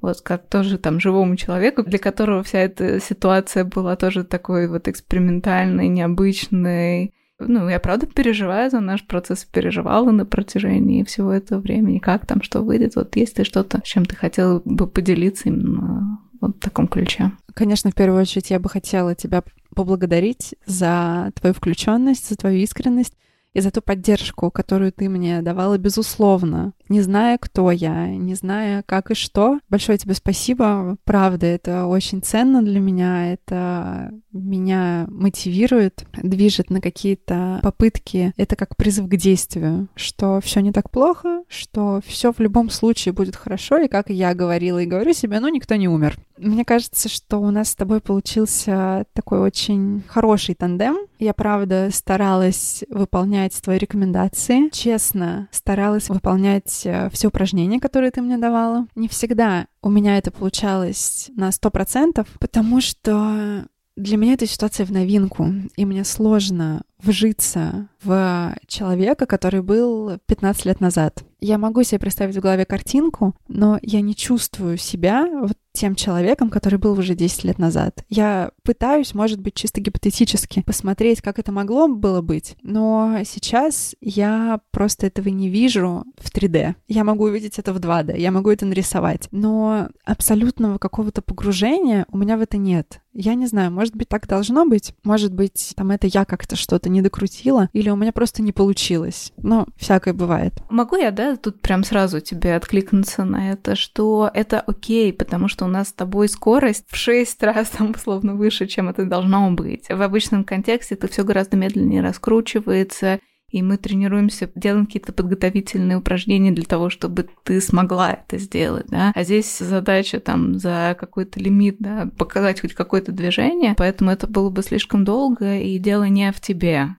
Вот 0.02 0.22
как 0.22 0.47
тоже 0.47 0.78
там 0.78 0.99
живому 0.99 1.36
человеку, 1.36 1.84
для 1.84 1.99
которого 1.99 2.43
вся 2.43 2.60
эта 2.60 2.99
ситуация 2.99 3.64
была 3.64 3.95
тоже 3.95 4.24
такой 4.24 4.68
вот 4.68 4.88
экспериментальной, 4.88 5.88
необычной. 5.88 7.14
Ну, 7.39 7.70
я 7.70 7.80
правда 7.80 8.06
переживаю 8.06 8.70
за 8.70 8.80
наш 8.80 9.06
процесс, 9.06 9.45
переживала 9.45 10.12
на 10.12 10.26
протяжении 10.26 11.04
всего 11.04 11.32
этого 11.32 11.60
времени, 11.60 11.99
как 11.99 12.26
там 12.26 12.41
что 12.41 12.62
выйдет. 12.62 12.95
Вот 12.95 13.16
есть 13.16 13.38
ли 13.38 13.43
что-то, 13.43 13.82
чем 13.84 14.06
ты 14.06 14.16
хотела 14.16 14.62
бы 14.66 14.88
поделиться 14.88 15.49
именно 15.49 16.20
вот 16.39 16.58
в 16.58 16.60
таком 16.60 16.88
ключе? 16.88 17.32
Конечно, 17.54 17.91
в 17.91 17.95
первую 17.95 18.22
очередь 18.22 18.49
я 18.49 18.60
бы 18.60 18.70
хотела 18.70 19.16
тебя 19.16 19.43
поблагодарить 19.76 20.56
за 20.66 21.32
твою 21.39 21.54
включенность, 21.54 22.30
за 22.30 22.36
твою 22.36 22.60
искренность 22.60 23.14
и 23.54 23.62
за 23.62 23.72
ту 23.72 23.82
поддержку, 23.82 24.52
которую 24.52 24.91
ты 24.91 25.10
мне 25.10 25.41
давала, 25.41 25.78
безусловно. 25.78 26.74
Не 26.92 27.00
зная, 27.00 27.38
кто 27.38 27.72
я, 27.72 28.08
не 28.08 28.36
зная, 28.36 28.84
как 28.86 29.12
и 29.12 29.16
что. 29.16 29.60
Большое 29.70 29.98
тебе 29.98 30.14
спасибо. 30.14 30.98
Правда, 31.06 31.46
это 31.46 31.86
очень 31.86 32.22
ценно 32.22 32.62
для 32.62 32.82
меня. 32.82 33.32
Это 33.32 34.12
меня 34.34 35.06
мотивирует, 35.10 36.04
движет 36.22 36.70
на 36.70 36.82
какие-то 36.82 37.62
попытки. 37.64 38.34
Это 38.36 38.58
как 38.58 38.76
призыв 38.76 39.08
к 39.08 39.16
действию, 39.16 39.88
что 39.96 40.42
все 40.42 40.60
не 40.60 40.74
так 40.74 40.92
плохо, 40.92 41.44
что 41.48 42.02
все 42.06 42.34
в 42.34 42.42
любом 42.42 42.70
случае 42.70 43.14
будет 43.14 43.38
хорошо. 43.38 43.78
И 43.78 43.88
как 43.88 44.10
я 44.10 44.34
говорила 44.34 44.80
и 44.80 44.86
говорю 44.86 45.14
себе, 45.14 45.39
ну, 45.39 45.48
никто 45.48 45.76
не 45.76 45.88
умер. 45.88 46.18
Мне 46.38 46.66
кажется, 46.66 47.08
что 47.08 47.38
у 47.38 47.52
нас 47.52 47.70
с 47.70 47.76
тобой 47.76 48.02
получился 48.02 49.06
такой 49.14 49.39
очень 49.39 50.04
хороший 50.08 50.56
тандем. 50.56 50.98
Я, 51.20 51.34
правда, 51.34 51.89
старалась 51.94 52.84
выполнять 52.89 53.62
твои 53.62 53.78
рекомендации, 53.78 54.70
честно 54.70 55.48
старалась 55.52 56.10
выполнять 56.10 56.80
э, 56.86 57.09
все 57.11 57.27
упражнения, 57.27 57.79
которые 57.79 58.11
ты 58.11 58.21
мне 58.21 58.38
давала. 58.38 58.88
Не 58.95 59.07
всегда 59.07 59.67
у 59.82 59.89
меня 59.89 60.17
это 60.17 60.32
получалось 60.32 61.29
на 61.36 61.51
сто 61.51 61.69
процентов, 61.69 62.27
потому 62.39 62.82
что 62.82 63.65
для 63.95 64.17
меня 64.17 64.34
эта 64.34 64.47
ситуация 64.47 64.86
в 64.86 64.91
новинку, 64.91 65.47
и 65.75 65.86
мне 65.86 66.03
сложно 66.03 66.84
вжиться 66.99 67.89
в 68.04 68.56
человека, 68.68 69.26
который 69.26 69.62
был 69.62 70.18
15 70.26 70.66
лет 70.66 70.80
назад. 70.80 71.24
Я 71.39 71.58
могу 71.58 71.82
себе 71.82 71.99
представить 71.99 72.36
в 72.36 72.39
голове 72.39 72.66
картинку, 72.66 73.36
но 73.47 73.80
я 73.82 74.02
не 74.02 74.16
чувствую 74.16 74.78
себя 74.78 75.28
вот 75.41 75.58
тем 75.74 75.95
человеком, 75.95 76.49
который 76.49 76.78
был 76.78 76.97
уже 76.99 77.16
10 77.16 77.45
лет 77.45 77.58
назад. 77.58 78.04
Я 78.10 78.52
пытаюсь, 78.64 79.14
может 79.14 79.39
быть, 79.39 79.56
чисто 79.56 79.82
гипотетически 79.82 80.64
посмотреть, 80.66 81.22
как 81.22 81.39
это 81.39 81.52
могло 81.52 81.88
было 81.88 82.22
быть, 82.22 82.58
но 82.62 83.20
сейчас 83.26 83.95
я 84.02 84.60
просто 84.72 85.08
этого 85.08 85.30
не 85.30 85.49
вижу 85.49 86.04
в 86.18 86.32
3D. 86.32 86.76
Я 86.88 87.04
могу 87.04 87.24
увидеть 87.24 87.58
это 87.58 87.74
в 87.74 87.78
2D, 87.78 88.20
я 88.20 88.32
могу 88.32 88.52
это 88.52 88.66
нарисовать, 88.66 89.28
но 89.32 89.88
абсолютного 90.06 90.78
какого-то 90.78 91.22
погружения 91.22 92.06
у 92.12 92.18
меня 92.18 92.38
в 92.38 92.41
это 92.41 92.58
нет. 92.58 93.02
Я 93.14 93.34
не 93.36 93.47
знаю, 93.47 93.72
может 93.72 93.95
быть, 93.95 94.08
так 94.08 94.28
должно 94.28 94.66
быть. 94.66 94.93
Может 95.04 95.34
быть, 95.34 95.74
там 95.76 95.91
это 95.91 96.08
я 96.08 96.24
как-то 96.24 96.56
что-то 96.56 96.89
не 96.89 97.02
докрутила, 97.02 97.70
или 97.74 97.89
у 97.94 97.98
меня 97.98 98.12
просто 98.12 98.42
не 98.42 98.52
получилось. 98.52 99.34
Но 99.38 99.68
всякое 99.78 100.14
бывает. 100.14 100.54
Могу 100.70 100.96
я, 100.96 101.12
да, 101.12 101.36
тут 101.36 101.62
прям 101.62 101.84
сразу 101.84 102.20
тебе 102.20 102.56
откликнуться 102.56 103.24
на 103.24 103.52
это, 103.52 103.76
что 103.76 104.30
это 104.34 104.60
окей, 104.60 105.14
потому 105.14 105.48
что 105.48 105.66
у 105.66 105.68
нас 105.68 105.89
с 105.89 105.94
тобой 105.94 106.28
скорость 106.30 106.86
в 106.88 106.96
шесть 106.96 107.42
раз 107.44 107.70
там 107.70 107.92
условно 107.92 108.36
выше, 108.36 108.68
чем 108.68 108.89
это 108.89 109.06
должно 109.06 109.52
быть. 109.52 109.89
В 109.89 110.02
обычном 110.02 110.44
контексте 110.44 110.96
это 110.96 111.08
все 111.08 111.24
гораздо 111.24 111.58
медленнее 111.58 112.02
раскручивается, 112.02 113.20
и 113.52 113.62
мы 113.62 113.78
тренируемся, 113.78 114.50
делаем 114.56 114.86
какие-то 114.86 115.12
подготовительные 115.12 115.98
упражнения 115.98 116.52
для 116.52 116.64
того, 116.64 116.89
чтобы 116.89 117.28
ты 117.44 117.60
смогла 117.60 118.14
это 118.14 118.38
сделать, 118.38 118.86
да. 118.88 119.12
А 119.14 119.24
здесь 119.24 119.58
задача 119.58 120.20
там 120.20 120.58
за 120.58 120.96
какой-то 121.00 121.39
лимит, 121.39 121.76
да, 121.80 122.10
показать 122.18 122.62
хоть 122.62 122.74
какое-то 122.74 123.12
движение, 123.12 123.76
поэтому 123.78 124.10
это 124.10 124.28
было 124.28 124.50
бы 124.50 124.64
слишком 124.64 125.04
долго, 125.04 125.60
и 125.60 125.78
дело 125.80 126.06
не 126.06 126.32
в 126.32 126.39
тебе. 126.39 126.96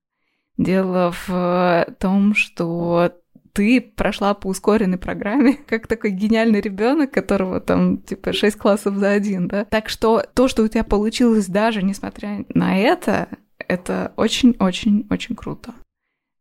Дело 0.59 1.15
в 1.27 1.87
том, 1.99 2.35
что 2.35 3.13
ты 3.53 3.81
прошла 3.81 4.35
по 4.35 4.49
ускоренной 4.49 4.99
программе, 4.99 5.55
как 5.67 5.87
такой 5.87 6.11
гениальный 6.11 6.61
ребенок, 6.61 7.13
которого 7.13 7.61
там 7.61 7.99
типа 7.99 8.33
6 8.33 8.57
классов 8.57 8.97
за 8.97 9.11
один, 9.11 9.49
да. 9.49 9.65
Так 9.65 9.89
что 9.89 10.25
то, 10.35 10.49
что 10.49 10.63
у 10.63 10.69
тебя 10.69 10.85
получилось 10.85 11.47
даже 11.47 11.83
несмотря 11.83 12.45
на 12.49 12.79
это, 12.79 13.29
это 13.59 14.13
очень-очень-очень 14.17 15.37
круто. 15.37 15.75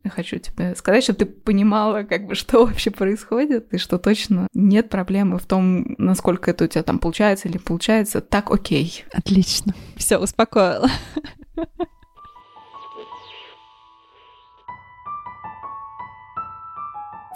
Я 0.04 0.10
хочу 0.10 0.40
тебе 0.40 0.74
сказать, 0.76 1.04
чтобы 1.04 1.20
ты 1.20 1.26
понимала, 1.26 2.04
как 2.04 2.26
бы, 2.26 2.36
что 2.36 2.66
вообще 2.66 2.92
происходит, 2.92 3.74
и 3.74 3.78
что 3.78 3.98
точно 3.98 4.48
нет 4.54 4.90
проблемы 4.90 5.38
в 5.38 5.46
том, 5.46 5.96
насколько 5.98 6.52
это 6.52 6.66
у 6.66 6.68
тебя 6.68 6.84
там 6.84 7.00
получается 7.00 7.48
или 7.48 7.58
получается. 7.58 8.22
Так 8.22 8.52
окей. 8.52 9.06
Отлично. 9.14 9.74
Все, 9.96 10.18
успокоила. 10.18 10.90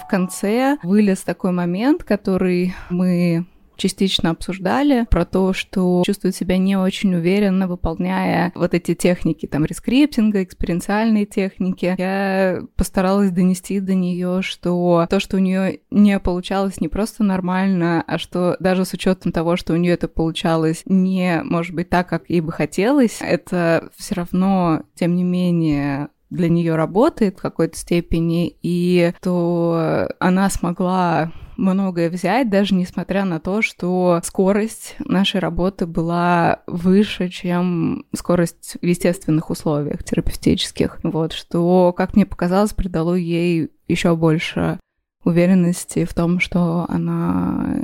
В 0.06 0.08
конце 0.08 0.78
вылез 0.84 1.22
такой 1.22 1.52
момент, 1.52 2.04
который 2.04 2.76
мы 2.92 3.48
частично 3.76 4.30
обсуждали 4.30 5.06
про 5.10 5.26
то, 5.26 5.54
что 5.54 6.04
чувствует 6.06 6.36
себя 6.36 6.58
не 6.58 6.78
очень 6.78 7.14
уверенно, 7.16 7.68
выполняя 7.68 8.52
вот 8.56 8.74
эти 8.74 8.94
техники, 8.94 9.46
там, 9.46 9.66
рескриптинга, 9.66 10.44
экспериментальные 10.44 11.26
техники. 11.26 11.96
Я 11.98 12.62
постаралась 12.76 13.32
донести 13.32 13.80
до 13.80 13.94
нее, 13.94 14.42
что 14.42 15.08
то, 15.10 15.20
что 15.20 15.38
у 15.38 15.40
нее 15.40 15.80
не 15.92 16.20
получалось 16.20 16.80
не 16.80 16.88
просто 16.88 17.24
нормально, 17.24 18.04
а 18.06 18.18
что 18.18 18.56
даже 18.60 18.86
с 18.86 18.94
учетом 18.94 19.32
того, 19.32 19.56
что 19.58 19.74
у 19.74 19.78
нее 19.78 19.94
это 19.94 20.08
получалось 20.08 20.84
не, 20.86 21.42
может 21.44 21.76
быть, 21.76 21.90
так, 21.90 22.08
как 22.08 22.30
ей 22.30 22.42
бы 22.42 22.52
хотелось, 22.52 23.18
это 23.22 23.90
все 23.98 24.16
равно, 24.16 24.84
тем 24.96 25.16
не 25.16 25.24
менее, 25.24 26.10
для 26.30 26.50
нее 26.50 26.76
работает 26.76 27.38
в 27.38 27.42
какой-то 27.42 27.78
степени, 27.78 28.56
и 28.62 29.14
то 29.22 30.10
она 30.20 30.50
смогла 30.50 31.32
многое 31.58 32.10
взять, 32.10 32.50
даже 32.50 32.76
несмотря 32.76 33.26
на 33.26 33.40
то, 33.40 33.62
что 33.62 34.20
скорость 34.24 34.96
нашей 35.00 35.40
работы 35.40 35.86
была 35.86 36.62
выше, 36.68 37.30
чем 37.30 38.06
скорость 38.14 38.78
в 38.82 38.86
естественных 38.86 39.50
условиях 39.50 40.04
терапевтических. 40.04 41.00
Вот, 41.04 41.34
что, 41.34 41.94
как 41.94 42.16
мне 42.16 42.26
показалось, 42.26 42.74
придало 42.74 43.14
ей 43.16 43.72
еще 43.88 44.16
больше 44.16 44.80
уверенности 45.24 46.06
в 46.06 46.14
том, 46.14 46.40
что 46.40 46.86
она 46.90 47.78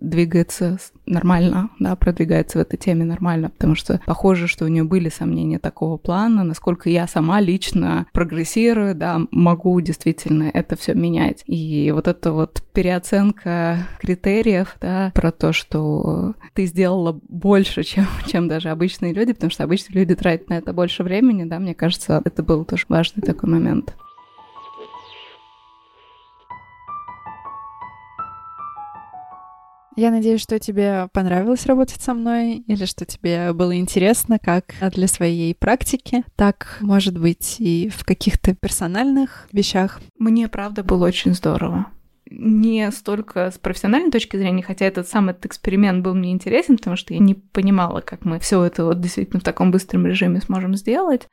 двигается 0.00 0.78
нормально, 1.06 1.70
да, 1.78 1.96
продвигается 1.96 2.58
в 2.58 2.62
этой 2.62 2.76
теме 2.76 3.04
нормально, 3.04 3.50
потому 3.50 3.74
что 3.74 4.00
похоже, 4.06 4.46
что 4.46 4.64
у 4.64 4.68
нее 4.68 4.84
были 4.84 5.08
сомнения 5.08 5.58
такого 5.58 5.96
плана, 5.96 6.44
насколько 6.44 6.90
я 6.90 7.06
сама 7.06 7.40
лично 7.40 8.06
прогрессирую, 8.12 8.94
да, 8.94 9.20
могу 9.30 9.80
действительно 9.80 10.50
это 10.52 10.76
все 10.76 10.94
менять. 10.94 11.42
И 11.46 11.90
вот 11.94 12.08
эта 12.08 12.32
вот 12.32 12.62
переоценка 12.72 13.86
критериев, 14.00 14.76
да, 14.80 15.12
про 15.14 15.32
то, 15.32 15.52
что 15.52 16.34
ты 16.54 16.66
сделала 16.66 17.18
больше, 17.28 17.82
чем, 17.82 18.06
чем 18.26 18.48
даже 18.48 18.70
обычные 18.70 19.12
люди, 19.12 19.32
потому 19.32 19.50
что 19.50 19.64
обычные 19.64 20.00
люди 20.00 20.14
тратят 20.14 20.50
на 20.50 20.54
это 20.54 20.72
больше 20.72 21.02
времени, 21.02 21.44
да, 21.44 21.58
мне 21.58 21.74
кажется, 21.74 22.20
это 22.24 22.42
был 22.42 22.64
тоже 22.64 22.84
важный 22.88 23.22
такой 23.22 23.48
момент. 23.48 23.94
Я 29.96 30.10
надеюсь, 30.10 30.42
что 30.42 30.58
тебе 30.58 31.08
понравилось 31.12 31.66
работать 31.66 32.02
со 32.02 32.12
мной, 32.12 32.64
или 32.66 32.84
что 32.84 33.06
тебе 33.06 33.52
было 33.54 33.76
интересно 33.76 34.38
как 34.38 34.74
для 34.94 35.08
своей 35.08 35.54
практики, 35.54 36.22
так, 36.36 36.78
может 36.80 37.18
быть, 37.18 37.56
и 37.58 37.88
в 37.88 38.04
каких-то 38.04 38.54
персональных 38.54 39.48
вещах. 39.52 40.00
Мне, 40.18 40.48
правда, 40.48 40.84
было 40.84 41.06
очень 41.06 41.34
здорово 41.34 41.86
не 42.28 42.90
столько 42.90 43.50
с 43.50 43.58
профессиональной 43.58 44.10
точки 44.10 44.36
зрения, 44.36 44.62
хотя 44.62 44.84
этот 44.84 45.08
сам 45.08 45.28
этот 45.28 45.46
эксперимент 45.46 46.02
был 46.02 46.14
мне 46.14 46.32
интересен, 46.32 46.76
потому 46.76 46.96
что 46.96 47.14
я 47.14 47.20
не 47.20 47.34
понимала, 47.34 48.00
как 48.00 48.24
мы 48.24 48.40
все 48.40 48.62
это 48.64 48.84
вот 48.84 49.00
действительно 49.00 49.40
в 49.40 49.44
таком 49.44 49.70
быстром 49.70 50.06
режиме 50.06 50.40
сможем 50.40 50.74
сделать, 50.74 51.28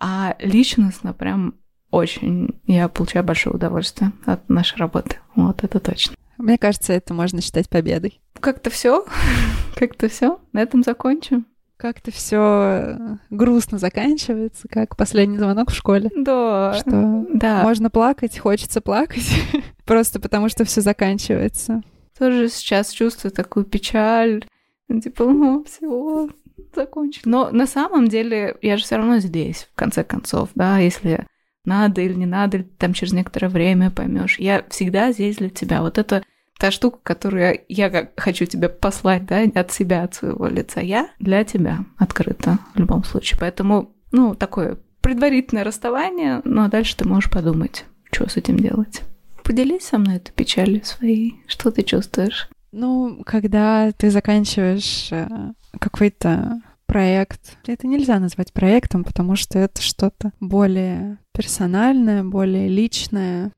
а 0.00 0.36
личностно 0.38 1.12
прям 1.12 1.54
очень 1.90 2.60
я 2.66 2.88
получаю 2.88 3.24
большое 3.24 3.56
удовольствие 3.56 4.12
от 4.26 4.48
нашей 4.48 4.78
работы. 4.78 5.18
Вот 5.34 5.64
это 5.64 5.80
точно. 5.80 6.16
Мне 6.38 6.56
кажется, 6.56 6.92
это 6.92 7.14
можно 7.14 7.40
считать 7.42 7.68
победой. 7.68 8.20
Как-то 8.40 8.70
все, 8.70 9.04
как-то 9.76 10.08
все. 10.08 10.40
На 10.52 10.62
этом 10.62 10.82
закончим. 10.82 11.46
Как-то 11.76 12.10
все 12.10 13.18
грустно 13.30 13.78
заканчивается, 13.78 14.66
как 14.68 14.96
последний 14.96 15.38
звонок 15.38 15.70
в 15.70 15.74
школе. 15.74 16.10
Да. 16.16 16.74
Что 16.74 17.24
да. 17.32 17.62
можно 17.62 17.88
плакать, 17.88 18.36
хочется 18.36 18.80
плакать, 18.80 19.30
просто 19.84 20.18
потому 20.18 20.48
что 20.48 20.64
все 20.64 20.80
заканчивается. 20.80 21.82
Тоже 22.18 22.48
сейчас 22.48 22.90
чувствую 22.90 23.30
такую 23.30 23.64
печаль, 23.64 24.44
типа, 24.88 25.24
ну, 25.24 25.64
все, 25.64 26.28
закончили. 26.74 27.28
Но 27.28 27.50
на 27.52 27.66
самом 27.68 28.08
деле 28.08 28.56
я 28.60 28.76
же 28.76 28.82
все 28.82 28.96
равно 28.96 29.18
здесь, 29.18 29.68
в 29.72 29.76
конце 29.76 30.02
концов, 30.02 30.48
да, 30.56 30.78
если 30.78 31.26
надо 31.68 32.00
или 32.00 32.14
не 32.14 32.26
надо, 32.26 32.64
там 32.78 32.92
через 32.92 33.12
некоторое 33.12 33.48
время 33.48 33.90
поймешь. 33.90 34.38
Я 34.38 34.64
всегда 34.70 35.12
здесь 35.12 35.36
для 35.36 35.50
тебя. 35.50 35.82
Вот 35.82 35.98
это 35.98 36.24
та 36.58 36.70
штука, 36.70 36.98
которую 37.02 37.60
я 37.68 37.88
как 37.90 38.18
хочу 38.20 38.44
тебе 38.44 38.68
послать, 38.68 39.26
да, 39.26 39.42
от 39.42 39.70
себя, 39.70 40.02
от 40.02 40.14
своего 40.14 40.46
лица. 40.48 40.80
Я 40.80 41.10
для 41.20 41.44
тебя 41.44 41.84
открыта 41.96 42.58
в 42.74 42.78
любом 42.78 43.04
случае. 43.04 43.38
Поэтому, 43.38 43.94
ну, 44.10 44.34
такое 44.34 44.78
предварительное 45.00 45.64
расставание, 45.64 46.40
но 46.44 46.62
ну, 46.62 46.64
а 46.64 46.68
дальше 46.68 46.96
ты 46.96 47.06
можешь 47.06 47.30
подумать, 47.30 47.84
что 48.12 48.28
с 48.28 48.36
этим 48.36 48.56
делать. 48.56 49.02
Поделись 49.44 49.86
со 49.86 49.98
мной 49.98 50.16
этой 50.16 50.32
печалью 50.32 50.84
своей. 50.84 51.42
Что 51.46 51.70
ты 51.70 51.82
чувствуешь? 51.82 52.48
Ну, 52.72 53.22
когда 53.24 53.92
ты 53.92 54.10
заканчиваешь 54.10 55.08
э, 55.10 55.26
какой-то 55.78 56.60
проект. 56.88 57.58
Это 57.66 57.86
нельзя 57.86 58.18
назвать 58.18 58.52
проектом, 58.52 59.04
потому 59.04 59.36
что 59.36 59.58
это 59.58 59.80
что-то 59.80 60.32
более 60.40 61.18
персональное, 61.32 62.24
более 62.24 62.66
личное, 62.68 63.52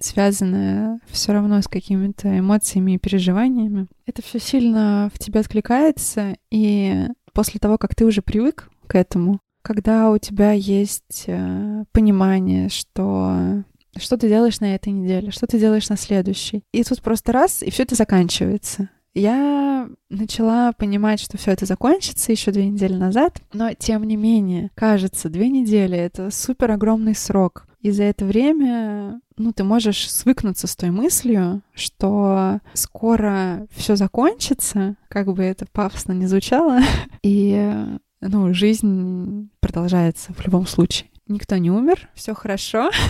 связанное 0.00 1.00
все 1.08 1.32
равно 1.32 1.60
с 1.60 1.68
какими-то 1.68 2.38
эмоциями 2.38 2.92
и 2.92 2.98
переживаниями. 2.98 3.88
Это 4.06 4.22
все 4.22 4.38
сильно 4.38 5.10
в 5.12 5.18
тебя 5.18 5.40
откликается, 5.40 6.36
и 6.50 7.08
после 7.34 7.60
того, 7.60 7.76
как 7.76 7.94
ты 7.94 8.06
уже 8.06 8.22
привык 8.22 8.70
к 8.86 8.94
этому, 8.94 9.40
когда 9.62 10.10
у 10.10 10.18
тебя 10.18 10.52
есть 10.52 11.24
э, 11.26 11.84
понимание, 11.92 12.68
что 12.68 13.64
что 13.98 14.18
ты 14.18 14.28
делаешь 14.28 14.60
на 14.60 14.74
этой 14.74 14.92
неделе, 14.92 15.30
что 15.30 15.46
ты 15.46 15.58
делаешь 15.58 15.88
на 15.88 15.96
следующей. 15.96 16.62
И 16.70 16.84
тут 16.84 17.00
просто 17.00 17.32
раз, 17.32 17.62
и 17.62 17.70
все 17.70 17.82
это 17.82 17.94
заканчивается 17.94 18.90
я 19.20 19.88
начала 20.10 20.72
понимать, 20.72 21.20
что 21.20 21.38
все 21.38 21.52
это 21.52 21.64
закончится 21.64 22.32
еще 22.32 22.50
две 22.50 22.68
недели 22.68 22.94
назад, 22.94 23.40
но 23.52 23.72
тем 23.72 24.04
не 24.04 24.16
менее, 24.16 24.70
кажется, 24.74 25.28
две 25.30 25.48
недели— 25.48 25.96
это 25.98 26.30
супер 26.30 26.70
огромный 26.72 27.14
срок. 27.14 27.66
И 27.80 27.90
за 27.92 28.04
это 28.04 28.24
время, 28.24 29.20
ну, 29.38 29.52
ты 29.52 29.64
можешь 29.64 30.10
свыкнуться 30.10 30.66
с 30.66 30.76
той 30.76 30.90
мыслью, 30.90 31.62
что 31.72 32.60
скоро 32.74 33.66
все 33.70 33.96
закончится, 33.96 34.96
как 35.08 35.32
бы 35.32 35.44
это 35.44 35.66
пафосно 35.72 36.12
не 36.12 36.26
звучало, 36.26 36.80
и 37.22 37.74
ну, 38.20 38.52
жизнь 38.52 39.48
продолжается 39.60 40.34
в 40.34 40.44
любом 40.44 40.66
случае. 40.66 41.08
никто 41.26 41.56
не 41.56 41.70
умер, 41.70 42.08
все 42.14 42.34
хорошо. 42.34 42.90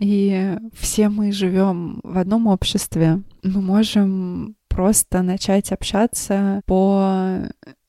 И 0.00 0.56
все 0.78 1.08
мы 1.08 1.32
живем 1.32 2.00
в 2.04 2.18
одном 2.18 2.46
обществе. 2.46 3.20
Мы 3.42 3.60
можем 3.60 4.54
просто 4.78 5.22
начать 5.22 5.72
общаться 5.72 6.62
по 6.64 7.40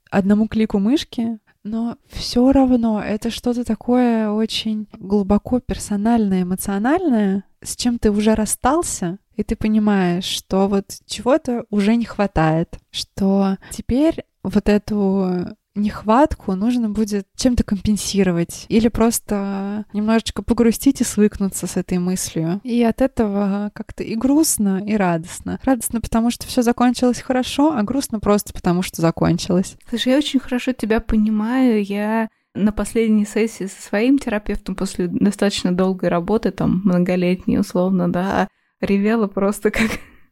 одному 0.09 0.47
клику 0.47 0.79
мышки, 0.79 1.37
но 1.61 1.97
все 2.07 2.51
равно 2.51 2.99
это 2.99 3.29
что-то 3.29 3.63
такое 3.63 4.31
очень 4.31 4.87
глубоко 4.97 5.59
персональное, 5.59 6.41
эмоциональное, 6.41 7.43
с 7.61 7.75
чем 7.75 7.99
ты 7.99 8.09
уже 8.09 8.33
расстался, 8.33 9.19
и 9.35 9.43
ты 9.43 9.55
понимаешь, 9.55 10.23
что 10.23 10.67
вот 10.67 10.85
чего-то 11.05 11.65
уже 11.69 11.95
не 11.95 12.05
хватает, 12.05 12.79
что 12.89 13.57
теперь 13.69 14.25
вот 14.41 14.67
эту 14.67 15.55
нехватку 15.75 16.55
нужно 16.55 16.89
будет 16.89 17.27
чем-то 17.35 17.63
компенсировать 17.63 18.65
или 18.69 18.87
просто 18.87 19.85
немножечко 19.93 20.41
погрустить 20.43 21.01
и 21.01 21.03
свыкнуться 21.03 21.67
с 21.67 21.77
этой 21.77 21.99
мыслью. 21.99 22.59
И 22.63 22.83
от 22.83 23.01
этого 23.01 23.71
как-то 23.73 24.03
и 24.03 24.15
грустно, 24.15 24.83
и 24.85 24.95
радостно. 24.95 25.59
Радостно, 25.63 26.01
потому 26.01 26.31
что 26.31 26.47
все 26.47 26.61
закончилось 26.61 27.21
хорошо, 27.21 27.73
а 27.75 27.83
грустно 27.83 28.19
просто 28.19 28.53
потому, 28.53 28.81
что 28.81 29.01
закончилось. 29.01 29.77
Слушай, 29.89 30.13
я 30.13 30.17
очень 30.17 30.39
хорошо 30.39 30.73
тебя 30.73 30.99
понимаю. 30.99 31.83
Я 31.83 32.29
на 32.55 32.71
последней 32.71 33.25
сессии 33.25 33.65
со 33.65 33.81
своим 33.81 34.17
терапевтом 34.17 34.75
после 34.75 35.07
достаточно 35.07 35.71
долгой 35.71 36.09
работы, 36.09 36.51
там, 36.51 36.81
многолетней 36.83 37.59
условно, 37.59 38.11
да, 38.11 38.47
ревела 38.81 39.27
просто 39.27 39.71
как 39.71 39.89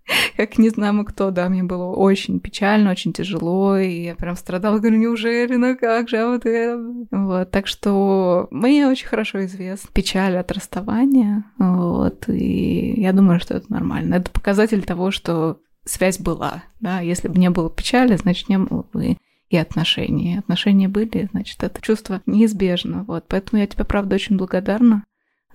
как 0.37 0.57
не 0.57 0.69
знамо 0.69 1.05
кто, 1.05 1.31
да, 1.31 1.49
мне 1.49 1.63
было 1.63 1.85
очень 1.85 2.39
печально, 2.39 2.91
очень 2.91 3.13
тяжело, 3.13 3.77
и 3.77 4.03
я 4.03 4.15
прям 4.15 4.35
страдала, 4.35 4.79
говорю, 4.79 4.97
неужели, 4.97 5.55
ну 5.55 5.77
как 5.77 6.09
же, 6.09 6.17
а 6.17 6.27
вот 6.27 6.45
это? 6.45 6.81
Вот, 7.11 7.51
так 7.51 7.67
что 7.67 8.47
мне 8.51 8.87
очень 8.87 9.07
хорошо 9.07 9.45
известна 9.45 9.89
печаль 9.93 10.37
от 10.37 10.51
расставания, 10.51 11.45
вот, 11.57 12.29
и 12.29 12.99
я 12.99 13.13
думаю, 13.13 13.39
что 13.39 13.55
это 13.55 13.71
нормально. 13.71 14.15
Это 14.15 14.31
показатель 14.31 14.83
того, 14.83 15.11
что 15.11 15.59
связь 15.85 16.19
была, 16.19 16.63
да, 16.79 16.99
если 16.99 17.27
бы 17.27 17.37
не 17.39 17.49
было 17.49 17.69
печали, 17.69 18.15
значит, 18.15 18.49
не 18.49 18.57
было 18.57 18.85
бы 18.91 19.17
и 19.49 19.55
отношений. 19.55 20.37
Отношения 20.37 20.89
были, 20.89 21.29
значит, 21.31 21.63
это 21.63 21.81
чувство 21.81 22.21
неизбежно, 22.25 23.03
вот, 23.03 23.25
поэтому 23.27 23.61
я 23.61 23.67
тебе, 23.67 23.85
правда, 23.85 24.15
очень 24.15 24.37
благодарна 24.37 25.03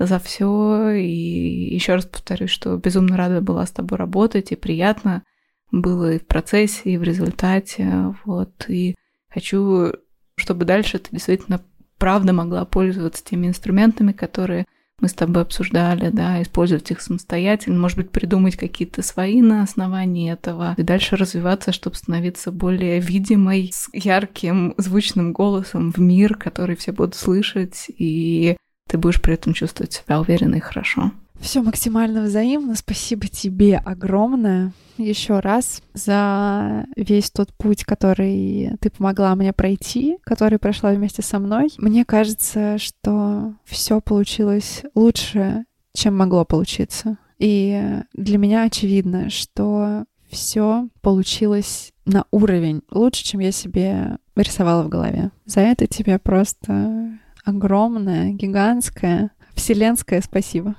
за 0.07 0.19
все. 0.19 0.91
И 0.91 1.75
еще 1.75 1.95
раз 1.95 2.07
повторюсь, 2.07 2.51
что 2.51 2.77
безумно 2.77 3.17
рада 3.17 3.41
была 3.41 3.67
с 3.67 3.71
тобой 3.71 3.99
работать, 3.99 4.53
и 4.53 4.57
приятно 4.57 5.23
было 5.71 6.13
и 6.13 6.19
в 6.19 6.27
процессе, 6.27 6.91
и 6.91 6.99
в 6.99 7.03
результате. 7.03 8.15
Вот. 8.25 8.67
И 8.69 8.95
хочу, 9.29 9.93
чтобы 10.37 10.65
дальше 10.65 10.99
ты 10.99 11.11
действительно 11.13 11.63
правда 11.99 12.33
могла 12.33 12.65
пользоваться 12.65 13.25
теми 13.25 13.47
инструментами, 13.47 14.13
которые 14.13 14.67
мы 15.03 15.09
с 15.09 15.15
тобой 15.15 15.43
обсуждали, 15.43 16.11
да, 16.11 16.41
использовать 16.43 16.91
их 16.93 17.01
самостоятельно, 17.01 17.79
может 17.79 17.97
быть, 17.97 18.11
придумать 18.11 18.57
какие-то 18.57 19.03
свои 19.03 19.43
на 19.43 19.63
основании 19.63 20.33
этого, 20.33 20.75
и 20.79 20.83
дальше 20.83 21.17
развиваться, 21.17 21.73
чтобы 21.73 21.97
становиться 21.97 22.53
более 22.53 23.01
видимой, 23.01 23.71
с 23.73 23.89
ярким, 23.93 24.75
звучным 24.79 25.33
голосом 25.33 25.91
в 25.91 25.99
мир, 25.99 26.37
который 26.37 26.77
все 26.77 26.93
будут 26.93 27.17
слышать, 27.17 27.87
и 27.89 28.57
ты 28.93 28.99
будешь 28.99 29.23
при 29.23 29.33
этом 29.33 29.55
чувствовать 29.55 29.95
себя 29.95 30.21
уверенно 30.21 30.57
и 30.57 30.61
хорошо. 30.61 31.13
Все 31.41 31.63
максимально 31.63 32.21
взаимно. 32.23 32.75
Спасибо 32.77 33.27
тебе 33.27 33.79
огромное 33.79 34.73
еще 34.99 35.41
раз 35.41 35.83
за 35.95 36.85
весь 36.95 37.31
тот 37.31 37.55
путь, 37.55 37.85
который 37.85 38.77
ты 38.83 38.91
помогла 38.91 39.35
мне 39.35 39.55
пройти, 39.55 40.19
который 40.25 40.59
прошла 40.59 40.93
вместе 40.93 41.23
со 41.23 41.39
мной. 41.39 41.73
Мне 41.79 42.05
кажется, 42.05 42.77
что 42.77 43.55
все 43.65 44.03
получилось 44.03 44.83
лучше, 44.95 45.65
чем 45.95 46.15
могло 46.19 46.45
получиться. 46.45 47.17
И 47.39 47.99
для 48.13 48.37
меня 48.37 48.65
очевидно, 48.65 49.31
что 49.31 50.05
все 50.29 50.89
получилось 51.01 51.93
на 52.05 52.27
уровень 52.31 52.83
лучше, 52.91 53.25
чем 53.25 53.41
я 53.41 53.53
себе 53.53 54.19
рисовала 54.37 54.83
в 54.83 54.91
голове. 54.91 55.31
За 55.47 55.61
это 55.61 55.87
тебе 55.87 56.19
просто 56.19 57.19
огромное, 57.45 58.33
гигантское, 58.33 59.31
вселенское 59.55 60.21
спасибо. 60.21 60.77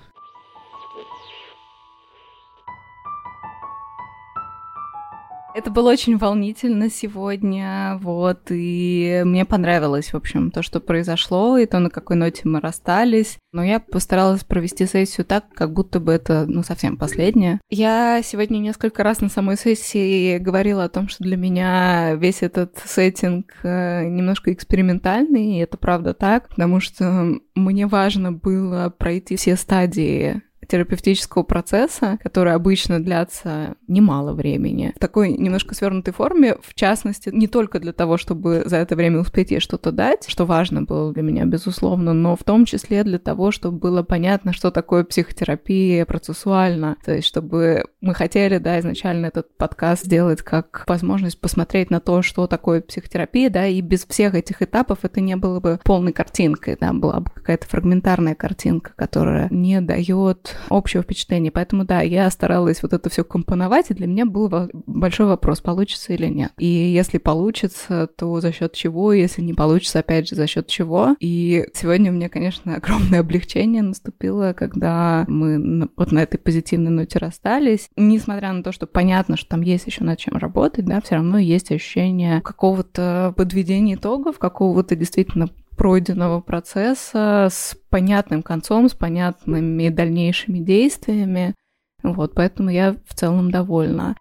Это 5.56 5.70
было 5.70 5.91
очень 5.91 6.18
волнительно 6.18 6.89
сегодня, 6.89 7.99
вот, 8.01 8.47
и 8.49 9.22
мне 9.24 9.45
понравилось, 9.45 10.12
в 10.12 10.16
общем, 10.16 10.49
то, 10.49 10.64
что 10.64 10.80
произошло, 10.80 11.58
и 11.58 11.68
то, 11.68 11.78
на 11.80 11.91
какой 11.91 12.16
ноте 12.16 12.41
мы 12.45 12.60
расстались. 12.60 13.38
Но 13.51 13.64
я 13.64 13.80
постаралась 13.80 14.43
провести 14.43 14.88
сессию 14.88 15.26
так, 15.26 15.45
как 15.54 15.72
будто 15.72 15.99
бы 15.99 16.12
это, 16.12 16.45
ну, 16.47 16.64
совсем 16.64 16.97
последняя. 16.97 17.62
Я 17.70 18.22
сегодня 18.24 18.58
несколько 18.58 19.04
раз 19.04 19.22
на 19.22 19.30
самой 19.30 19.58
сессии 19.58 20.39
говорила 20.39 20.86
о 20.86 20.89
том, 20.89 21.08
что 21.08 21.24
для 21.24 21.38
меня 21.38 22.16
весь 22.16 22.41
этот 22.41 22.80
сеттинг 22.84 23.54
э, 23.62 24.06
немножко 24.06 24.51
экспериментальный, 24.51 25.58
и 25.58 25.60
это 25.60 25.78
правда 25.78 26.16
так, 26.16 26.49
потому 26.49 26.80
что 26.80 27.38
мне 27.54 27.86
важно 27.86 28.32
было 28.32 28.89
пройти 28.89 29.36
все 29.36 29.56
стадии 29.56 30.41
терапевтического 30.68 31.43
процесса, 31.43 32.18
который 32.24 32.53
обычно 32.53 33.03
длятся 33.03 33.76
немало 33.88 34.34
времени, 34.34 34.93
в 34.95 34.99
такой 34.99 35.34
немножко 35.34 35.76
свернутой 35.76 36.14
форме, 36.14 36.57
в 36.61 36.74
частности, 36.74 37.30
не 37.30 37.47
только 37.47 37.80
для 37.80 37.93
того, 37.93 38.18
чтобы 38.18 38.64
за 38.66 38.78
это 38.78 38.95
время 38.95 39.20
успеть 39.20 39.51
ей 39.51 39.59
что-то 39.59 39.91
дать, 39.91 40.26
что 40.28 40.45
важно 40.45 40.84
было 40.84 41.14
для 41.14 41.24
меня, 41.24 41.45
безусловно, 41.45 42.14
но 42.14 42.36
в 42.36 42.43
том 42.43 42.66
числе 42.66 43.03
для 43.03 43.20
того, 43.20 43.51
чтобы 43.51 43.78
было 43.78 44.03
понятно, 44.03 44.53
что 44.53 44.72
такое 44.72 45.03
психотерапия 45.03 46.05
процессуально, 46.05 46.97
то 47.03 47.14
есть 47.14 47.28
чтобы 47.28 47.86
мы 48.01 48.14
хотели, 48.14 48.57
да, 48.57 48.80
изначально 48.80 49.28
этот 49.28 49.55
подкаст 49.57 50.05
сделать 50.05 50.41
как 50.41 50.84
возможность 50.88 51.39
посмотреть 51.39 51.89
на 51.89 51.99
то, 51.99 52.22
что 52.22 52.47
такое 52.47 52.82
психотерапия, 52.82 53.49
да, 53.49 53.68
и 53.68 53.82
без 53.82 54.05
всех 54.05 54.36
этих 54.36 54.61
этапов 54.61 54.99
это 55.03 55.22
не 55.22 55.36
было 55.36 55.59
бы 55.59 55.80
полной 55.84 56.14
картинкой, 56.14 56.78
да, 56.80 56.93
была 56.93 57.20
бы 57.20 57.32
какая-то 57.34 57.68
фрагментарная 57.68 58.36
картинка, 58.36 58.93
которая 58.95 59.47
не 59.49 59.82
дает 59.82 60.53
общего 60.70 61.04
впечатления. 61.04 61.51
Поэтому, 61.51 61.86
да, 61.86 62.01
я 62.01 62.30
старалась 62.30 62.82
вот 62.84 62.93
это 62.93 63.10
все 63.10 63.24
компоновать, 63.24 63.89
и 63.89 63.93
для 63.93 64.08
меня 64.08 64.26
был 64.26 64.51
большой 64.86 65.28
вопрос, 65.28 65.62
получится 65.62 66.14
или 66.14 66.28
нет. 66.28 66.51
И 66.58 66.66
если 66.66 67.18
получится, 67.18 68.08
то 68.16 68.39
за 68.39 68.51
счет 68.51 68.74
чего, 68.74 69.14
если 69.14 69.41
не 69.41 69.54
получится, 69.54 69.99
опять 69.99 70.28
же, 70.28 70.36
за 70.36 70.47
счет 70.47 70.68
чего. 70.68 71.16
И 71.20 71.66
сегодня 71.74 72.12
у 72.12 72.16
меня, 72.16 72.30
конечно, 72.30 72.76
огромное 72.78 73.22
облегчение 73.22 73.82
наступило, 73.82 74.54
когда 74.54 75.26
мы 75.28 75.89
вот 75.95 76.12
на 76.12 76.20
этой 76.20 76.38
позитивной 76.38 76.91
ноте 76.91 77.20
расстались. 77.20 77.89
Несмотря 77.95 78.54
на 78.54 78.64
то, 78.64 78.72
что 78.72 78.88
понятно, 78.88 79.38
что 79.38 79.49
там 79.49 79.62
есть 79.62 79.88
еще 79.88 80.04
над 80.04 80.20
чем 80.20 80.38
работать, 80.38 80.86
да, 80.86 81.01
все 81.01 81.16
равно 81.16 81.38
есть 81.38 81.72
ощущение 81.72 82.41
какого-то 82.41 83.34
подведения 83.36 83.95
итогов, 83.95 84.39
какого-то 84.39 84.95
действительно 84.95 85.49
пройденного 85.78 86.42
процесса 86.42 87.48
с 87.52 87.76
понятным 87.90 88.44
концом, 88.44 88.90
с 88.90 88.94
понятными 88.94 89.90
дальнейшими 89.90 90.60
действиями. 90.60 91.56
Вот, 92.04 92.34
поэтому 92.36 92.70
я 92.70 92.96
в 93.08 93.14
целом 93.14 93.52
довольна. 93.52 94.16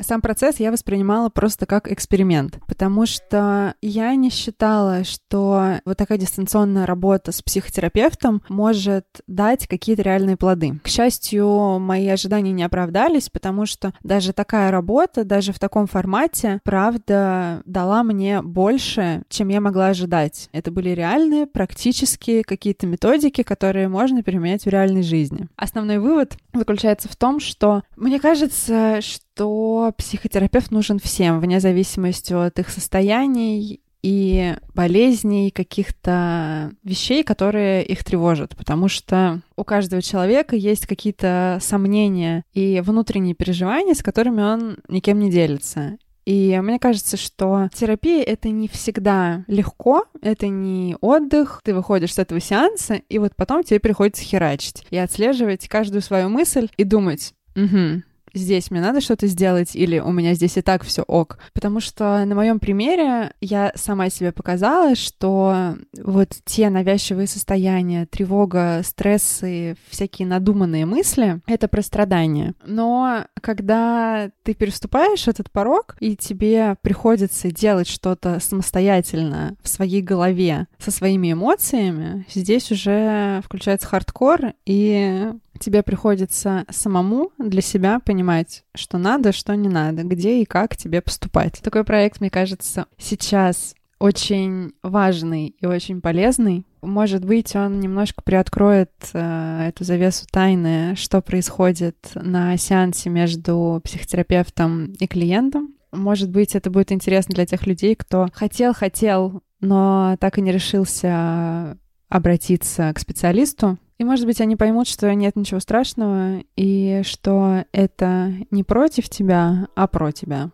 Сам 0.00 0.20
процесс 0.20 0.60
я 0.60 0.70
воспринимала 0.70 1.30
просто 1.30 1.66
как 1.66 1.90
эксперимент, 1.90 2.58
потому 2.66 3.06
что 3.06 3.74
я 3.80 4.14
не 4.14 4.30
считала, 4.30 5.04
что 5.04 5.80
вот 5.84 5.96
такая 5.96 6.18
дистанционная 6.18 6.86
работа 6.86 7.32
с 7.32 7.42
психотерапевтом 7.42 8.42
может 8.48 9.06
дать 9.26 9.66
какие-то 9.66 10.02
реальные 10.02 10.36
плоды. 10.36 10.80
К 10.82 10.88
счастью, 10.88 11.78
мои 11.78 12.08
ожидания 12.08 12.52
не 12.52 12.62
оправдались, 12.62 13.30
потому 13.30 13.66
что 13.66 13.94
даже 14.02 14.32
такая 14.32 14.70
работа, 14.70 15.24
даже 15.24 15.52
в 15.52 15.58
таком 15.58 15.86
формате, 15.86 16.60
правда, 16.62 17.62
дала 17.64 18.02
мне 18.02 18.42
больше, 18.42 19.22
чем 19.28 19.48
я 19.48 19.60
могла 19.60 19.88
ожидать. 19.88 20.48
Это 20.52 20.70
были 20.70 20.90
реальные, 20.90 21.46
практические 21.46 22.44
какие-то 22.44 22.86
методики, 22.86 23.42
которые 23.42 23.88
можно 23.88 24.22
применять 24.22 24.64
в 24.64 24.68
реальной 24.68 25.02
жизни. 25.02 25.48
Основной 25.56 25.98
вывод 25.98 26.36
заключается 26.52 27.08
в 27.08 27.16
том, 27.16 27.40
что 27.40 27.82
мне 27.96 28.20
кажется, 28.20 29.00
что 29.00 29.25
что 29.36 29.92
психотерапевт 29.98 30.70
нужен 30.70 30.98
всем, 30.98 31.40
вне 31.40 31.60
зависимости 31.60 32.32
от 32.32 32.58
их 32.58 32.70
состояний 32.70 33.80
и 34.02 34.54
болезней, 34.74 35.50
каких-то 35.50 36.72
вещей, 36.82 37.22
которые 37.22 37.84
их 37.84 38.02
тревожат, 38.02 38.56
потому 38.56 38.88
что 38.88 39.42
у 39.54 39.64
каждого 39.64 40.00
человека 40.00 40.56
есть 40.56 40.86
какие-то 40.86 41.58
сомнения 41.60 42.44
и 42.54 42.80
внутренние 42.82 43.34
переживания, 43.34 43.92
с 43.92 44.02
которыми 44.02 44.40
он 44.40 44.78
никем 44.88 45.18
не 45.18 45.30
делится. 45.30 45.98
И 46.24 46.58
мне 46.62 46.78
кажется, 46.78 47.18
что 47.18 47.68
терапия— 47.74 48.22
это 48.26 48.48
не 48.48 48.68
всегда 48.68 49.44
легко, 49.48 50.06
это 50.22 50.48
не 50.48 50.96
отдых. 51.02 51.60
Ты 51.62 51.74
выходишь 51.74 52.14
с 52.14 52.18
этого 52.18 52.40
сеанса, 52.40 52.94
и 52.94 53.18
вот 53.18 53.36
потом 53.36 53.64
тебе 53.64 53.80
приходится 53.80 54.24
херачить 54.24 54.86
и 54.90 54.96
отслеживать 54.96 55.68
каждую 55.68 56.00
свою 56.00 56.30
мысль 56.30 56.68
и 56.76 56.84
думать, 56.84 57.34
угу, 57.54 58.02
здесь 58.36 58.70
мне 58.70 58.80
надо 58.80 59.00
что-то 59.00 59.26
сделать, 59.26 59.74
или 59.74 59.98
у 59.98 60.12
меня 60.12 60.34
здесь 60.34 60.56
и 60.56 60.62
так 60.62 60.84
все 60.84 61.02
ок. 61.02 61.38
Потому 61.52 61.80
что 61.80 62.24
на 62.24 62.34
моем 62.34 62.58
примере 62.60 63.32
я 63.40 63.72
сама 63.74 64.10
себе 64.10 64.32
показала, 64.32 64.94
что 64.94 65.76
вот 65.98 66.28
те 66.44 66.70
навязчивые 66.70 67.26
состояния, 67.26 68.06
тревога, 68.06 68.82
стрессы, 68.84 69.76
всякие 69.88 70.28
надуманные 70.28 70.86
мысли— 70.86 71.40
это 71.46 71.68
про 71.68 71.82
страдания. 71.82 72.54
Но 72.64 73.24
когда 73.40 74.30
ты 74.42 74.54
переступаешь 74.54 75.28
этот 75.28 75.50
порог, 75.50 75.96
и 76.00 76.16
тебе 76.16 76.76
приходится 76.82 77.50
делать 77.50 77.88
что-то 77.88 78.38
самостоятельно 78.40 79.56
в 79.62 79.68
своей 79.68 80.02
голове 80.02 80.66
со 80.78 80.90
своими 80.90 81.32
эмоциями, 81.32 82.26
здесь 82.32 82.70
уже 82.70 83.40
включается 83.44 83.86
хардкор, 83.86 84.52
и 84.64 85.32
тебе 85.58 85.82
приходится 85.82 86.64
самому 86.70 87.32
для 87.38 87.62
себя 87.62 88.00
понимать, 88.00 88.64
что 88.74 88.98
надо, 88.98 89.32
что 89.32 89.54
не 89.54 89.68
надо, 89.68 90.02
где 90.04 90.40
и 90.40 90.44
как 90.44 90.76
тебе 90.76 91.00
поступать. 91.00 91.60
Такой 91.62 91.84
проект, 91.84 92.20
мне 92.20 92.30
кажется, 92.30 92.86
сейчас 92.98 93.74
очень 93.98 94.72
важный 94.82 95.54
и 95.58 95.66
очень 95.66 96.00
полезный. 96.00 96.66
Может 96.82 97.24
быть, 97.24 97.56
он 97.56 97.80
немножко 97.80 98.22
приоткроет 98.22 98.92
э, 99.12 99.68
эту 99.68 99.84
завесу 99.84 100.26
тайны, 100.30 100.94
что 100.96 101.22
происходит 101.22 101.96
на 102.14 102.56
сеансе 102.56 103.10
между 103.10 103.80
психотерапевтом 103.84 104.92
и 104.92 105.06
клиентом. 105.06 105.74
Может 105.92 106.30
быть, 106.30 106.54
это 106.54 106.70
будет 106.70 106.92
интересно 106.92 107.34
для 107.34 107.46
тех 107.46 107.66
людей, 107.66 107.94
кто 107.94 108.28
хотел-хотел, 108.32 109.42
но 109.60 110.16
так 110.20 110.38
и 110.38 110.42
не 110.42 110.52
решился 110.52 111.78
обратиться 112.08 112.92
к 112.92 112.98
специалисту. 112.98 113.78
И, 113.98 114.04
может 114.04 114.26
быть, 114.26 114.40
они 114.42 114.56
поймут, 114.56 114.88
что 114.88 115.12
нет 115.14 115.36
ничего 115.36 115.58
страшного, 115.58 116.42
и 116.54 117.00
что 117.02 117.64
это 117.72 118.32
не 118.50 118.62
против 118.62 119.08
тебя, 119.08 119.68
а 119.74 119.86
про 119.86 120.12
тебя. 120.12 120.50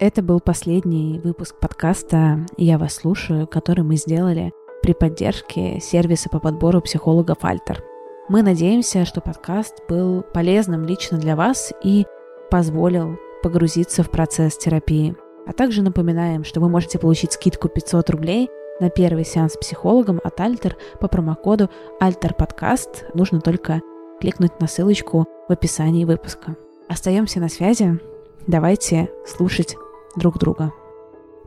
Это 0.00 0.20
был 0.20 0.40
последний 0.40 1.20
выпуск 1.22 1.60
подкаста 1.60 2.44
«Я 2.56 2.78
вас 2.78 2.94
слушаю», 2.94 3.46
который 3.46 3.84
мы 3.84 3.96
сделали 3.96 4.52
при 4.82 4.92
поддержке 4.92 5.78
сервиса 5.80 6.28
по 6.28 6.40
подбору 6.40 6.80
психологов 6.80 7.38
«Альтер». 7.42 7.84
Мы 8.28 8.42
надеемся, 8.42 9.04
что 9.04 9.20
подкаст 9.20 9.76
был 9.88 10.22
полезным 10.22 10.84
лично 10.84 11.18
для 11.18 11.36
вас 11.36 11.72
и 11.84 12.04
позволил 12.50 13.16
погрузиться 13.44 14.02
в 14.02 14.10
процесс 14.10 14.56
терапии. 14.56 15.14
А 15.46 15.52
также 15.52 15.82
напоминаем, 15.82 16.42
что 16.42 16.60
вы 16.60 16.68
можете 16.68 16.98
получить 16.98 17.32
скидку 17.32 17.68
500 17.68 18.10
рублей– 18.10 18.50
на 18.80 18.90
первый 18.90 19.24
сеанс 19.24 19.54
с 19.54 19.56
психологом 19.56 20.20
от 20.22 20.40
Альтер 20.40 20.76
по 21.00 21.08
промокоду 21.08 21.70
альтерподкаст. 22.00 23.06
Нужно 23.14 23.40
только 23.40 23.82
кликнуть 24.20 24.60
на 24.60 24.66
ссылочку 24.66 25.26
в 25.48 25.52
описании 25.52 26.04
выпуска. 26.04 26.56
Остаемся 26.88 27.40
на 27.40 27.48
связи. 27.48 28.00
Давайте 28.46 29.10
слушать 29.26 29.76
друг 30.16 30.38
друга. 30.38 30.72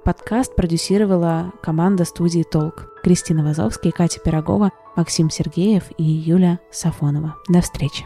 Подкаст 0.03 0.55
продюсировала 0.55 1.51
команда 1.61 2.05
студии 2.05 2.43
«Толк». 2.43 2.93
Кристина 3.03 3.43
Вазовский, 3.43 3.91
Катя 3.91 4.19
Пирогова, 4.19 4.71
Максим 4.95 5.29
Сергеев 5.29 5.83
и 5.97 6.03
Юля 6.03 6.59
Сафонова. 6.71 7.35
До 7.49 7.61
встречи. 7.61 8.05